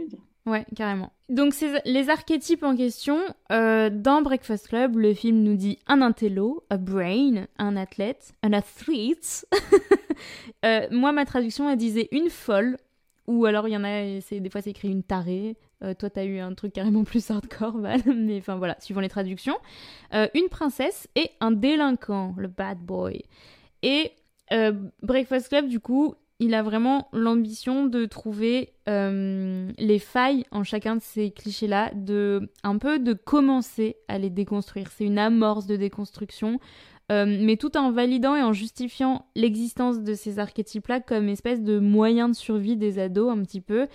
[0.45, 1.13] Ouais, carrément.
[1.29, 3.19] Donc les archétypes en question,
[3.53, 8.53] euh, dans Breakfast Club, le film nous dit un intello, a brain, un athlète, un
[8.53, 9.47] athlete.
[10.65, 12.77] euh, moi, ma traduction, elle disait une folle,
[13.29, 15.57] ou alors il y en a, des fois c'est écrit une tarée.
[15.85, 19.09] Euh, toi, t'as eu un truc carrément plus hardcore, Val, mais enfin voilà, suivant les
[19.09, 19.57] traductions.
[20.13, 23.23] Une princesse et un délinquant, le bad boy.
[23.83, 24.11] Et
[25.03, 30.97] Breakfast Club, du coup, il a vraiment l'ambition de trouver euh, les failles en chacun
[30.97, 34.91] de ces clichés-là, de un peu de commencer à les déconstruire.
[34.91, 36.59] C'est une amorce de déconstruction,
[37.13, 41.79] euh, mais tout en validant et en justifiant l'existence de ces archétypes-là comme espèce de
[41.79, 43.87] moyen de survie des ados un petit peu.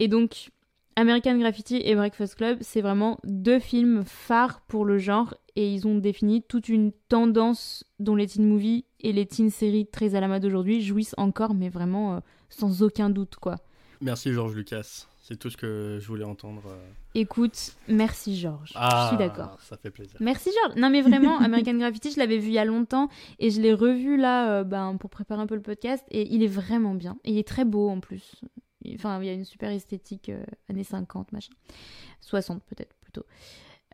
[0.00, 0.50] Et donc,
[0.96, 5.86] American Graffiti et Breakfast Club, c'est vraiment deux films phares pour le genre et ils
[5.86, 10.20] ont défini toute une tendance dont les teen movies et les teen séries très à
[10.20, 13.56] la mode aujourd'hui jouissent encore, mais vraiment euh, sans aucun doute quoi.
[14.00, 16.62] Merci Georges Lucas, c'est tout ce que je voulais entendre.
[16.66, 16.90] euh.
[17.14, 19.56] Écoute, merci Georges, Ah, je suis d'accord.
[19.60, 20.16] Ça fait plaisir.
[20.20, 20.76] Merci Georges.
[20.76, 23.72] Non mais vraiment, American Graffiti, je l'avais vu il y a longtemps et je l'ai
[23.72, 27.16] revu là euh, ben, pour préparer un peu le podcast et il est vraiment bien.
[27.24, 28.34] Et il est très beau en plus.
[28.94, 30.30] Enfin, il y a une super esthétique
[30.68, 31.52] années 50, machin.
[32.20, 33.24] 60 peut-être plutôt.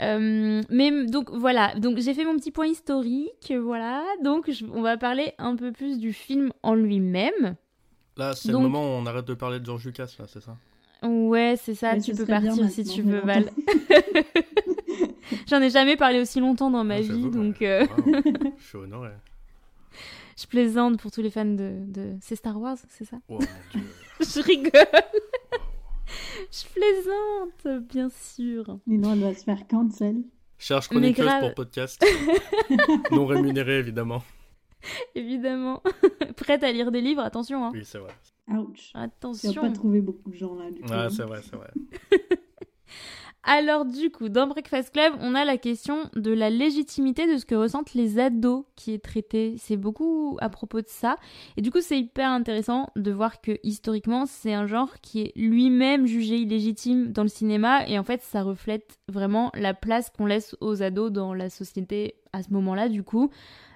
[0.01, 4.03] Euh, mais donc voilà, donc j'ai fait mon petit point historique, voilà.
[4.23, 7.57] Donc je- on va parler un peu plus du film en lui-même.
[8.17, 10.41] Là, c'est Donc- le moment où on arrête de parler de Georges Lucas, là, c'est
[10.43, 10.57] ça?
[11.03, 13.21] Ouais, c'est ça, tu peux partir si tu veux.
[13.21, 13.51] Val.
[15.49, 17.87] J'en ai jamais parlé aussi longtemps dans ma Ah, vie, donc euh,
[18.59, 19.11] je suis honoré.
[20.37, 21.73] je plaisante pour tous les fans de...
[21.87, 22.15] de...
[22.21, 23.17] C'est Star Wars, c'est ça?
[23.29, 23.81] Oh mon dieu.
[24.21, 24.71] Je rigole.
[26.53, 28.79] Je plaisante, bien sûr.
[28.85, 30.23] Sinon, elle va se faire cancel.
[30.59, 31.41] Cherche chroniqueuse grave.
[31.41, 32.05] pour podcast.
[33.13, 34.23] non rémunérée, évidemment.
[35.15, 35.83] Évidemment.
[36.37, 37.65] Prête à lire des livres, attention.
[37.65, 37.71] Hein.
[37.73, 38.13] Oui, c'est vrai.
[38.49, 38.91] Ouch.
[38.93, 39.63] Tu vas Attention.
[39.63, 40.91] pas trouver beaucoup de gens là, du coup.
[40.91, 41.71] Ouais, c'est vrai, c'est vrai.
[43.43, 47.47] Alors du coup, dans Breakfast Club, on a la question de la légitimité de ce
[47.47, 49.55] que ressentent les ados qui est traité.
[49.59, 51.17] C'est beaucoup à propos de ça.
[51.57, 55.33] Et du coup, c'est hyper intéressant de voir que historiquement, c'est un genre qui est
[55.37, 57.89] lui-même jugé illégitime dans le cinéma.
[57.89, 62.17] Et en fait, ça reflète vraiment la place qu'on laisse aux ados dans la société
[62.35, 63.31] à ce moment-là, du coup.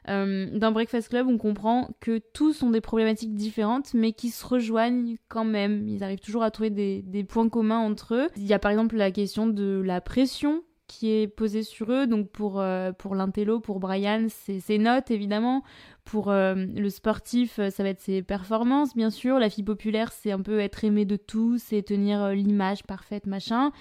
[0.08, 4.46] Euh, dans Breakfast Club, on comprend que tous ont des problématiques différentes, mais qui se
[4.46, 5.88] rejoignent quand même.
[5.88, 8.28] Ils arrivent toujours à trouver des, des points communs entre eux.
[8.36, 10.62] Il y a par exemple la question de la pression
[10.94, 12.06] qui est posée sur eux.
[12.06, 15.62] Donc pour, euh, pour l'intello, pour Brian, c'est ses notes évidemment.
[16.04, 19.38] Pour euh, le sportif, euh, ça va être ses performances, bien sûr.
[19.38, 23.72] La fille populaire, c'est un peu être aimé de tous et tenir l'image parfaite, machin.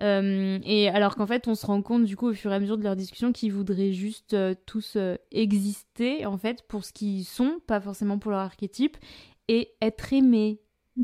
[0.00, 2.78] Et alors qu'en fait, on se rend compte du coup au fur et à mesure
[2.78, 4.96] de leur discussion qu'ils voudraient juste tous
[5.30, 8.96] exister en fait pour ce qu'ils sont, pas forcément pour leur archétype,
[9.48, 10.60] et être aimés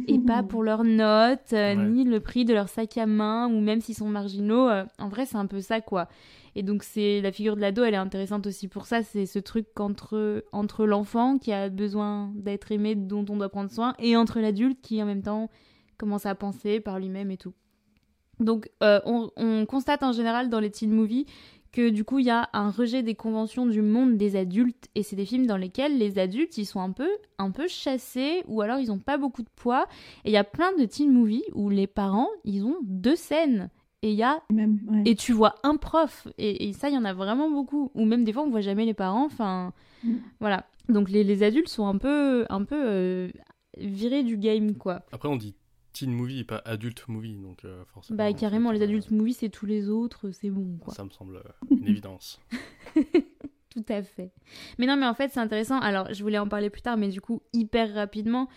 [0.08, 1.88] et pas pour leurs notes, euh, Ouais.
[1.88, 4.68] ni le prix de leur sac à main, ou même s'ils sont marginaux.
[4.68, 6.08] euh, en vrai, c'est un peu ça, quoi.
[6.54, 9.02] Et donc, c'est la figure de l'ado, elle est intéressante aussi pour ça.
[9.02, 13.70] C'est ce truc qu'entre entre l'enfant qui a besoin d'être aimé, dont on doit prendre
[13.70, 15.50] soin, et entre l'adulte qui, en même temps,
[15.98, 17.52] commence à penser par lui-même et tout.
[18.40, 21.24] Donc, euh, on, on constate en général dans les teen movies
[21.76, 25.02] que du coup il y a un rejet des conventions du monde des adultes et
[25.02, 27.08] c'est des films dans lesquels les adultes ils sont un peu
[27.38, 29.86] un peu chassés ou alors ils ont pas beaucoup de poids.
[30.24, 33.68] Et il y a plein de teen movies où les parents ils ont deux scènes.
[34.02, 35.02] Et il y a Même, ouais.
[35.04, 36.28] et tu vois un prof.
[36.38, 37.90] Et, et ça il y en a vraiment beaucoup.
[37.94, 39.24] Ou même des fois on voit jamais les parents.
[39.26, 39.72] Enfin
[40.04, 40.16] Mm.
[40.40, 40.66] voilà.
[40.88, 43.28] Donc les, les adultes sont un peu un peu euh,
[43.78, 45.02] virés du game quoi.
[45.10, 45.54] Après, on dit
[45.98, 48.16] teen movie et pas adulte movie, donc euh, forcément.
[48.16, 51.10] bah en carrément les adultes movies c'est tous les autres c'est bon quoi Ça me
[51.10, 52.40] semble euh, une évidence.
[53.70, 54.32] Tout à fait.
[54.78, 55.78] Mais non, mais en fait, c'est intéressant.
[55.80, 58.48] Alors, je voulais en parler plus tard, mais du coup, hyper rapidement.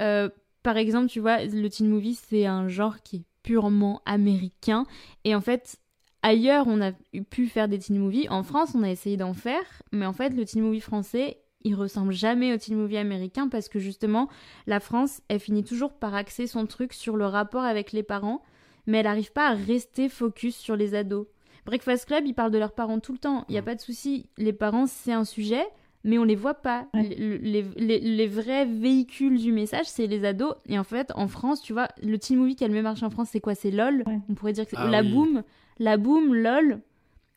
[0.00, 0.28] Euh,
[0.62, 4.86] par exemple, tu vois, le teen movie, c'est un genre qui est purement américain.
[5.24, 5.76] Et en fait,
[6.22, 6.92] ailleurs, on a
[7.30, 8.28] pu faire des teen movies.
[8.30, 9.82] En France, on a essayé d'en faire.
[9.90, 13.68] Mais en fait, le teen movie français, il ressemble jamais au teen movie américain parce
[13.68, 14.28] que justement,
[14.66, 18.42] la France, elle finit toujours par axer son truc sur le rapport avec les parents.
[18.86, 21.26] Mais elle n'arrive pas à rester focus sur les ados.
[21.66, 23.44] Breakfast Club, ils parlent de leurs parents tout le temps.
[23.48, 24.26] Il n'y a pas de souci.
[24.38, 25.62] Les parents, c'est un sujet,
[26.02, 26.88] mais on les voit pas.
[26.94, 27.02] Ouais.
[27.02, 30.54] Les, les- les- les vrais véhicules du message, c'est les ados.
[30.66, 33.04] Et en fait, en France, tu vois, le teen movie qui a le même marché
[33.04, 33.54] en France, c'est quoi?
[33.54, 34.02] C'est LOL.
[34.06, 34.18] Ouais.
[34.30, 35.12] On pourrait dire que c'est Ah la oui.
[35.12, 35.42] boom.
[35.78, 36.80] La boom, LOL.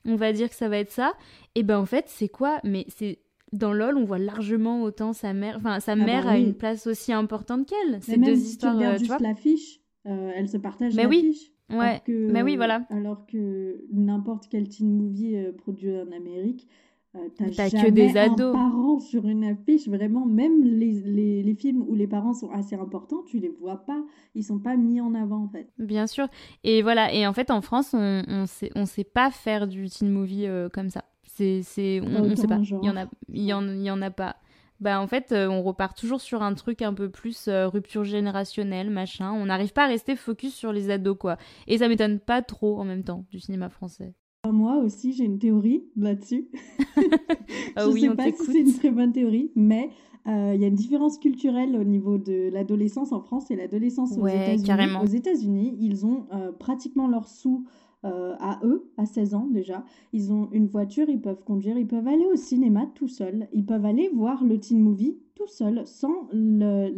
[0.06, 1.14] On va dire que ça va être ça.
[1.56, 2.60] Et ben en fait, c'est quoi?
[2.64, 3.20] Mais c'est.
[3.54, 5.56] Dans LOL, on voit largement autant sa mère.
[5.58, 6.44] Enfin, sa bah mère a oui.
[6.44, 8.00] une place aussi importante qu'elle.
[8.10, 9.20] Même deux si histoires, tu euh, tu juste vois.
[9.20, 11.22] l'affiche, euh, elle se partage Mais oui.
[11.24, 11.52] l'affiche.
[11.70, 11.86] Ouais.
[11.88, 12.86] Alors que, Mais oui, voilà.
[12.90, 16.68] Alors que n'importe quel teen movie euh, produit en Amérique,
[17.16, 18.54] euh, t'as que jamais des un ados.
[18.54, 19.88] parent sur une affiche.
[19.88, 23.78] Vraiment, même les, les, les films où les parents sont assez importants, tu les vois
[23.86, 24.04] pas.
[24.36, 25.70] Ils sont pas mis en avant, en fait.
[25.78, 26.28] Bien sûr.
[26.64, 27.14] Et voilà.
[27.14, 30.48] Et en fait, en France, on, on sait, on sait pas faire du teen movie
[30.48, 31.06] euh, comme ça.
[31.36, 32.60] C'est, c'est, on, autant sait pas.
[32.60, 34.36] Il y en a, il y en, il y en a pas.
[34.80, 38.04] Bah en fait, euh, on repart toujours sur un truc un peu plus euh, rupture
[38.04, 39.32] générationnelle, machin.
[39.32, 41.38] On n'arrive pas à rester focus sur les ados, quoi.
[41.68, 44.14] Et ça m'étonne pas trop en même temps du cinéma français.
[44.52, 46.50] Moi aussi, j'ai une théorie là-dessus.
[47.76, 49.90] Ah je oui, sais on pas si c'est une très bonne théorie, mais
[50.28, 54.12] euh, il y a une différence culturelle au niveau de l'adolescence en France et l'adolescence
[54.18, 54.64] aux Ouais, États-Unis.
[54.64, 55.02] carrément.
[55.02, 57.66] Aux États-Unis, ils ont euh, pratiquement leurs sous
[58.06, 59.84] euh, à eux, à 16 ans déjà.
[60.12, 63.66] Ils ont une voiture, ils peuvent conduire, ils peuvent aller au cinéma tout seuls, ils
[63.66, 66.90] peuvent aller voir le teen movie tout seuls, sans le,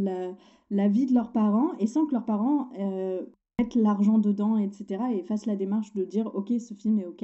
[0.72, 3.22] la, de leurs parents et sans que leurs parents euh,
[3.60, 5.04] mettent l'argent dedans, etc.
[5.14, 7.24] et fassent la démarche de dire ok, ce film est ok.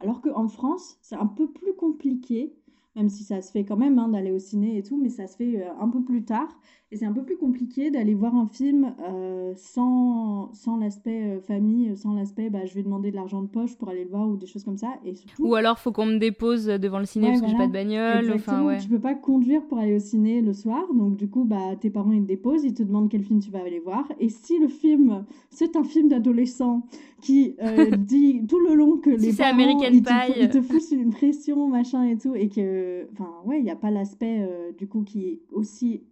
[0.00, 2.54] Alors qu'en France, c'est un peu plus compliqué
[2.96, 5.26] même si ça se fait quand même hein, d'aller au ciné et tout, mais ça
[5.26, 6.48] se fait euh, un peu plus tard.
[6.92, 11.40] Et c'est un peu plus compliqué d'aller voir un film euh, sans, sans l'aspect euh,
[11.40, 14.28] famille, sans l'aspect bah, je vais demander de l'argent de poche pour aller le voir
[14.28, 14.90] ou des choses comme ça.
[15.04, 15.44] Et surtout...
[15.44, 18.32] Ou alors faut qu'on me dépose devant le ciné parce que j'ai pas de bagnole.
[18.32, 18.78] Enfin, ouais.
[18.78, 21.90] Tu peux pas conduire pour aller au ciné le soir, donc du coup bah, tes
[21.90, 24.06] parents ils te déposent, ils te demandent quel film tu vas aller voir.
[24.20, 26.86] Et si le film, c'est un film d'adolescent
[27.24, 27.56] qui
[27.98, 30.02] dit tout le long que les parents American ils.
[30.02, 33.70] Te, ils te foutent une pression, machin et tout, et que, enfin ouais, il n'y
[33.70, 34.48] a pas l'aspect
[34.78, 36.04] du coup qui est aussi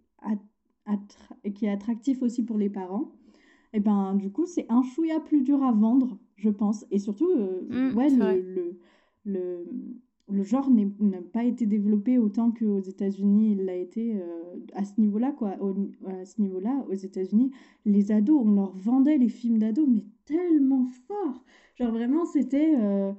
[1.53, 3.11] qui est attractif aussi pour les parents,
[3.73, 6.85] et ben du coup c'est un chouïa plus dur à vendre, je pense.
[6.91, 8.79] Et surtout, euh, mmh, ouais, le, le,
[9.25, 9.65] le,
[10.29, 14.99] le, genre n'a pas été développé autant qu'aux États-Unis il l'a été euh, à ce
[14.99, 15.57] niveau-là, quoi.
[16.07, 17.51] à ce niveau-là, aux États-Unis,
[17.85, 21.43] les ados, on leur vendait les films d'ados, mais tellement fort.
[21.75, 23.11] Genre vraiment, c'était euh,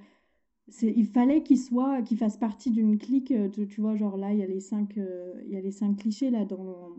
[0.80, 4.38] il fallait qu'il soit qu'il fasse partie d'une clique tu, tu, vois genre là il
[4.38, 6.96] y a les cinq il y a les cinq clichés là dans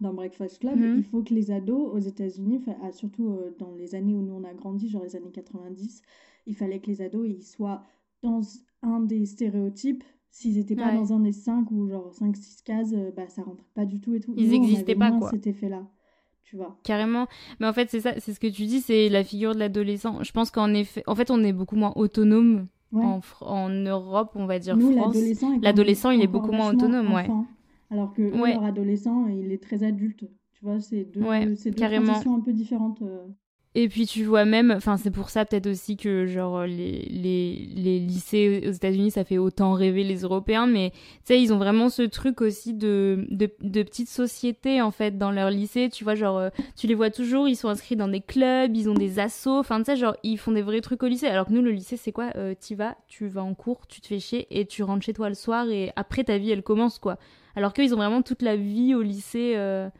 [0.00, 0.98] dans Breakfast Club, mhm.
[0.98, 4.34] il faut que les ados aux États-Unis, ah, surtout euh, dans les années où nous
[4.34, 6.02] on a grandi, genre les années 90,
[6.46, 7.84] il fallait que les ados ils soient
[8.22, 8.40] dans
[8.82, 10.04] un des stéréotypes.
[10.32, 13.66] S'ils n'étaient pas dans un des cinq ou genre 5-6 cases, euh, bah ça rentrait
[13.74, 14.32] pas du tout et tout.
[14.36, 15.30] Ils n'existaient pas quoi.
[15.30, 15.88] cet effet-là.
[16.44, 16.78] Tu vois.
[16.84, 17.26] Carrément.
[17.58, 20.22] Mais en fait, c'est ça, c'est ce que tu dis, c'est la figure de l'adolescent.
[20.22, 24.46] Je pense qu'en effet, en fait, on est beaucoup moins autonome en, en, Europe, on
[24.46, 25.16] va dire France.
[25.62, 27.28] L'adolescent, il est beaucoup moins autonome, ouais.
[27.90, 30.24] Alors que leur adolescent, il est très adulte.
[30.52, 33.02] Tu vois, c'est deux, ouais, deux transitions un peu différentes.
[33.02, 33.26] Euh.
[33.76, 37.68] Et puis tu vois même, enfin c'est pour ça peut-être aussi que genre les, les,
[37.76, 41.56] les lycées aux États-Unis ça fait autant rêver les Européens, mais tu sais ils ont
[41.58, 46.16] vraiment ce truc aussi de, de, petites sociétés en fait dans leur lycée, tu vois
[46.16, 49.20] genre euh, tu les vois toujours, ils sont inscrits dans des clubs, ils ont des
[49.20, 51.62] assos, enfin tu sais genre ils font des vrais trucs au lycée, alors que nous
[51.62, 54.48] le lycée c'est quoi euh, Tu vas, tu vas en cours, tu te fais chier
[54.50, 57.18] et tu rentres chez toi le soir et après ta vie elle commence quoi.
[57.54, 59.54] Alors qu'ils ont vraiment toute la vie au lycée.
[59.54, 59.90] Euh.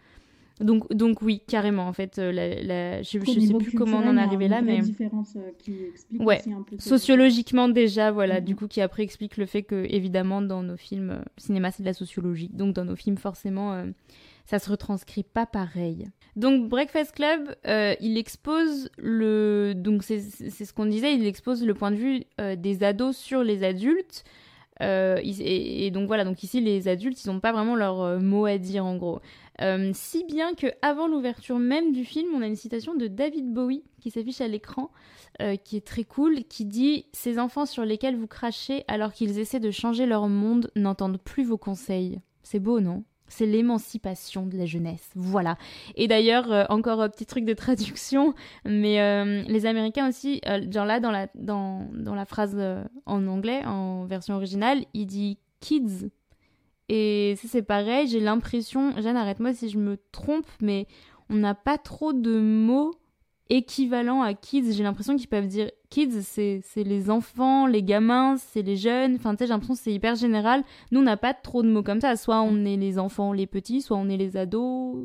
[0.61, 4.16] Donc, donc oui, carrément, en fait, euh, la, je ne sais plus comment on en
[4.16, 4.81] est arrivé là, mais...
[4.81, 6.39] différence euh, qui explique ouais.
[6.41, 10.43] aussi un peu Sociologiquement déjà, voilà, du coup, qui après explique le fait que, évidemment,
[10.43, 13.85] dans nos films, le cinéma, c'est de la sociologie, donc dans nos films, forcément,
[14.45, 16.09] ça se retranscrit pas pareil.
[16.37, 17.55] Donc Breakfast Club,
[18.01, 19.73] il expose le...
[19.74, 22.24] Donc c'est ce qu'on disait, il expose le point de vue
[22.59, 24.24] des ados sur les adultes,
[24.82, 28.47] euh, et, donc voilà, donc ici les adultes, ils n'ont pas vraiment leur euh, mot
[28.47, 29.20] à dire en gros.
[29.61, 33.52] Euh, si bien que avant l'ouverture même du film, on a une citation de David
[33.52, 34.90] Bowie qui s'affiche à l'écran,
[35.65, 39.61] qui est très cool, qui dit Ces enfants sur lesquels vous crachez alors qu'ils essaient
[39.61, 42.20] de changer leur monde n'entendent plus vos conseils.
[42.43, 43.05] C'est beau, non?
[43.31, 45.11] C'est l'émancipation de la jeunesse.
[45.15, 45.57] Voilà.
[45.94, 48.35] Et d'ailleurs, euh, encore un petit truc de traduction,
[48.66, 52.57] mais euh, les Américains aussi, euh, genre là, dans la, dans, dans la phrase
[53.07, 56.11] en anglais, en version originale, il dit kids.
[56.89, 60.86] Et ça, c'est pareil, j'ai l'impression, Jeanne, arrête-moi si je me trompe, mais
[61.28, 62.93] on n'a pas trop de mots
[63.51, 64.72] équivalent à kids.
[64.72, 69.16] J'ai l'impression qu'ils peuvent dire kids, c'est les enfants, les gamins, c'est les jeunes.
[69.16, 70.62] Enfin, tu sais, j'ai l'impression que c'est hyper général.
[70.93, 72.16] Nous, on n'a pas trop de mots comme ça.
[72.16, 74.97] Soit on est les enfants, les petits, soit on est les ados.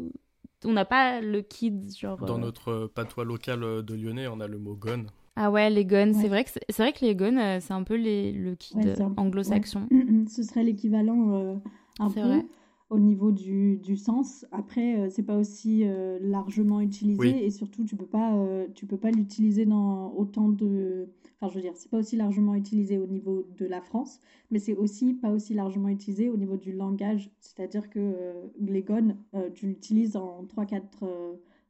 [0.64, 2.18] On n'a pas le kids, genre.
[2.18, 5.06] Dans euh, notre patois local de Lyonnais, on a le mot gun.
[5.36, 7.96] Ah ouais, les guns, c'est vrai que c'est vrai que les euh, c'est un peu
[7.96, 9.88] les, le kid anglo-saxon.
[10.30, 11.56] Ce serait l'équivalent euh,
[12.00, 12.22] un peu.
[12.22, 12.46] Vrai
[12.90, 14.46] au niveau du, du sens.
[14.52, 18.86] Après, euh, c'est pas aussi euh, largement utilisé et surtout, tu peux pas, euh, tu
[18.86, 21.10] peux pas l'utiliser dans autant de.
[21.40, 24.20] Enfin, je veux dire, c'est pas aussi largement utilisé au niveau de la France,
[24.52, 27.32] mais c'est aussi pas aussi largement utilisé au niveau du langage.
[27.40, 29.18] C'est-à-dire que Glegon,
[29.54, 30.82] tu l'utilises en 3-4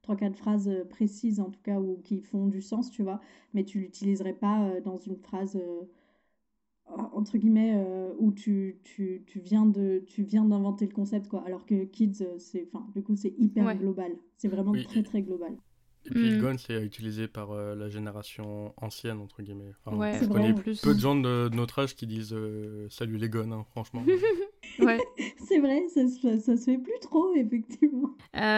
[0.02, 3.20] trois quatre phrases précises en tout cas ou qui font du sens tu vois
[3.56, 5.60] mais tu l'utiliserais pas dans une phrase
[6.88, 11.44] entre guillemets euh, où tu, tu, tu, viens de tu viens d'inventer le concept quoi.
[11.46, 14.12] Alors que kids euh, c'est enfin du coup c'est hyper global.
[14.38, 15.56] C'est vraiment très très global
[16.06, 16.42] et puis le mm.
[16.42, 20.82] gun c'est utilisé par euh, la génération ancienne entre guillemets ouais, je connais plus.
[20.82, 22.36] peu de gens de, notre âge qui disent
[22.90, 24.04] salut les guns hein, franchement
[24.80, 25.00] ouais
[25.48, 26.02] c'est vrai ça,
[26.40, 28.12] ça, se fait plus trop effectivement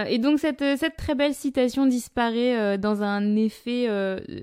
[0.07, 3.87] et donc cette, cette très belle citation disparaît dans un effet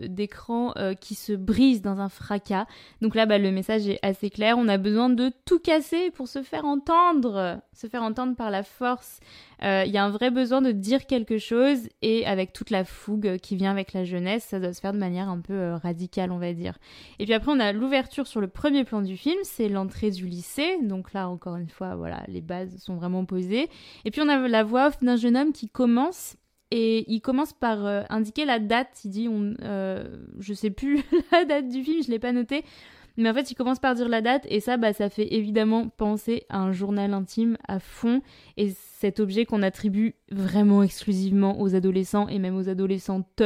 [0.09, 2.67] d'écran qui se brise dans un fracas
[3.01, 4.57] donc là bah, le message est assez clair.
[4.59, 8.63] On a besoin de tout casser pour se faire entendre, se faire entendre par la
[8.63, 9.21] force.
[9.65, 12.85] Il euh, y a un vrai besoin de dire quelque chose et avec toute la
[12.85, 15.77] fougue qui vient avec la jeunesse, ça doit se faire de manière un peu euh,
[15.77, 16.77] radicale, on va dire.
[17.19, 20.27] Et puis après, on a l'ouverture sur le premier plan du film, c'est l'entrée du
[20.27, 20.77] lycée.
[20.83, 23.71] Donc là, encore une fois, voilà, les bases sont vraiment posées.
[24.05, 26.37] Et puis on a la voix off d'un jeune homme qui commence
[26.71, 29.01] Et il commence par euh, indiquer la date.
[29.07, 32.65] Il dit, on, euh, je sais plus la date du film, je l'ai pas noté.
[33.17, 35.89] Mais en fait, il commence par dire la date, et ça, bah, ça fait évidemment
[35.89, 38.23] penser à un journal intime à fond,
[38.57, 43.43] et cet objet qu'on attribue vraiment exclusivement aux adolescents, et même aux adolescentes,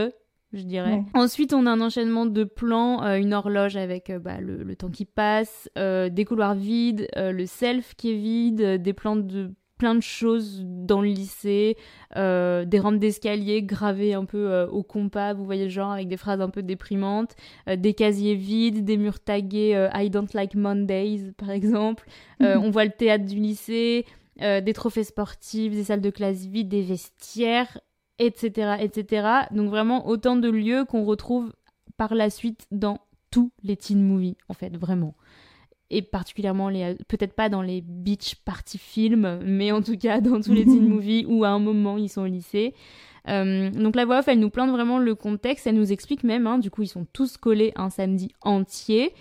[0.53, 1.03] je dirais.
[1.15, 4.91] Ensuite, on a un enchaînement de plans, euh, une horloge avec euh, bah, le, temps
[4.91, 9.95] qui passe, euh, des couloirs vides, le self qui est vide, des plans de plein
[9.95, 11.77] de choses dans le lycée,
[12.15, 16.41] des rampes d'escalier gravées un peu au compas, vous voyez le genre, avec des phrases
[16.41, 17.35] un peu déprimantes,
[17.67, 22.07] des casiers vides, des murs tagués I don't like Mondays, par exemple.
[22.41, 24.05] on voit le théâtre du lycée,
[24.41, 27.81] des trophées sportifs, des salles de classe vides, des vestiaires,
[28.19, 29.29] etc., etc.
[29.53, 31.53] Donc vraiment autant de lieux qu'on retrouve
[31.97, 32.99] par la suite dans
[33.31, 35.15] tous les teen movies, en fait, vraiment.
[35.91, 40.41] Et particulièrement, les, peut-être pas dans les beach party films, mais en tout cas dans
[40.41, 42.75] tous les teen movies où à un moment ils sont au lycée.
[43.29, 46.47] Euh, donc la voix off, elle nous plante vraiment le contexte, elle nous explique même,
[46.47, 49.15] hein, du coup ils sont tous collés un samedi entier.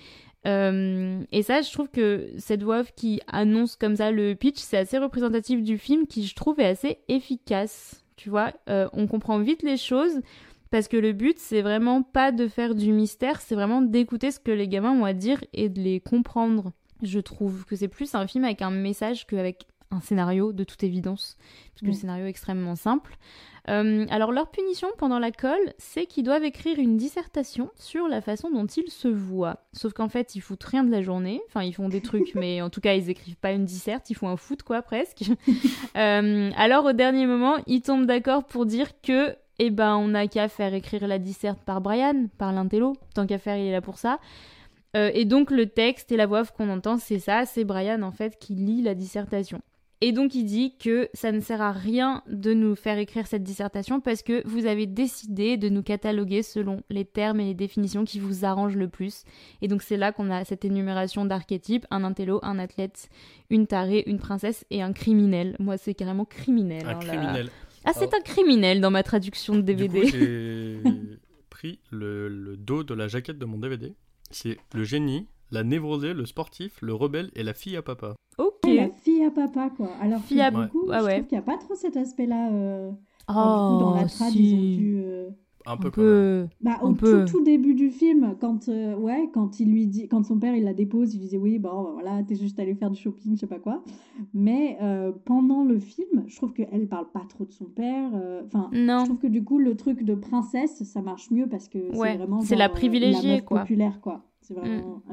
[0.46, 4.60] Euh, et ça, je trouve que cette voix off qui annonce comme ça le pitch,
[4.60, 8.52] c'est assez représentatif du film qui, je trouve, est assez efficace tu vois.
[8.68, 10.22] Euh, on comprend vite les choses
[10.70, 14.40] parce que le but, c'est vraiment pas de faire du mystère, c'est vraiment d'écouter ce
[14.40, 16.72] que les gamins ont à dire et de les comprendre.
[17.04, 20.84] Je trouve que c'est plus un film avec un message qu'avec un scénario de toute
[20.84, 21.38] évidence,
[21.70, 23.18] parce que le scénario est extrêmement simple.
[23.70, 28.22] Euh, alors leur punition pendant la colle, c'est qu'ils doivent écrire une dissertation sur la
[28.22, 29.66] façon dont ils se voient.
[29.74, 31.42] Sauf qu'en fait, ils foutent rien de la journée.
[31.48, 34.16] Enfin, ils font des trucs, mais en tout cas, ils écrivent pas une disserte, ils
[34.16, 35.24] font un foot, quoi, presque.
[35.96, 40.28] Euh, alors au dernier moment, ils tombent d'accord pour dire que eh ben, on n'a
[40.28, 42.94] qu'à faire écrire la disserte par Brian, par l'intello.
[43.16, 44.20] Tant qu'à faire, il est là pour ça.
[44.96, 48.12] Euh, et donc le texte et la voix qu'on entend, c'est ça, c'est Brian en
[48.12, 49.62] fait qui lit la dissertation.
[50.00, 53.42] Et donc il dit que ça ne sert à rien de nous faire écrire cette
[53.42, 58.06] dissertation parce que vous avez décidé de nous cataloguer selon les termes et les définitions
[58.06, 59.24] qui vous arrangent le plus.
[59.64, 63.10] Et donc c'est là qu'on a cette énumération d'archétypes, un intello, un athlète,
[63.50, 65.56] une tarée, une princesse et un criminel.
[65.60, 66.86] Moi c'est carrément criminel.
[66.86, 67.50] Un hein, criminel.
[67.88, 70.06] Ah c'est un criminel dans ma traduction de DVD.
[70.08, 70.82] J'ai
[71.50, 73.96] pris le, le dos de la jaquette de mon DVD.
[74.30, 78.16] C'est le génie, la névrosée, le sportif, le rebelle et la fille à papa.
[78.38, 78.56] Ok.
[78.66, 79.90] la fille à papa, quoi.
[80.02, 80.52] Alors, fille à...
[80.52, 82.52] beaucoup, je trouve qu'il n'y a pas trop cet aspect-là.
[82.52, 82.92] Euh...
[83.30, 85.02] Oh, dans la trad, ils ont dû...
[85.06, 85.30] Euh,
[85.68, 86.48] un peu, peu.
[86.62, 90.24] Bah, au tout, tout, début du film, quand, euh, ouais, quand, il lui dit, quand
[90.24, 92.90] son père il la dépose, il lui disait oui, bon, voilà, t'es juste allé faire
[92.90, 93.84] du shopping, je sais pas quoi.
[94.34, 98.10] Mais euh, pendant le film, je trouve qu'elle parle pas trop de son père.
[98.46, 101.80] Enfin, je trouve que du coup, le truc de princesse, ça marche mieux parce que
[101.92, 102.42] c'est vraiment.
[102.42, 103.62] C'est la privilégiée, quoi.
[103.62, 104.27] populaire, quoi.
[104.48, 104.60] C'est mm.
[104.60, 105.04] vraiment,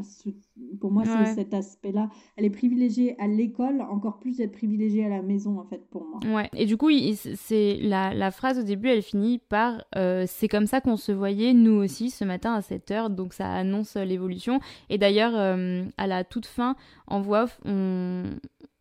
[0.80, 2.08] pour moi, c'est cet aspect-là.
[2.36, 6.06] Elle est privilégiée à l'école, encore plus d'être privilégiée à la maison, en fait, pour
[6.06, 6.20] moi.
[6.34, 6.90] Ouais, et du coup,
[7.36, 11.12] c'est la, la, phrase au début, elle finit par euh, C'est comme ça qu'on se
[11.12, 13.10] voyait, nous aussi, ce matin à 7 heures.
[13.10, 14.60] Donc, ça annonce l'évolution.
[14.88, 18.22] Et d'ailleurs, euh, à la toute fin, en voix off, on,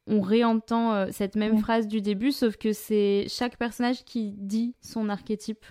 [0.07, 4.75] on réentend euh, cette même phrase du début, sauf que c'est chaque personnage qui dit
[4.81, 5.65] son archétype.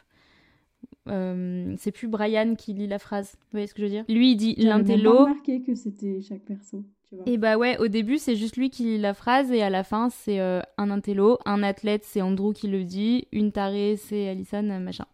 [1.09, 3.33] Euh, c'est plus Brian qui lit la phrase.
[3.35, 4.05] Vous voyez ce que je veux dire?
[4.09, 5.13] Lui, il dit l'intello.
[5.13, 6.85] J'ai remarqué que c'était chaque perso.
[7.27, 9.85] Et bah ouais, au début, c'est juste lui qui lit la phrase et à la
[9.85, 11.39] fin, c'est euh, un intello.
[11.45, 13.29] Un athlète, c'est Andrew qui le dit.
[13.33, 15.05] Une tarée, c'est Alison, machin.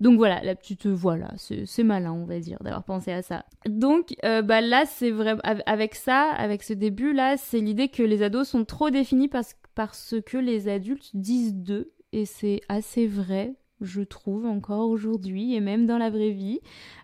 [0.00, 3.44] Donc voilà, la petite voilà, c'est malin, on va dire, d'avoir pensé à ça.
[3.68, 5.36] Donc euh, bah là, c'est vrai,
[5.66, 9.56] avec ça, avec ce début là, c'est l'idée que les ados sont trop définis parce,
[9.74, 15.60] parce que les adultes disent d'eux, et c'est assez vrai je trouve encore aujourd'hui et
[15.60, 16.60] même dans la vraie vie.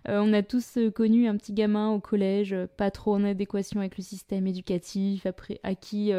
[0.07, 3.23] Euh, on a tous euh, connu un petit gamin au collège, euh, pas trop en
[3.23, 6.11] adéquation avec le système éducatif, après à qui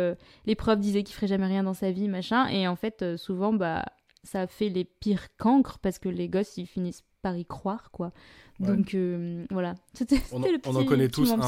[0.47, 2.49] les profs disaient qu'il ferait jamais rien dans sa vie, machin.
[2.49, 3.85] Et en fait, souvent, bah,
[4.23, 8.13] ça fait les pires cancres parce que les gosses ils finissent par y croire, quoi.
[8.59, 8.97] Donc
[9.51, 11.41] voilà, c'était on, le petit, on en connaît tous, on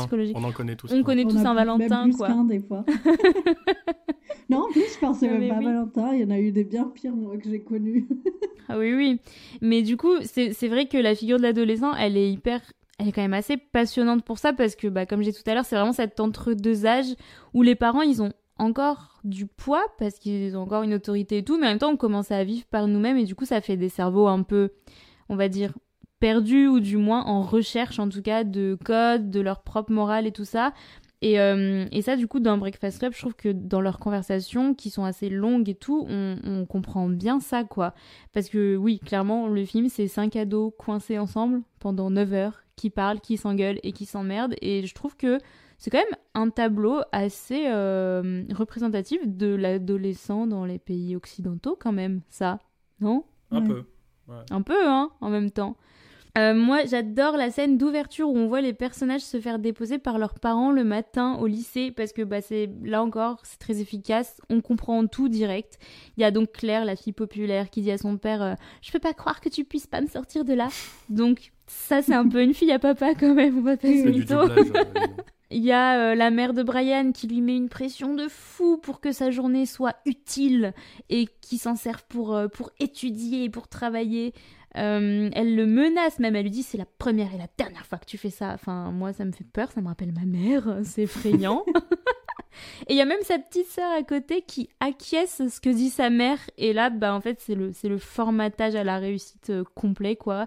[0.45, 0.93] en connaît tous.
[0.93, 2.29] On connaît tous un Valentin, quoi.
[2.47, 2.85] des fois.
[4.51, 6.13] non, en plus, je pensais même pas Valentin.
[6.15, 8.07] Il y en a eu des bien pires, moi, que j'ai connus.
[8.69, 9.21] ah oui, oui.
[9.63, 12.61] Mais du coup, c'est vrai que la figure de l'adolescent, elle est hyper.
[12.99, 15.55] Elle est quand même assez passionnante pour ça parce que, bah, comme j'ai tout à
[15.55, 17.15] l'heure, c'est vraiment cet entre-deux âges
[17.55, 21.45] où les parents, ils ont encore du poids parce qu'ils ont encore une autorité et
[21.45, 23.61] tout, mais en même temps, on commence à vivre par nous-mêmes et du coup, ça
[23.61, 24.71] fait des cerveaux un peu,
[25.29, 25.73] on va dire,
[26.21, 30.27] perdus ou du moins en recherche en tout cas de codes, de leur propre morale
[30.27, 30.73] et tout ça.
[31.21, 34.73] Et, euh, et, ça, du coup, dans Breakfast Club, je trouve que dans leurs conversations,
[34.73, 37.93] qui sont assez longues et tout, on, on comprend bien ça, quoi.
[38.33, 42.89] Parce que oui, clairement, le film, c'est cinq ados coincés ensemble pendant 9 heures, qui
[42.91, 44.55] parlent, qui s'engueulent et qui s'emmerdent.
[44.63, 45.39] Et je trouve que
[45.77, 51.93] c'est quand même un tableau assez euh, représentatif de l'adolescent dans les pays occidentaux, quand
[51.93, 52.61] même, ça,
[53.01, 53.25] non?
[53.51, 53.67] Un Ouais.
[53.67, 53.85] peu.
[54.51, 55.77] Un peu, hein, en même temps.
[56.37, 60.19] Euh, moi, j'adore la scène d'ouverture où on voit les personnages se faire déposer par
[60.19, 64.41] leurs parents le matin au lycée parce que bah, c'est là encore, c'est très efficace.
[64.51, 65.79] On comprend tout direct.
[66.17, 68.93] Il y a donc Claire, la fille populaire, qui dit à son père euh, Je
[68.93, 70.69] peux pas croire que tu puisses pas me sortir de là.
[71.09, 74.09] Donc, ça, c'est un peu une fille à papa quand même, on va pas se
[74.09, 74.37] mytho.
[75.51, 78.77] Il y a euh, la mère de Brian qui lui met une pression de fou
[78.77, 80.75] pour que sa journée soit utile
[81.09, 84.35] et qui s'en serve pour, euh, pour étudier et pour travailler.
[84.77, 87.99] Euh, elle le menace même, elle lui dit c'est la première et la dernière fois
[87.99, 88.53] que tu fais ça.
[88.55, 91.65] Enfin, moi ça me fait peur, ça me rappelle ma mère, c'est effrayant.
[92.89, 95.91] et il y a même sa petite sœur à côté qui acquiesce ce que dit
[95.91, 96.39] sa mère.
[96.59, 100.17] Et là, bah en fait, c'est le, c'est le formatage à la réussite euh, complet,
[100.17, 100.45] quoi.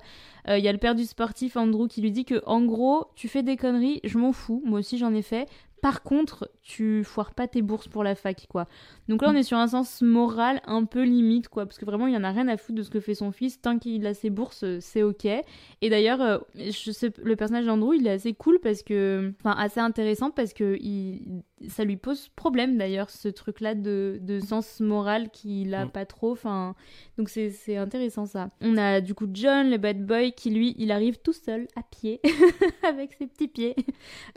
[0.47, 3.05] Euh, Il y a le père du sportif, Andrew, qui lui dit que, en gros,
[3.15, 5.47] tu fais des conneries, je m'en fous, moi aussi j'en ai fait.
[5.81, 8.67] Par contre, tu foires pas tes bourses pour la fac, quoi.
[9.07, 12.05] Donc là, on est sur un sens moral un peu limite, quoi, parce que vraiment,
[12.05, 13.59] il y en a rien à foutre de ce que fait son fils.
[13.59, 15.25] Tant qu'il a ses bourses, euh, c'est ok.
[15.25, 20.29] Et d'ailleurs, euh, le personnage d'Andrew, il est assez cool parce que, enfin, assez intéressant
[20.29, 25.73] parce que il, ça lui pose problème d'ailleurs, ce truc-là de, de sens moral qu'il
[25.73, 25.89] a Mm.
[25.91, 26.31] pas trop.
[26.31, 26.75] Enfin,
[27.17, 28.49] donc c'est c'est intéressant ça.
[28.61, 31.83] On a du coup John, le bad boy, qui lui, il arrive tout seul à
[31.83, 32.21] pied
[32.83, 33.75] avec ses petits pieds.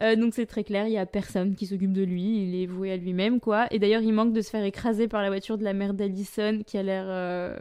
[0.03, 2.67] Euh, donc c'est très clair, il y a personne qui s'occupe de lui, il est
[2.67, 3.67] voué à lui-même quoi.
[3.71, 6.61] Et d'ailleurs, il manque de se faire écraser par la voiture de la mère d'Allison
[6.67, 7.57] qui a l'air euh,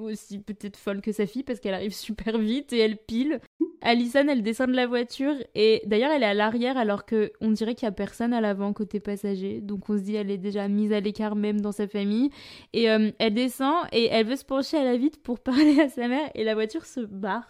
[0.00, 3.40] aussi peut-être folle que sa fille parce qu'elle arrive super vite et elle pile.
[3.82, 7.50] Allison, elle descend de la voiture et d'ailleurs elle est à l'arrière alors que on
[7.50, 9.60] dirait qu'il y a personne à l'avant côté passager.
[9.60, 12.30] Donc on se dit elle est déjà mise à l'écart même dans sa famille.
[12.72, 15.88] Et euh, elle descend et elle veut se pencher à la vitre pour parler à
[15.88, 17.46] sa mère et la voiture se barre.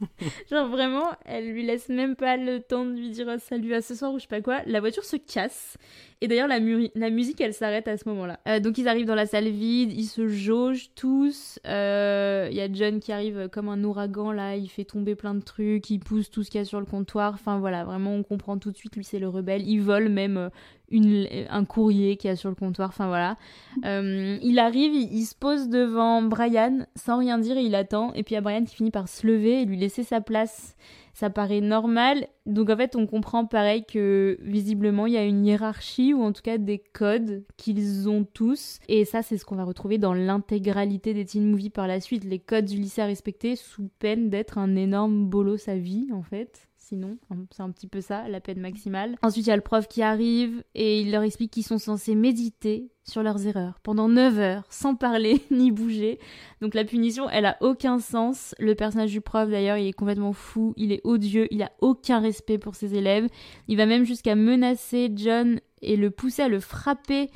[0.50, 3.80] Genre vraiment, elle lui laisse même pas le temps de lui dire oh, salut à
[3.80, 4.60] ce soir ou je sais pas quoi.
[4.66, 5.76] La voiture se casse.
[6.20, 8.40] Et d'ailleurs, la, mu- la musique, elle s'arrête à ce moment-là.
[8.48, 11.60] Euh, donc ils arrivent dans la salle vide, ils se jaugent tous.
[11.64, 15.34] Euh, Il y a John qui arrive comme un ouragan là, il fait tomber plein
[15.34, 17.34] de trucs, il pousse tout ce qu'il y a sur le comptoir.
[17.34, 19.62] Enfin voilà, vraiment on comprend tout de suite, lui c'est le rebelle.
[19.64, 20.48] Il vole même euh,
[20.90, 22.88] une, un courrier qu'il y a sur le comptoir.
[22.88, 23.36] Enfin voilà.
[23.84, 28.12] Euh, il arrive, il, il se pose devant Brian sans rien dire et il attend.
[28.14, 30.20] Et puis il y a Brian qui finit par se lever et lui laisser sa
[30.20, 30.74] place.
[31.18, 32.28] Ça paraît normal.
[32.46, 36.32] Donc en fait, on comprend pareil que visiblement il y a une hiérarchie ou en
[36.32, 38.78] tout cas des codes qu'ils ont tous.
[38.86, 42.22] Et ça, c'est ce qu'on va retrouver dans l'intégralité des teen movies par la suite.
[42.22, 46.22] Les codes du lycée à respecter sous peine d'être un énorme bolos à vie en
[46.22, 46.67] fait.
[46.88, 47.18] Sinon,
[47.50, 49.16] c'est un petit peu ça, la peine maximale.
[49.20, 52.14] Ensuite, il y a le prof qui arrive et il leur explique qu'ils sont censés
[52.14, 56.18] méditer sur leurs erreurs pendant 9 heures sans parler ni bouger.
[56.62, 58.54] Donc la punition, elle a aucun sens.
[58.58, 62.20] Le personnage du prof d'ailleurs, il est complètement fou, il est odieux, il a aucun
[62.20, 63.28] respect pour ses élèves.
[63.66, 67.28] Il va même jusqu'à menacer John et le pousser à le frapper.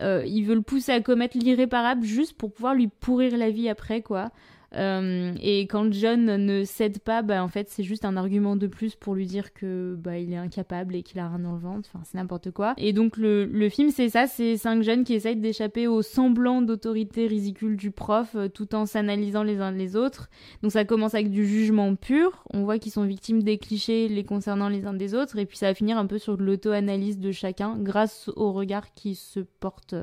[0.00, 3.68] Euh, il veut le pousser à commettre l'irréparable juste pour pouvoir lui pourrir la vie
[3.68, 4.30] après quoi.
[4.76, 8.66] Euh, et quand John ne cède pas, bah, en fait, c'est juste un argument de
[8.66, 11.58] plus pour lui dire que bah, il est incapable et qu'il a rien dans le
[11.58, 11.88] ventre.
[11.92, 12.74] Enfin, c'est n'importe quoi.
[12.76, 17.26] Et donc, le, film, c'est ça c'est cinq jeunes qui essayent d'échapper au semblant d'autorité
[17.26, 20.28] ridicule du prof euh, tout en s'analysant les uns les autres.
[20.62, 22.44] Donc, ça commence avec du jugement pur.
[22.52, 25.38] On voit qu'ils sont victimes des clichés les concernant les uns des autres.
[25.38, 28.92] Et puis, ça va finir un peu sur de l'auto-analyse de chacun grâce au regard
[28.94, 29.94] qui se porte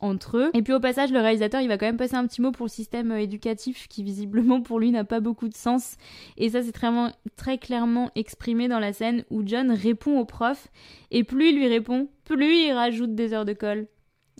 [0.00, 0.50] entre eux.
[0.54, 2.66] Et puis au passage, le réalisateur, il va quand même passer un petit mot pour
[2.66, 5.96] le système euh, éducatif qui visiblement pour lui n'a pas beaucoup de sens.
[6.36, 6.88] Et ça, c'est très,
[7.36, 10.68] très clairement exprimé dans la scène où John répond au prof
[11.10, 13.86] et plus il lui répond, plus il rajoute des heures de colle.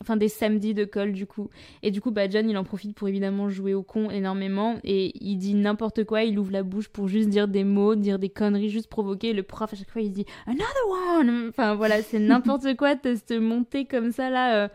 [0.02, 1.50] Enfin, des samedis de colle, du coup.
[1.82, 4.78] Et du coup, bah, John, il en profite pour évidemment jouer au con énormément.
[4.82, 8.18] Et il dit n'importe quoi, il ouvre la bouche pour juste dire des mots, dire
[8.18, 9.34] des conneries, juste provoquer.
[9.34, 13.14] Le prof, à chaque fois, il dit Another one Enfin, voilà, c'est n'importe quoi, de
[13.14, 14.64] se monter comme ça, là.
[14.64, 14.68] Euh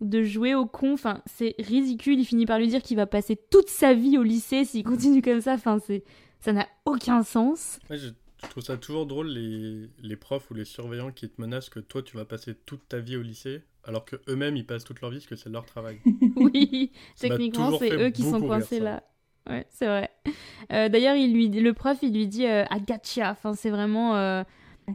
[0.00, 0.94] de jouer au con.
[0.94, 2.18] Enfin, c'est ridicule.
[2.18, 5.22] Il finit par lui dire qu'il va passer toute sa vie au lycée s'il continue
[5.22, 5.54] comme ça.
[5.54, 6.04] Enfin, c'est
[6.40, 7.78] ça n'a aucun sens.
[7.88, 8.08] Ouais, je,
[8.42, 11.80] je, trouve ça toujours drôle les, les profs ou les surveillants qui te menacent que
[11.80, 15.00] toi tu vas passer toute ta vie au lycée alors que eux-mêmes ils passent toute
[15.00, 16.00] leur vie parce que c'est leur travail.
[16.36, 19.02] oui, techniquement c'est eux qui sont coincés là.
[19.48, 20.10] Ouais, c'est vrai.
[20.72, 22.64] Euh, D'ailleurs, il lui, le prof, il lui dit euh.
[23.20, 24.42] Enfin, c'est vraiment, euh,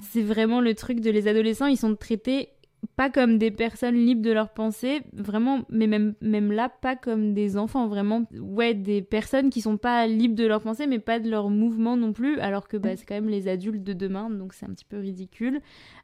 [0.01, 1.67] c'est vraiment le truc de les adolescents.
[1.67, 2.49] Ils sont traités
[2.95, 7.33] pas comme des personnes libres de leurs pensées, vraiment, mais même, même là, pas comme
[7.33, 11.19] des enfants, vraiment, ouais, des personnes qui sont pas libres de leurs pensées, mais pas
[11.19, 14.29] de leurs mouvements non plus, alors que bah, c'est quand même les adultes de demain,
[14.29, 15.61] donc c'est un petit peu ridicule.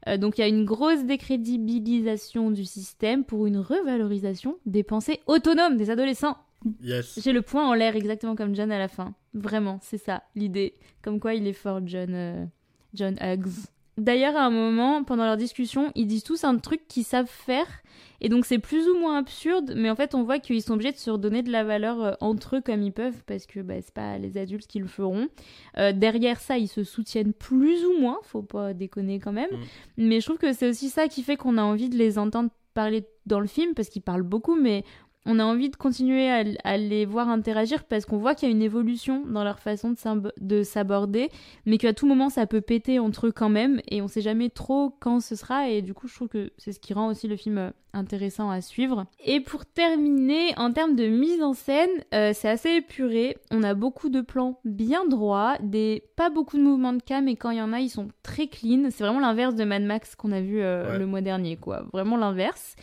[0.07, 5.19] Euh, donc il y a une grosse décrédibilisation du système pour une revalorisation des pensées
[5.27, 6.37] autonomes des adolescents.
[6.81, 7.19] Yes.
[7.21, 9.13] J'ai le point en l'air exactement comme John à la fin.
[9.33, 10.73] Vraiment, c'est ça l'idée.
[11.01, 12.45] Comme quoi il est fort, John, euh,
[12.93, 13.67] John Hughes.
[13.97, 17.67] D'ailleurs, à un moment, pendant leur discussion, ils disent tous un truc qu'ils savent faire.
[18.21, 20.93] Et donc, c'est plus ou moins absurde, mais en fait, on voit qu'ils sont obligés
[20.93, 23.75] de se redonner de la valeur euh, entre eux comme ils peuvent, parce que bah,
[23.81, 25.27] c'est pas les adultes qui le feront.
[25.77, 29.51] Euh, derrière ça, ils se soutiennent plus ou moins, faut pas déconner quand même.
[29.51, 29.59] Mm.
[29.97, 32.49] Mais je trouve que c'est aussi ça qui fait qu'on a envie de les entendre
[32.73, 34.83] parler dans le film, parce qu'ils parlent beaucoup, mais
[35.25, 38.55] on a envie de continuer à, les voir interagir parce qu'on voit qu'il y a
[38.55, 39.95] une évolution dans leur façon
[40.39, 41.29] de s'aborder,
[41.65, 44.49] mais qu'à tout moment ça peut péter entre eux quand même, et on sait jamais
[44.49, 47.27] trop quand ce sera, et du coup je trouve que c'est ce qui rend aussi
[47.27, 49.05] le film euh, intéressant à suivre.
[49.23, 53.73] Et pour terminer, en termes de mise en scène, euh, c'est assez épuré, on a
[53.73, 57.57] beaucoup de plans bien droits, des pas beaucoup de mouvements de cam, et quand il
[57.57, 60.41] y en a, ils sont très clean, c'est vraiment l'inverse de Mad Max qu'on a
[60.41, 62.75] vu euh, le mois dernier, quoi, vraiment l'inverse.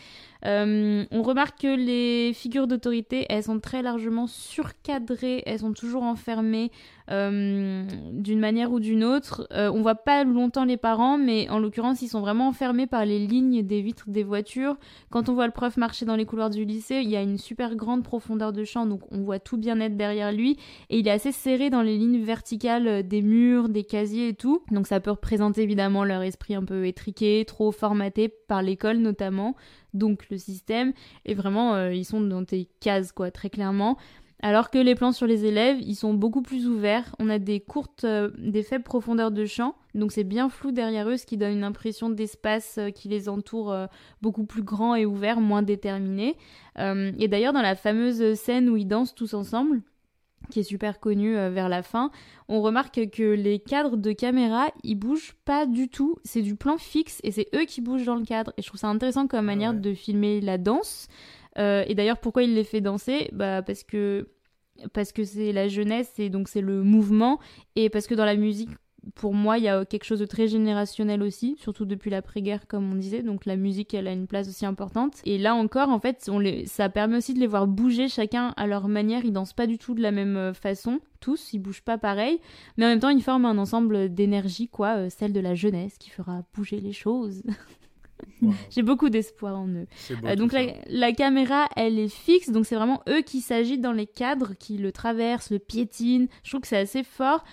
[0.45, 6.03] Euh, on remarque que les figures d'autorité, elles sont très largement surcadrées, elles sont toujours
[6.03, 6.71] enfermées
[7.11, 9.47] euh, d'une manière ou d'une autre.
[9.51, 13.05] Euh, on voit pas longtemps les parents, mais en l'occurrence, ils sont vraiment enfermés par
[13.05, 14.77] les lignes des vitres des voitures.
[15.09, 17.37] Quand on voit le prof marcher dans les couloirs du lycée, il y a une
[17.37, 20.57] super grande profondeur de champ, donc on voit tout bien être derrière lui.
[20.89, 24.63] Et il est assez serré dans les lignes verticales des murs, des casiers et tout.
[24.71, 29.55] Donc ça peut représenter évidemment leur esprit un peu étriqué, trop formaté par l'école notamment.
[29.93, 30.93] Donc le système.
[31.25, 33.97] Et vraiment, euh, ils sont dans des cases, quoi, très clairement.
[34.45, 37.15] Alors que les plans sur les élèves, ils sont beaucoup plus ouverts.
[37.17, 41.07] On a des courtes, euh, des faibles profondeurs de champ, donc c'est bien flou derrière
[41.07, 43.85] eux, ce qui donne une impression d'espace euh, qui les entoure euh,
[44.21, 46.35] beaucoup plus grand et ouvert, moins déterminé.
[46.77, 49.81] et d'ailleurs, dans la fameuse scène où ils dansent tous ensemble,
[50.49, 52.11] qui est super connue vers la fin,
[52.49, 56.17] on remarque que les cadres de caméra, ils bougent pas du tout.
[56.25, 58.51] C'est du plan fixe et c'est eux qui bougent dans le cadre.
[58.57, 61.07] Et je trouve ça intéressant comme manière de filmer la danse.
[61.57, 63.29] Euh, et d'ailleurs, pourquoi il les fait danser?
[63.33, 64.29] Bah parce que
[64.91, 67.39] parce que c'est la jeunesse et donc c'est le mouvement
[67.75, 68.69] et parce que dans la musique
[69.15, 72.91] pour moi, il y a quelque chose de très générationnel aussi, surtout depuis l'après-guerre, comme
[72.91, 73.21] on disait.
[73.21, 75.15] Donc la musique, elle a une place aussi importante.
[75.25, 78.67] Et là encore, en fait, on ça permet aussi de les voir bouger chacun à
[78.67, 79.25] leur manière.
[79.25, 81.53] Ils dansent pas du tout de la même euh, façon, tous.
[81.53, 82.39] Ils bougent pas pareil,
[82.77, 85.97] mais en même temps, ils forment un ensemble d'énergie, quoi, euh, celle de la jeunesse
[85.97, 87.43] qui fera bouger les choses.
[88.69, 89.87] J'ai beaucoup d'espoir en eux.
[90.23, 90.53] Euh, donc
[90.87, 94.77] la, caméra, elle est fixe, donc c'est vraiment eux qui s'agitent dans les cadres, qui
[94.77, 96.27] le traversent, le piétinent.
[96.43, 97.43] Je trouve que c'est assez fort.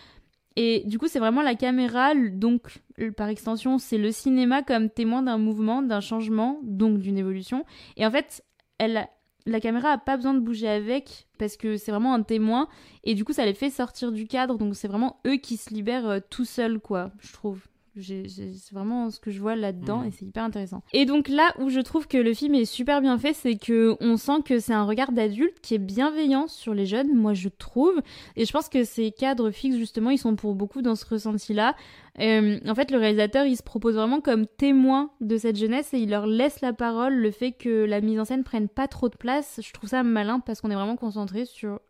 [0.56, 2.82] Et du coup, c'est vraiment la caméra, donc
[3.16, 7.64] par extension, c'est le cinéma comme témoin d'un mouvement, d'un changement, donc d'une évolution.
[7.96, 8.44] Et en fait,
[8.78, 9.08] elle,
[9.46, 12.68] la caméra a pas besoin de bouger avec parce que c'est vraiment un témoin
[13.04, 15.72] et du coup ça les fait sortir du cadre donc c'est vraiment eux qui se
[15.72, 17.60] libèrent euh, tout seuls quoi je trouve
[18.00, 20.08] c'est vraiment ce que je vois là-dedans mhm.
[20.08, 20.82] et c'est hyper intéressant.
[20.92, 23.96] Et donc là où je trouve que le film est super bien fait, c'est que
[24.00, 27.48] on sent que c'est un regard d'adulte qui est bienveillant sur les jeunes, moi je
[27.48, 28.00] trouve.
[28.36, 31.74] Et je pense que ces cadres fixes justement, ils sont pour beaucoup dans ce ressenti-là.
[32.18, 35.98] Euh, en fait, le réalisateur, il se propose vraiment comme témoin de cette jeunesse et
[35.98, 37.14] il leur laisse la parole.
[37.14, 40.02] Le fait que la mise en scène prenne pas trop de place, je trouve ça
[40.02, 41.80] malin parce qu'on est vraiment concentré sur,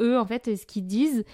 [0.00, 1.24] eux en fait et ce qu'ils disent.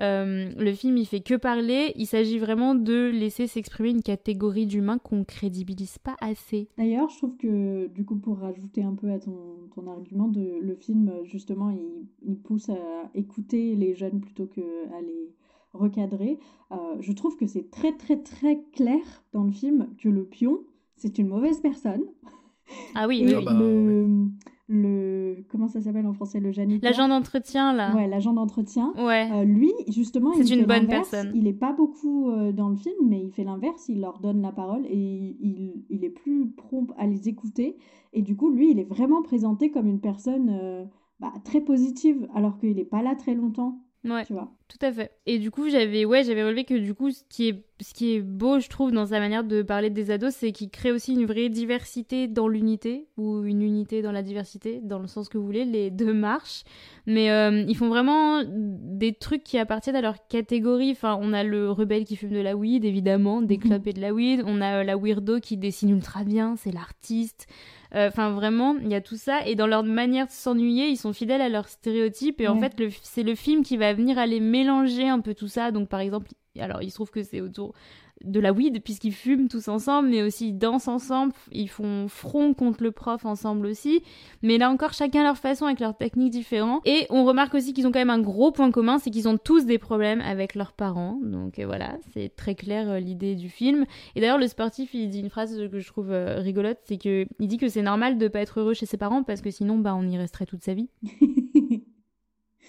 [0.00, 1.92] Euh, le film, il fait que parler.
[1.96, 6.68] Il s'agit vraiment de laisser s'exprimer une catégorie d'humains qu'on crédibilise pas assez.
[6.76, 9.36] D'ailleurs, je trouve que du coup, pour rajouter un peu à ton,
[9.74, 14.60] ton argument, de, le film justement, il, il pousse à écouter les jeunes plutôt que
[14.60, 15.32] à les
[15.78, 16.38] recadré.
[16.72, 19.00] Euh, je trouve que c'est très très très clair
[19.32, 20.60] dans le film que le pion,
[20.96, 22.02] c'est une mauvaise personne.
[22.94, 24.28] Ah oui, oui, ah bah, le,
[24.68, 27.94] le, comment ça s'appelle en français le janiteur l'agent d'entretien là.
[27.96, 28.92] Ouais l'agent d'entretien.
[28.98, 29.26] Ouais.
[29.32, 31.32] Euh, lui justement c'est une bonne personne.
[31.34, 33.88] Il est pas beaucoup euh, dans le film mais il fait l'inverse.
[33.88, 37.78] Il leur donne la parole et il, il, est plus prompt à les écouter.
[38.12, 40.86] Et du coup lui il est vraiment présenté comme une personne
[41.20, 43.80] bah, très positive alors qu'il est pas là très longtemps.
[44.04, 44.52] Ouais, tu vois?
[44.68, 45.12] Tout à fait.
[45.26, 48.14] Et du coup, j'avais ouais, j'avais relevé que du coup, ce qui est ce qui
[48.14, 51.12] est beau, je trouve, dans sa manière de parler des ados, c'est qu'il crée aussi
[51.12, 55.38] une vraie diversité dans l'unité ou une unité dans la diversité, dans le sens que
[55.38, 56.64] vous voulez, les deux marchent.
[57.06, 60.90] Mais euh, ils font vraiment des trucs qui appartiennent à leur catégorie.
[60.90, 63.80] Enfin, on a le rebelle qui fume de la weed, évidemment, des mhm.
[63.86, 64.42] et de la weed.
[64.44, 67.46] On a euh, la weirdo qui dessine ultra bien, c'est l'artiste.
[67.94, 69.46] Euh, enfin, vraiment, il y a tout ça.
[69.46, 72.40] Et dans leur manière de s'ennuyer, ils sont fidèles à leurs stéréotypes.
[72.40, 75.70] Et en fait, c'est le film qui va venir aller mélanger un peu tout ça.
[75.70, 76.28] Donc, par exemple,
[76.58, 77.74] alors il se trouve que c'est autour
[78.24, 82.52] de la weed puisqu'ils fument tous ensemble, mais aussi ils dansent ensemble, ils font front
[82.52, 84.02] contre le prof ensemble aussi.
[84.42, 86.82] Mais là encore, chacun leur façon avec leurs techniques différentes.
[86.84, 89.38] Et on remarque aussi qu'ils ont quand même un gros point commun, c'est qu'ils ont
[89.38, 91.18] tous des problèmes avec leurs parents.
[91.22, 93.84] Donc euh, voilà, c'est très clair euh, l'idée du film.
[94.16, 97.26] Et d'ailleurs, le sportif, il dit une phrase que je trouve euh, rigolote, c'est que
[97.38, 99.78] il dit que c'est normal de pas être heureux chez ses parents parce que sinon,
[99.78, 100.88] bah, on y resterait toute sa vie.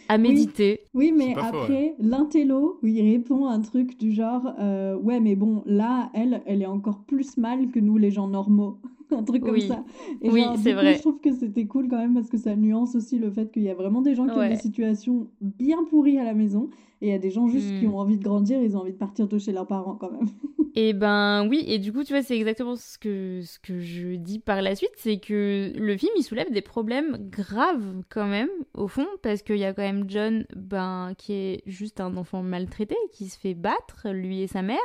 [0.09, 0.81] à méditer.
[0.93, 5.63] Oui, mais après, l'intello, il répond à un truc du genre euh, Ouais, mais bon,
[5.65, 8.79] là, elle, elle est encore plus mal que nous, les gens normaux.
[9.15, 9.83] un truc comme ça.
[10.21, 10.95] Et Oui, c'est vrai.
[10.95, 13.63] Je trouve que c'était cool quand même parce que ça nuance aussi le fait qu'il
[13.63, 16.69] y a vraiment des gens qui ont des situations bien pourries à la maison
[17.01, 17.93] et il y a des gens juste qui Mm.
[17.93, 20.27] ont envie de grandir, ils ont envie de partir de chez leurs parents quand même.
[20.75, 24.15] Et ben oui, et du coup, tu vois, c'est exactement ce que, ce que je
[24.15, 28.49] dis par la suite, c'est que le film, il soulève des problèmes graves quand même,
[28.75, 32.43] au fond, parce qu'il y a quand même John, ben, qui est juste un enfant
[32.43, 34.77] maltraité, qui se fait battre, lui et sa mère.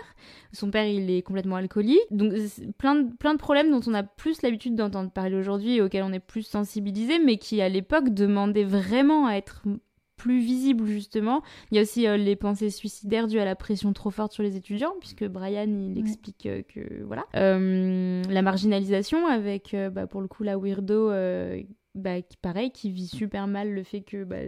[0.52, 2.00] Son père, il est complètement alcoolique.
[2.10, 2.32] Donc,
[2.78, 6.04] plein de, plein de problèmes dont on a plus l'habitude d'entendre parler aujourd'hui et auxquels
[6.04, 9.62] on est plus sensibilisé, mais qui, à l'époque, demandaient vraiment à être
[10.16, 11.42] plus visibles, justement.
[11.70, 14.42] Il y a aussi euh, les pensées suicidaires dues à la pression trop forte sur
[14.44, 16.00] les étudiants, puisque Brian, il Ouais.
[16.00, 17.24] explique euh, que, voilà.
[17.34, 21.10] Euh, la marginalisation avec, bah, pour le coup, la weirdo,
[21.94, 24.38] bah, qui, pareil, qui vit super mal le fait que bah,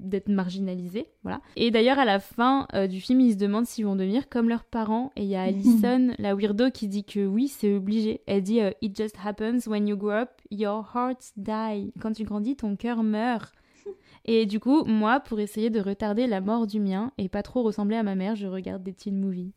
[0.00, 1.40] d'être marginalisé, voilà.
[1.56, 4.48] Et d'ailleurs, à la fin euh, du film, ils se demandent s'ils vont devenir comme
[4.48, 5.12] leurs parents.
[5.16, 8.22] Et il y a Alison, la weirdo, qui dit que oui, c'est obligé.
[8.26, 11.92] Elle dit euh, It just happens when you grow up, your heart die.
[12.00, 13.52] Quand tu grandis, ton cœur meurt.
[14.24, 17.62] Et du coup, moi, pour essayer de retarder la mort du mien et pas trop
[17.62, 19.52] ressembler à ma mère, je regarde des teen movies.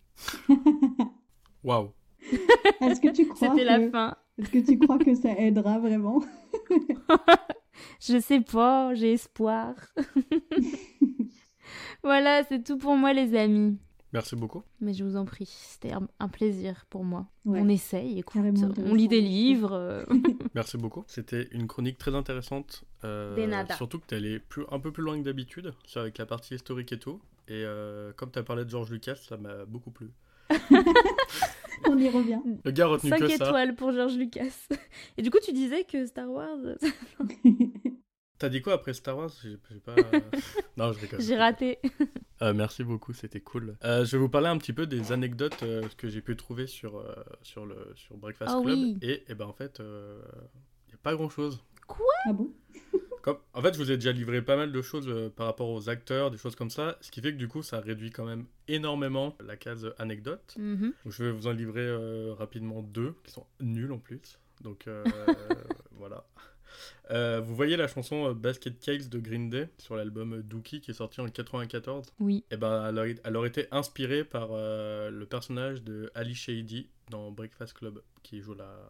[1.63, 1.91] Waouh.
[2.81, 3.89] Est-ce que tu crois C'était la que...
[3.89, 4.15] fin.
[4.37, 6.21] Est-ce que tu crois que ça aidera vraiment?
[7.99, 9.73] Je sais pas, j'ai espoir.
[12.03, 13.77] voilà, c'est tout pour moi, les amis.
[14.11, 14.61] Merci beaucoup.
[14.79, 17.25] Mais je vous en prie, c'était un- plaisir pour moi.
[17.45, 17.59] Ouais.
[17.61, 18.41] On essaye, écoute,
[18.85, 19.73] on lit des livres.
[19.73, 20.03] euh,
[20.53, 21.03] Merci beaucoup.
[21.07, 22.83] C'était une chronique très intéressante.
[23.05, 23.75] euh, De nada.
[23.75, 26.53] Surtout que tu allé plus, un peu plus loin que d'habitude, c'est avec la partie
[26.53, 27.19] historique et tout.
[27.47, 30.11] Et euh, comme tu as parlé de George Lucas, ça m'a beaucoup plu.
[31.89, 32.39] On y revient.
[32.63, 33.35] Le gars retenu 5 que ça.
[33.47, 34.67] étoiles pour George Lucas.
[35.17, 36.57] Et du coup, tu disais que Star Wars...
[38.39, 39.29] T'as dit quoi après Star Wars?
[39.41, 39.95] J'ai pas.
[40.75, 41.21] non, je rigole.
[41.21, 41.79] j'ai raté.
[42.41, 43.77] Euh, merci beaucoup, c'était cool.
[43.85, 46.67] Euh, je vais vous parler un petit peu des anecdotes euh, que j'ai pu trouver
[46.67, 48.77] sur, euh, sur, le, sur Breakfast Ah Club.
[48.77, 48.97] oui.
[49.01, 49.83] Et, et ben en fait, il
[50.89, 51.63] n'y a pas grand chose.
[52.27, 52.51] ah bon?
[53.23, 55.69] Comme, en fait, je vous ai déjà livré pas mal de choses euh, par rapport
[55.69, 58.25] aux acteurs, des choses comme ça, ce qui fait que du coup, ça réduit quand
[58.25, 60.53] même énormément la case anecdote.
[60.59, 60.93] Mhm.
[61.03, 64.37] Donc, je vais vous en livrer euh, rapidement deux, qui sont nuls en plus.
[64.61, 65.03] Donc euh,
[65.91, 66.25] voilà.
[67.11, 70.95] Euh, vous voyez la chanson Basket Cakes de Green Day sur l'album Dookie qui est
[70.95, 72.43] sorti en 94 Oui.
[72.49, 76.89] Et ben, elle, aurait, elle aurait été inspirée par euh, le personnage de Ali Shady
[77.09, 78.89] dans Breakfast Club qui joue la,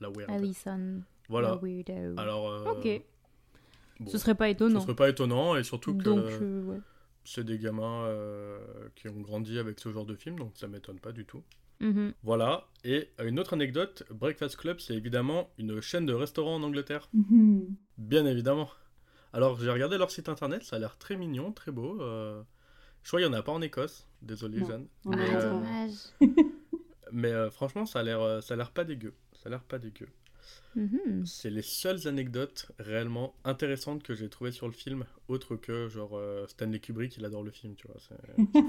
[0.00, 0.30] la weird.
[0.30, 1.02] Alison.
[1.28, 1.50] Voilà.
[1.50, 2.20] la weirdo.
[2.20, 3.02] Alors, euh, Ok.
[4.00, 4.80] Bon, Ce serait pas ce étonnant.
[4.80, 6.78] serait pas étonnant et surtout que Donc, euh, ouais.
[7.24, 8.58] c'est des gamins euh,
[8.94, 11.42] qui ont grandi avec ce genre de film, donc ça m'étonne pas du tout.
[11.80, 12.12] Mhm.
[12.22, 12.66] Voilà.
[12.84, 17.08] Et une autre anecdote, Breakfast Club, c'est évidemment une chaîne de restaurants en Angleterre.
[17.12, 17.74] Mhm.
[17.98, 18.70] Bien évidemment.
[19.32, 22.00] Alors j'ai regardé leur site internet, ça a l'air très mignon, très beau.
[22.00, 22.40] euh,
[23.02, 24.06] Je crois qu'il n'y en a pas en Écosse.
[24.22, 24.66] Désolé, Non.
[24.68, 24.86] Jeanne.
[25.06, 25.92] Ah, Mais, euh, dommage.
[27.12, 29.12] mais euh, franchement, ça a l'air, ça a l'air pas dégueu.
[29.34, 30.08] Ça a l'air pas dégueu.
[30.74, 31.24] Mhm.
[31.24, 36.16] C'est les seules anecdotes réellement intéressantes que j'ai trouvées sur le film, autre que genre
[36.16, 38.00] euh, Stanley Kubrick, il adore le film, tu vois.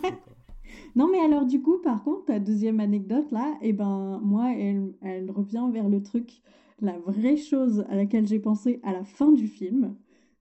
[0.02, 0.34] Fou, quoi.
[0.95, 4.93] Non, mais alors du coup, par contre, ta deuxième anecdote là, et ben moi, elle,
[5.02, 6.41] elle revient vers le truc,
[6.81, 9.95] la vraie chose à laquelle j'ai pensé à la fin du film,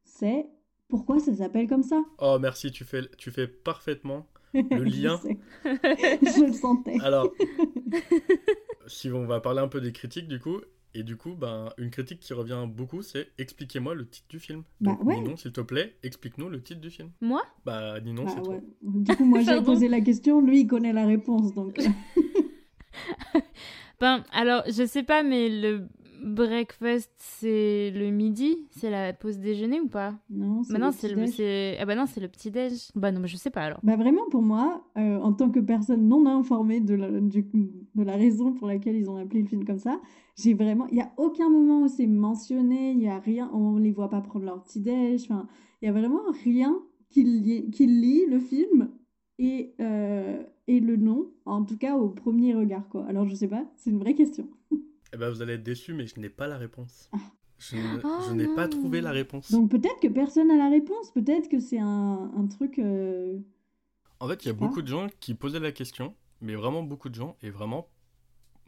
[0.04, 0.46] c'est
[0.88, 2.02] pourquoi ça s'appelle comme ça?
[2.18, 4.26] Oh merci, tu fais, tu fais parfaitement
[4.70, 5.20] le lien.
[5.64, 6.98] Je le sentais.
[6.98, 7.34] Alors,
[8.86, 10.60] si on va parler un peu des critiques du coup,
[10.94, 14.62] et du coup, ben, une critique qui revient beaucoup, c'est expliquez-moi le titre du film.
[14.80, 15.16] Bah, Donc, ouais.
[15.20, 17.10] Ninon, s'il te plaît, explique-nous le titre du film.
[17.20, 17.42] Moi?
[17.64, 18.60] Bah, Ninon, Bah, c'est ouais.
[18.60, 18.68] toi.
[18.82, 21.78] Du coup, moi j'ai posé la question, lui il connaît la réponse, donc.
[24.00, 25.86] Ben, alors, je sais pas, mais le
[26.24, 30.14] breakfast, c'est le midi C'est la pause déjeuner ou pas?
[30.30, 30.92] Non, c'est Bah non, le
[31.80, 32.88] ah bah non, c'est le petit-déj.
[32.94, 33.80] Bah non, mais je sais pas alors.
[33.82, 37.46] Bah vraiment, pour moi, euh, en tant que personne non informée de la, du-
[37.94, 40.00] de la raison pour laquelle ils ont appelé le film comme ça,
[40.36, 40.86] j'ai vraiment...
[40.88, 44.08] Il n'y a aucun moment où c'est mentionné, il y a rien, on les voit
[44.10, 45.46] pas prendre leur petit-déj, enfin,
[45.82, 46.76] il y a vraiment rien
[47.10, 48.88] qui lie, qui lie le film
[49.38, 53.04] et, euh, et le nom, en tout cas au premier regard, quoi.
[53.06, 54.48] Alors je sais pas, c'est une vraie question.
[55.14, 57.08] Eh ben, vous allez être déçus, mais je n'ai pas la réponse.
[57.58, 59.50] Je, ne- Oh, je n'ai pas trouvé la réponse.
[59.52, 62.78] Donc peut-être que personne n'a la réponse, peut-être que c'est un, un truc...
[62.78, 63.38] euh,
[64.20, 67.08] En fait, il y a beaucoup de gens qui posaient la question, mais vraiment beaucoup
[67.08, 67.88] de gens, et vraiment,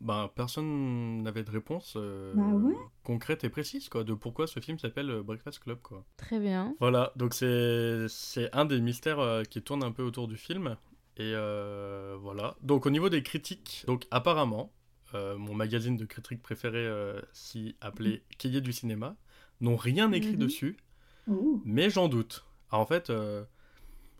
[0.00, 2.76] ben, personne n'avait de réponse euh, Bah ouais.
[3.02, 6.04] concrète et précise, quoi, de pourquoi ce film s'appelle euh, Breakfast Club, quoi.
[6.16, 6.74] Très bien.
[6.78, 10.76] Voilà, donc c'est c'est un des mystères euh, qui tourne un peu autour du film.
[11.18, 12.56] Et euh, voilà.
[12.62, 14.70] Donc au niveau des critiques, donc apparemment,
[15.14, 19.16] euh, mon magazine de critiques préféré, euh, si appelé Cahier du cinéma,
[19.60, 20.38] n'ont rien écrit Mhm.
[20.38, 20.76] dessus,
[21.64, 22.44] mais j'en doute.
[22.70, 23.44] Alors en fait, euh,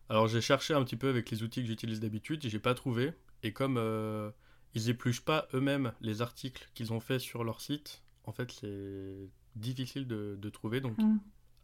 [0.09, 2.75] alors j'ai cherché un petit peu avec les outils que j'utilise d'habitude, et j'ai pas
[2.75, 3.13] trouvé.
[3.43, 4.31] Et comme euh,
[4.75, 9.29] ils épluchent pas eux-mêmes les articles qu'ils ont fait sur leur site, en fait c'est
[9.57, 10.81] difficile de, de trouver.
[10.81, 11.13] Donc Ah.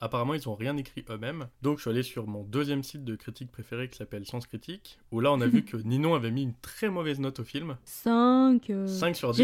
[0.03, 1.49] Apparemment ils ont rien écrit eux-mêmes.
[1.63, 4.99] Donc je suis allé sur mon deuxième site de critique préféré qui s'appelle Sens Critique,
[5.13, 7.77] où là on a vu que Ninon avait mis une très mauvaise note au film,
[7.85, 8.69] 5.
[8.71, 9.39] euh, 5 sur 10.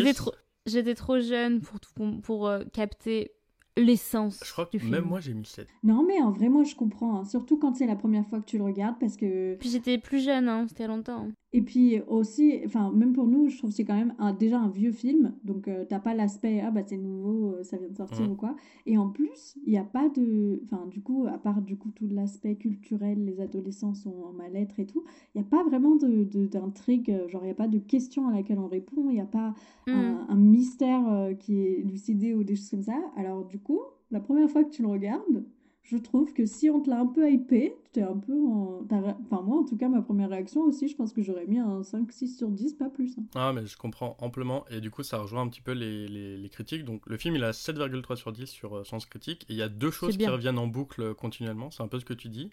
[0.66, 3.32] J'étais trop, jeune pour, tout com- pour euh, capter
[3.76, 4.90] l'essence Je crois que du film.
[4.90, 5.66] même moi j'ai mis 7.
[5.84, 7.20] Non, mais en vrai, moi, je comprends.
[7.20, 7.24] hein.
[7.24, 9.54] Surtout quand c'est la première fois que tu le regardes, parce que.
[9.54, 11.28] Puis j'étais plus jeune, hein, c'était longtemps.
[11.54, 14.60] Et puis aussi, enfin, même pour nous, je trouve que c'est quand même un- déjà
[14.60, 15.32] un vieux film.
[15.44, 18.32] Donc, euh, t'as pas l'aspect, ah bah c'est nouveau, euh, ça vient de sortir Mhm.
[18.32, 18.54] ou quoi.
[18.84, 20.60] Et en plus, il n'y a pas de.
[20.64, 24.78] Enfin, du coup, à part du coup tout l'aspect culturel, les adolescents sont en mal-être
[24.78, 25.04] et tout,
[25.34, 27.10] il n'y a pas vraiment de- de- d'intrigue.
[27.10, 29.08] euh, genre, il n'y a pas de question à laquelle on répond.
[29.08, 29.54] Il n'y a pas
[29.96, 32.98] un, un mystère euh, qui est élucidé ou des choses comme ça.
[33.16, 33.80] Alors, du coup,
[34.10, 35.44] la première fois que tu le regardes,
[35.90, 38.86] je trouve que si on te l'a un peu hypé, tu es un peu en.
[38.90, 41.80] Enfin, moi, en tout cas, ma première réaction aussi, je pense que j'aurais mis un
[41.82, 43.16] 5-6 sur 10, pas plus.
[43.18, 43.22] hein.
[43.34, 44.64] Ah, mais je comprends amplement.
[44.70, 46.84] Et du coup, ça rejoint un petit peu les, les- les critiques.
[46.84, 49.44] Donc, le film, il a 7,3 sur 10 sur euh, Sens Critique.
[49.48, 51.70] Et il y a deux choses qui reviennent en boucle euh, continuellement.
[51.70, 52.50] C'est un peu ce que tu dis.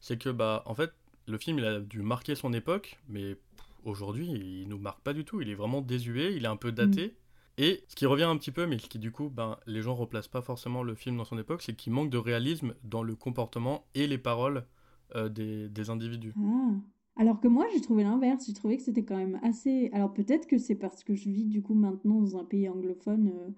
[0.00, 0.90] C'est que, bah, en fait,
[1.26, 2.98] le film, il a dû marquer son époque.
[3.10, 3.36] Mais
[3.84, 5.40] aujourd'hui, il nous marque pas du tout.
[5.42, 6.34] Il est vraiment désuet.
[6.34, 7.14] Il est un peu daté.
[7.58, 10.28] Et ce qui revient un petit peu, mais qui, du coup, ben, les gens replacent
[10.28, 13.84] pas forcément le film dans son époque, c'est qu'il manque de réalisme dans le comportement
[13.94, 14.64] et les paroles
[15.16, 16.36] euh, des, des individus.
[16.36, 16.70] Ah.
[17.16, 18.46] Alors que moi, j'ai trouvé l'inverse.
[18.46, 19.90] J'ai trouvé que c'était quand même assez.
[19.92, 23.28] Alors peut-être que c'est parce que je vis du coup maintenant dans un pays anglophone.
[23.34, 23.50] euh,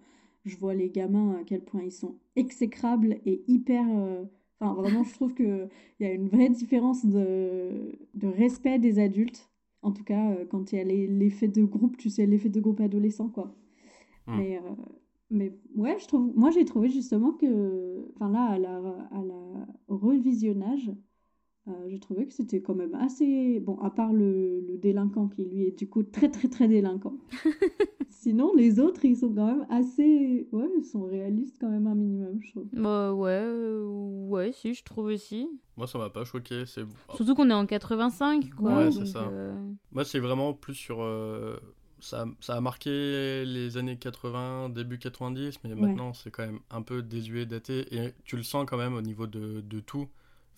[0.46, 3.84] je vois les gamins à quel point ils sont exécrables et hyper.
[3.90, 4.24] euh,
[4.62, 5.68] Enfin, vraiment, je trouve qu'il
[6.00, 9.50] y a une vraie différence de, de respect des adultes.
[9.82, 12.80] En tout cas, quand il y a l'effet de groupe, tu sais, l'effet de groupe
[12.80, 13.54] adolescent, quoi.
[14.30, 14.36] Hmm.
[14.38, 14.60] Mais, euh,
[15.30, 18.76] mais ouais, je trouve, moi j'ai trouvé justement que, enfin là, à la,
[19.12, 20.90] à la, au revisionnage,
[21.68, 25.44] euh, j'ai trouvé que c'était quand même assez, bon, à part le, le délinquant qui
[25.44, 27.14] lui est du coup très très très délinquant.
[28.08, 31.94] Sinon, les autres, ils sont quand même assez, ouais, ils sont réalistes quand même un
[31.94, 32.66] minimum, je trouve.
[32.72, 33.84] Bah ouais, euh,
[34.28, 35.48] ouais, si, je trouve aussi.
[35.76, 36.64] Moi, ça m'a pas choqué.
[36.66, 36.82] C'est...
[37.14, 38.76] Surtout qu'on est en 85, quoi.
[38.78, 39.28] Ouais, c'est ça.
[39.28, 39.54] euh,
[39.92, 41.00] Moi, c'est vraiment plus sur.
[42.00, 45.76] Ça, ça a marqué les années 80, début 90, mais Ouais.
[45.76, 47.86] maintenant, c'est quand même un peu désuet, daté.
[47.94, 50.08] Et tu le sens quand même au niveau de, de tout.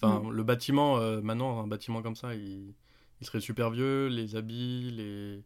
[0.01, 2.75] Enfin, le bâtiment, euh, maintenant, un bâtiment comme ça, il,
[3.21, 4.09] il serait super vieux.
[4.09, 5.43] Les habits, les.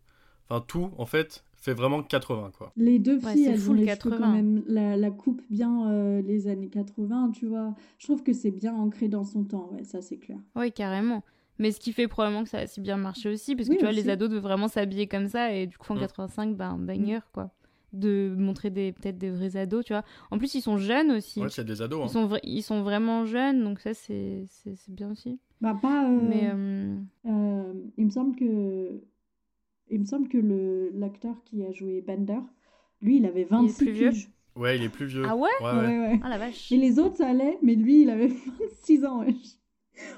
[0.48, 2.72] Enfin, tout, en fait, fait vraiment 80, quoi.
[2.76, 4.18] Les deux filles, c'est elles ont les cheveux 80.
[4.18, 7.74] quand même, la, la coupe bien euh, les années 80, tu vois.
[7.98, 10.38] Je trouve que c'est bien ancré dans son temps, ouais, ça c'est clair.
[10.54, 11.22] Ouais, carrément.
[11.58, 13.78] Mais ce qui fait probablement que ça a si bien marché aussi, parce que Oui,
[13.78, 14.02] tu vois, aussi.
[14.02, 16.00] les ados devaient vraiment s'habiller comme ça, et du coup, en Mm.
[16.00, 17.50] 85, bah, un banger, quoi.
[17.92, 20.04] De montrer des peut-être des vrais ados, tu vois.
[20.30, 21.40] En plus, ils sont jeunes aussi.
[21.40, 22.00] Ouais, c'est des ados.
[22.00, 22.08] ils, Hein.
[22.08, 24.44] sont vra- ils sont vraiment jeunes, donc ça, c'est
[24.88, 25.38] bien aussi.
[25.62, 26.04] Bah pas...
[26.10, 26.96] euh, Mais euh,
[27.26, 29.00] euh, il me semble que...
[29.88, 32.40] Il me semble que le l'acteur qui a joué Bender,
[33.00, 34.10] lui, il avait 26 plus vieux.
[34.56, 35.22] Ouais, il est plus vieux.
[35.26, 35.48] Ah ouais?
[35.60, 35.98] Ouais, Ouais, ouais.
[36.08, 36.20] ouais.
[36.24, 36.72] Ah la vache.
[36.72, 38.26] Et les autres, ça allait, mais lui, il avait
[38.58, 39.34] 26 ans, wesh.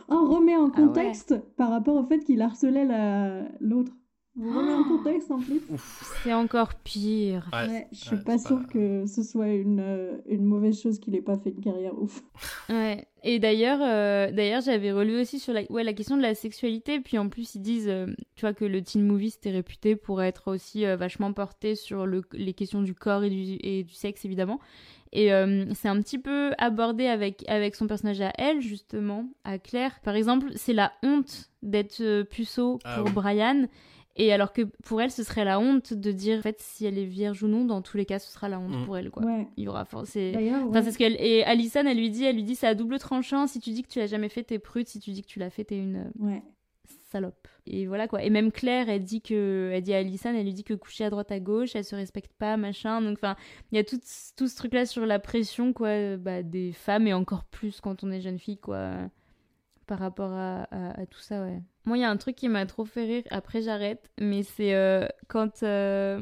[0.09, 0.87] On remet en Ah ouais.
[0.87, 3.93] contexte par rapport au fait qu'il harcelait la- l'autre.
[4.41, 5.61] On remet en contexte en plus.
[6.23, 7.49] C'est encore pire.
[7.53, 7.67] Ouais.
[7.69, 11.01] Ouais, je suis ouais, pas sûre pas- que ce soit une, euh, une mauvaise chose
[11.01, 12.23] qu'il ait pas fait une carrière ouf.
[12.69, 13.07] Ouais.
[13.25, 17.01] Et d'ailleurs, euh, d'ailleurs, j'avais relevé aussi sur la, ouais, la question de la sexualité.
[17.01, 18.07] Puis en plus, ils disent, euh,
[18.37, 22.07] tu vois, que le teen movie c'était réputé pour être aussi euh, vachement porté sur
[22.07, 24.61] le, les questions du corps et du, et du sexe, évidemment.
[25.13, 29.59] Et euh, c'est un petit peu abordé avec, avec son personnage à elle, justement, à
[29.59, 29.99] Claire.
[30.05, 33.13] Par exemple, c'est la honte d'être puceau Ah pour oui.
[33.13, 33.65] Brian.
[34.21, 36.99] Et alors que pour elle, ce serait la honte de dire, en fait, si elle
[36.99, 38.85] est vierge ou non, dans tous les cas, ce sera la honte Mm.
[38.85, 39.25] pour elle, quoi.
[39.25, 39.47] Ouais.
[39.57, 40.33] Il y aura forcément.
[40.33, 40.91] D'ailleurs, Enfin, ouais.
[40.91, 43.47] ce qu'elle et Alison, elle lui dit, elle lui dit, c'est à double tranchant.
[43.47, 44.89] Si tu dis que tu l'as jamais fait, t'es prude.
[44.89, 46.43] Si tu dis que tu l'as fait, t'es une euh, ouais.
[47.11, 47.47] salope.
[47.71, 48.23] Et voilà quoi.
[48.25, 51.05] Et même Claire, elle dit que, elle dit à Alison, elle lui dit que coucher
[51.05, 53.01] à droite à gauche, elle se respecte pas, machin.
[53.03, 53.37] Donc enfin,
[53.73, 54.01] il y a tout,
[54.37, 57.81] tout ce truc là sur la pression quoi, euh, bah, des femmes et encore plus
[57.81, 59.11] quand on est jeune fille quoi,
[59.89, 61.61] par rapport à, à- à tout ça ouais.
[61.85, 63.23] Moi, il y a un truc qui m'a trop fait rire.
[63.31, 64.11] Après, j'arrête.
[64.21, 66.21] Mais c'est euh, quand, euh,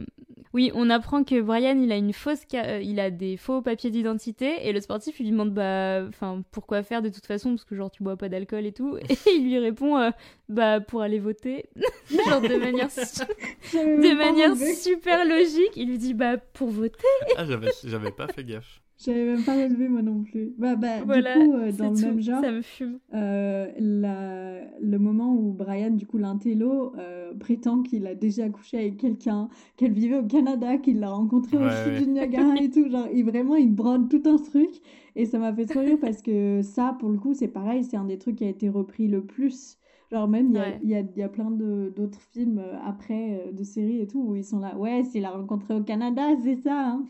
[0.55, 3.63] oui, on apprend que Brian, il a une fausse, ca- euh, il a des faux
[3.63, 7.51] papiers d'identité et le sportif il lui demande bah, enfin, pourquoi faire de toute façon?
[7.51, 10.11] Parce que genre tu bois pas d'alcool et tout et il lui répond euh,
[10.49, 11.69] bah pour aller voter,
[12.29, 13.25] genre de manière, su-
[13.75, 15.73] de manière super logique.
[15.75, 17.03] Il lui dit bah pour voter.
[17.37, 17.45] Ah,
[17.83, 18.81] j'avais pas fait gaffe.
[18.99, 20.55] J'avais même pas relevé moi non plus.
[20.57, 22.99] Bah, bah, voilà, du coup, euh, dans le même genre, ça me fume.
[23.13, 24.61] Euh, la...
[24.81, 29.49] le moment où Brian, du coup, l'intello, euh, prétend qu'il a déjà couché avec quelqu'un,
[29.77, 32.89] qu'elle vivait au Canada, qu'il l'a rencontré au sud du Niagara et tout.
[32.89, 34.71] Genre, il, vraiment, il brode tout un truc.
[35.15, 37.97] Et ça m'a fait trop rire parce que ça, pour le coup, c'est pareil, c'est
[37.99, 39.79] un des trucs qui a été repris le plus.
[40.11, 44.01] Genre même, il y, a, y, a, y a plein d'autres films après, de séries
[44.01, 46.93] et tout, où ils sont là, ouais, s'il l'a rencontré au Canada, c'est ça.
[46.93, 47.05] Hein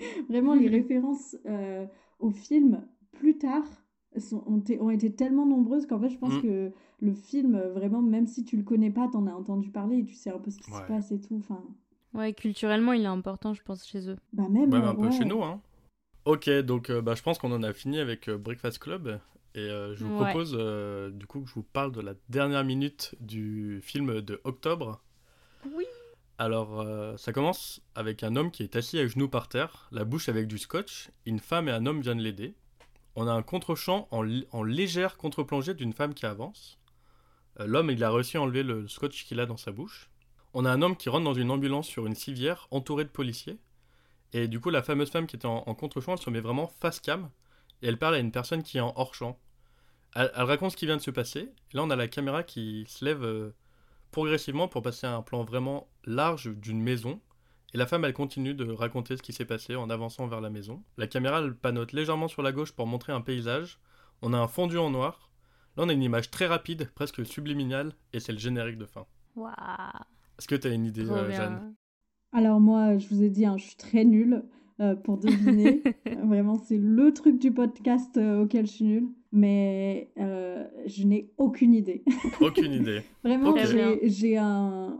[0.28, 1.86] Vraiment, les références euh,
[2.18, 2.82] au film
[3.12, 3.64] plus tard
[4.18, 6.42] sont, ont, ont, été tellement nombreuses qu'en fait, je pense mm.
[6.42, 10.04] que le film, vraiment, même si tu le connais pas, t'en as entendu parler et
[10.04, 11.36] tu sais un peu ce qui se passe et tout.
[11.36, 11.62] Enfin...
[12.12, 14.16] Ouais, culturellement, il est important, je pense, chez eux.
[14.32, 14.72] Bah, même.
[14.74, 15.60] un peu chez nous, hein.
[16.26, 19.20] Ok, donc euh, bah, je pense qu'on en a fini avec euh, Breakfast Club.
[19.54, 20.52] Et je vous propose
[21.12, 25.02] du coup que je vous parle de la dernière minute du film de octobre.
[25.74, 25.86] Oui.
[26.40, 30.06] Alors, euh, ça commence avec un homme qui est assis à genoux par terre, la
[30.06, 31.10] bouche avec du scotch.
[31.26, 32.54] Une femme et un homme viennent l'aider.
[33.14, 34.22] On a un contre-champ en,
[34.62, 36.78] légère contre-plongée d'une femme qui avance.
[37.58, 40.08] Euh, l'homme, il a réussi à enlever le scotch qu'il a dans sa bouche.
[40.54, 43.58] On a un homme qui rentre dans une ambulance sur une civière entouré de policiers.
[44.32, 47.00] Et du coup, la fameuse femme qui était en, contre-champ, elle se met vraiment face
[47.00, 47.28] cam.
[47.82, 49.38] Et elle parle à une personne qui est en hors-champ.
[50.14, 51.52] Elle, raconte ce qui vient de se passer.
[51.74, 53.54] Là, on a la caméra qui se lève euh,
[54.10, 57.20] progressivement pour passer à un plan vraiment large d'une maison.
[57.72, 60.50] Et la femme, elle continue de raconter ce qui s'est passé en avançant vers la
[60.50, 60.82] maison.
[60.96, 63.78] La caméra, elle panote légèrement sur la gauche pour montrer un paysage.
[64.22, 65.30] On a un fondu en noir.
[65.76, 69.06] Là, on a une image très rapide, presque subliminale, et c'est le générique de fin.
[69.36, 69.52] Waouh
[70.38, 71.74] Est-ce que tu as une idée, euh, Jeanne?
[72.32, 74.42] Alors moi, je vous ai dit, hein, je suis très nulle.
[74.80, 75.82] Euh, pour deviner.
[76.24, 79.08] Vraiment, c'est le truc du podcast euh, auquel je suis nulle.
[79.30, 82.02] Mais euh, je n'ai aucune idée.
[82.40, 83.02] aucune idée.
[83.24, 83.54] Vraiment,
[84.02, 84.98] j'ai un,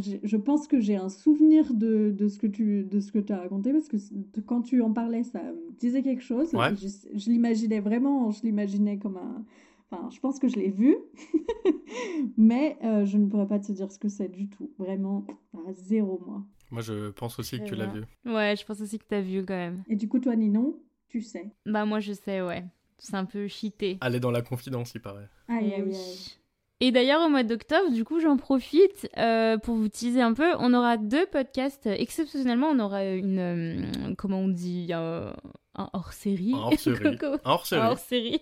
[0.00, 3.32] Je pense que j'ai un souvenir de, de, ce que tu de ce que tu
[3.32, 3.96] as raconté parce que
[4.40, 6.50] quand tu en parlais, ça me disait quelque chose.
[6.52, 9.44] Je, je l'imaginais vraiment, je l'imaginais comme un.
[9.90, 10.96] Enfin, je pense que je l'ai vu,
[12.36, 14.70] mais je ne pourrais pas te dire ce que c'est du tout.
[14.78, 15.24] Vraiment,
[15.68, 16.44] à zéro, moi.
[16.70, 18.02] Moi, je pense aussi que tu l'as vu.
[18.24, 19.84] Ouais, je pense aussi que tu as vu quand même.
[19.88, 21.52] Et du coup, toi, Ninon, tu sais?
[21.64, 22.64] Bah, moi, je sais, ouais.
[22.98, 23.98] C'est un peu cheaté.
[24.00, 25.28] Aller dans la confidence, il paraît.
[25.48, 26.38] Aïe, aïe, aïe.
[26.80, 30.52] Et d'ailleurs, au mois d'octobre, du coup, j'en profite euh, pour vous teaser un peu.
[30.58, 31.86] On aura deux podcasts.
[31.86, 33.38] Exceptionnellement, on aura une.
[33.38, 35.32] Euh, comment on dit Un,
[35.74, 36.52] hors-série.
[36.54, 37.06] Un hors-série.
[37.06, 37.82] un hors-série.
[37.82, 38.40] hors-série.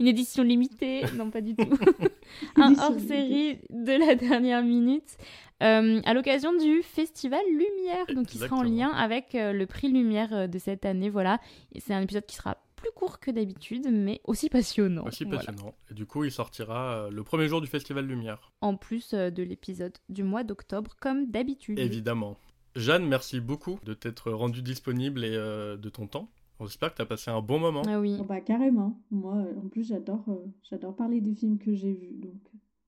[0.00, 1.04] Une édition limitée.
[1.16, 1.68] non, pas du tout.
[2.56, 5.16] un hors-série de la dernière minute.
[5.62, 9.88] Euh, à l'occasion du Festival Lumière, donc qui sera en lien avec euh, le prix
[9.88, 11.08] Lumière euh, de cette année.
[11.08, 11.40] Voilà,
[11.78, 15.04] c'est un épisode qui sera plus court que d'habitude, mais aussi passionnant.
[15.04, 15.74] Aussi passionnant.
[15.90, 18.52] Et du coup, il sortira le premier jour du Festival Lumière.
[18.60, 21.78] En plus de l'épisode du mois d'octobre, comme d'habitude.
[21.78, 22.36] Évidemment.
[22.74, 26.30] Jeanne, merci beaucoup de t'être rendue disponible et de ton temps.
[26.58, 27.82] On espère que tu as passé un bon moment.
[27.86, 28.16] Ah oui.
[28.20, 29.00] Oh bah carrément.
[29.10, 30.24] Moi, en plus, j'adore,
[30.62, 32.40] j'adore parler des films que j'ai vus, donc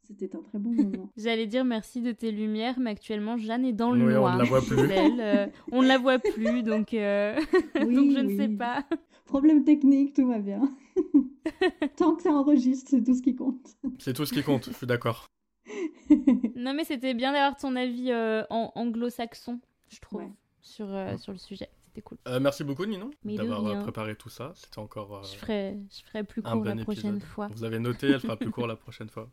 [0.09, 1.10] c'était un très bon moment.
[1.16, 4.35] J'allais dire merci de tes lumières, mais actuellement Jeanne est dans le noir.
[4.35, 4.78] On ne la voit plus.
[5.20, 7.36] Euh, on ne la voit plus, donc, euh,
[7.74, 8.85] donc je ne sais pas.
[9.26, 10.62] Problème technique, tout va bien.
[11.97, 13.76] Tant que ça enregistre, c'est tout ce qui compte.
[13.98, 15.26] C'est tout ce qui compte, je suis d'accord.
[16.56, 19.60] non, mais c'était bien d'avoir ton avis euh, en anglo-saxon,
[19.90, 20.22] je trouve,
[20.62, 21.68] sur, sur le sujet.
[21.85, 22.16] C'était cool.
[22.40, 24.52] merci beaucoup, Ninon, d'avoir préparé tout ça.
[24.55, 25.22] C'était encore.
[25.24, 27.48] je, ferai, je ferai plus court la prochaine fois.
[27.48, 29.28] Vous avez noté, elle fera plus court la prochaine fois.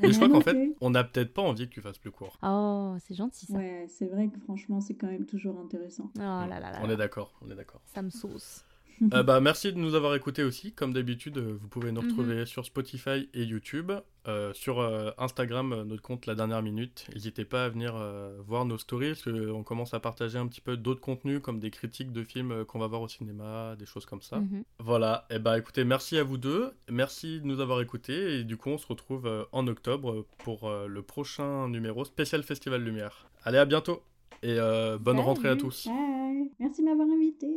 [0.00, 2.38] Mais je crois qu'en fait, on n'a peut-être pas envie que tu fasses plus court.
[2.42, 3.54] Oh, c'est gentil ça.
[3.54, 6.10] Ouais, c'est vrai que franchement, c'est quand même toujours intéressant.
[6.16, 6.80] Oh là là là.
[6.82, 7.80] On est d'accord, on est d'accord.
[7.94, 8.64] Ça me sauce.
[9.12, 10.72] Euh, bah, merci de nous avoir écoutés aussi.
[10.72, 12.08] Comme d'habitude, euh, vous pouvez nous mhm.
[12.08, 13.92] retrouver sur Spotify et YouTube.
[14.26, 14.80] Euh, sur
[15.18, 17.06] Instagram, notre compte La Dernière Minute.
[17.12, 17.94] N'hésitez pas à venir
[18.46, 21.70] voir nos stories parce qu'on commence à partager un petit peu d'autres contenus comme des
[21.70, 24.38] critiques de films qu'on va voir au cinéma, des choses comme ça.
[24.38, 24.64] Mhm.
[24.78, 25.26] Voilà.
[25.28, 26.72] Et eh bah écoutez, merci à vous deux.
[26.90, 28.38] Merci de nous avoir écoutés.
[28.38, 33.28] Et du coup, on se retrouve en octobre pour le prochain numéro spécial Festival Lumière.
[33.44, 34.02] Allez, à bientôt
[34.42, 34.58] et
[35.00, 35.88] bonne rentrée à tous.
[36.58, 37.48] Merci de m'avoir invité.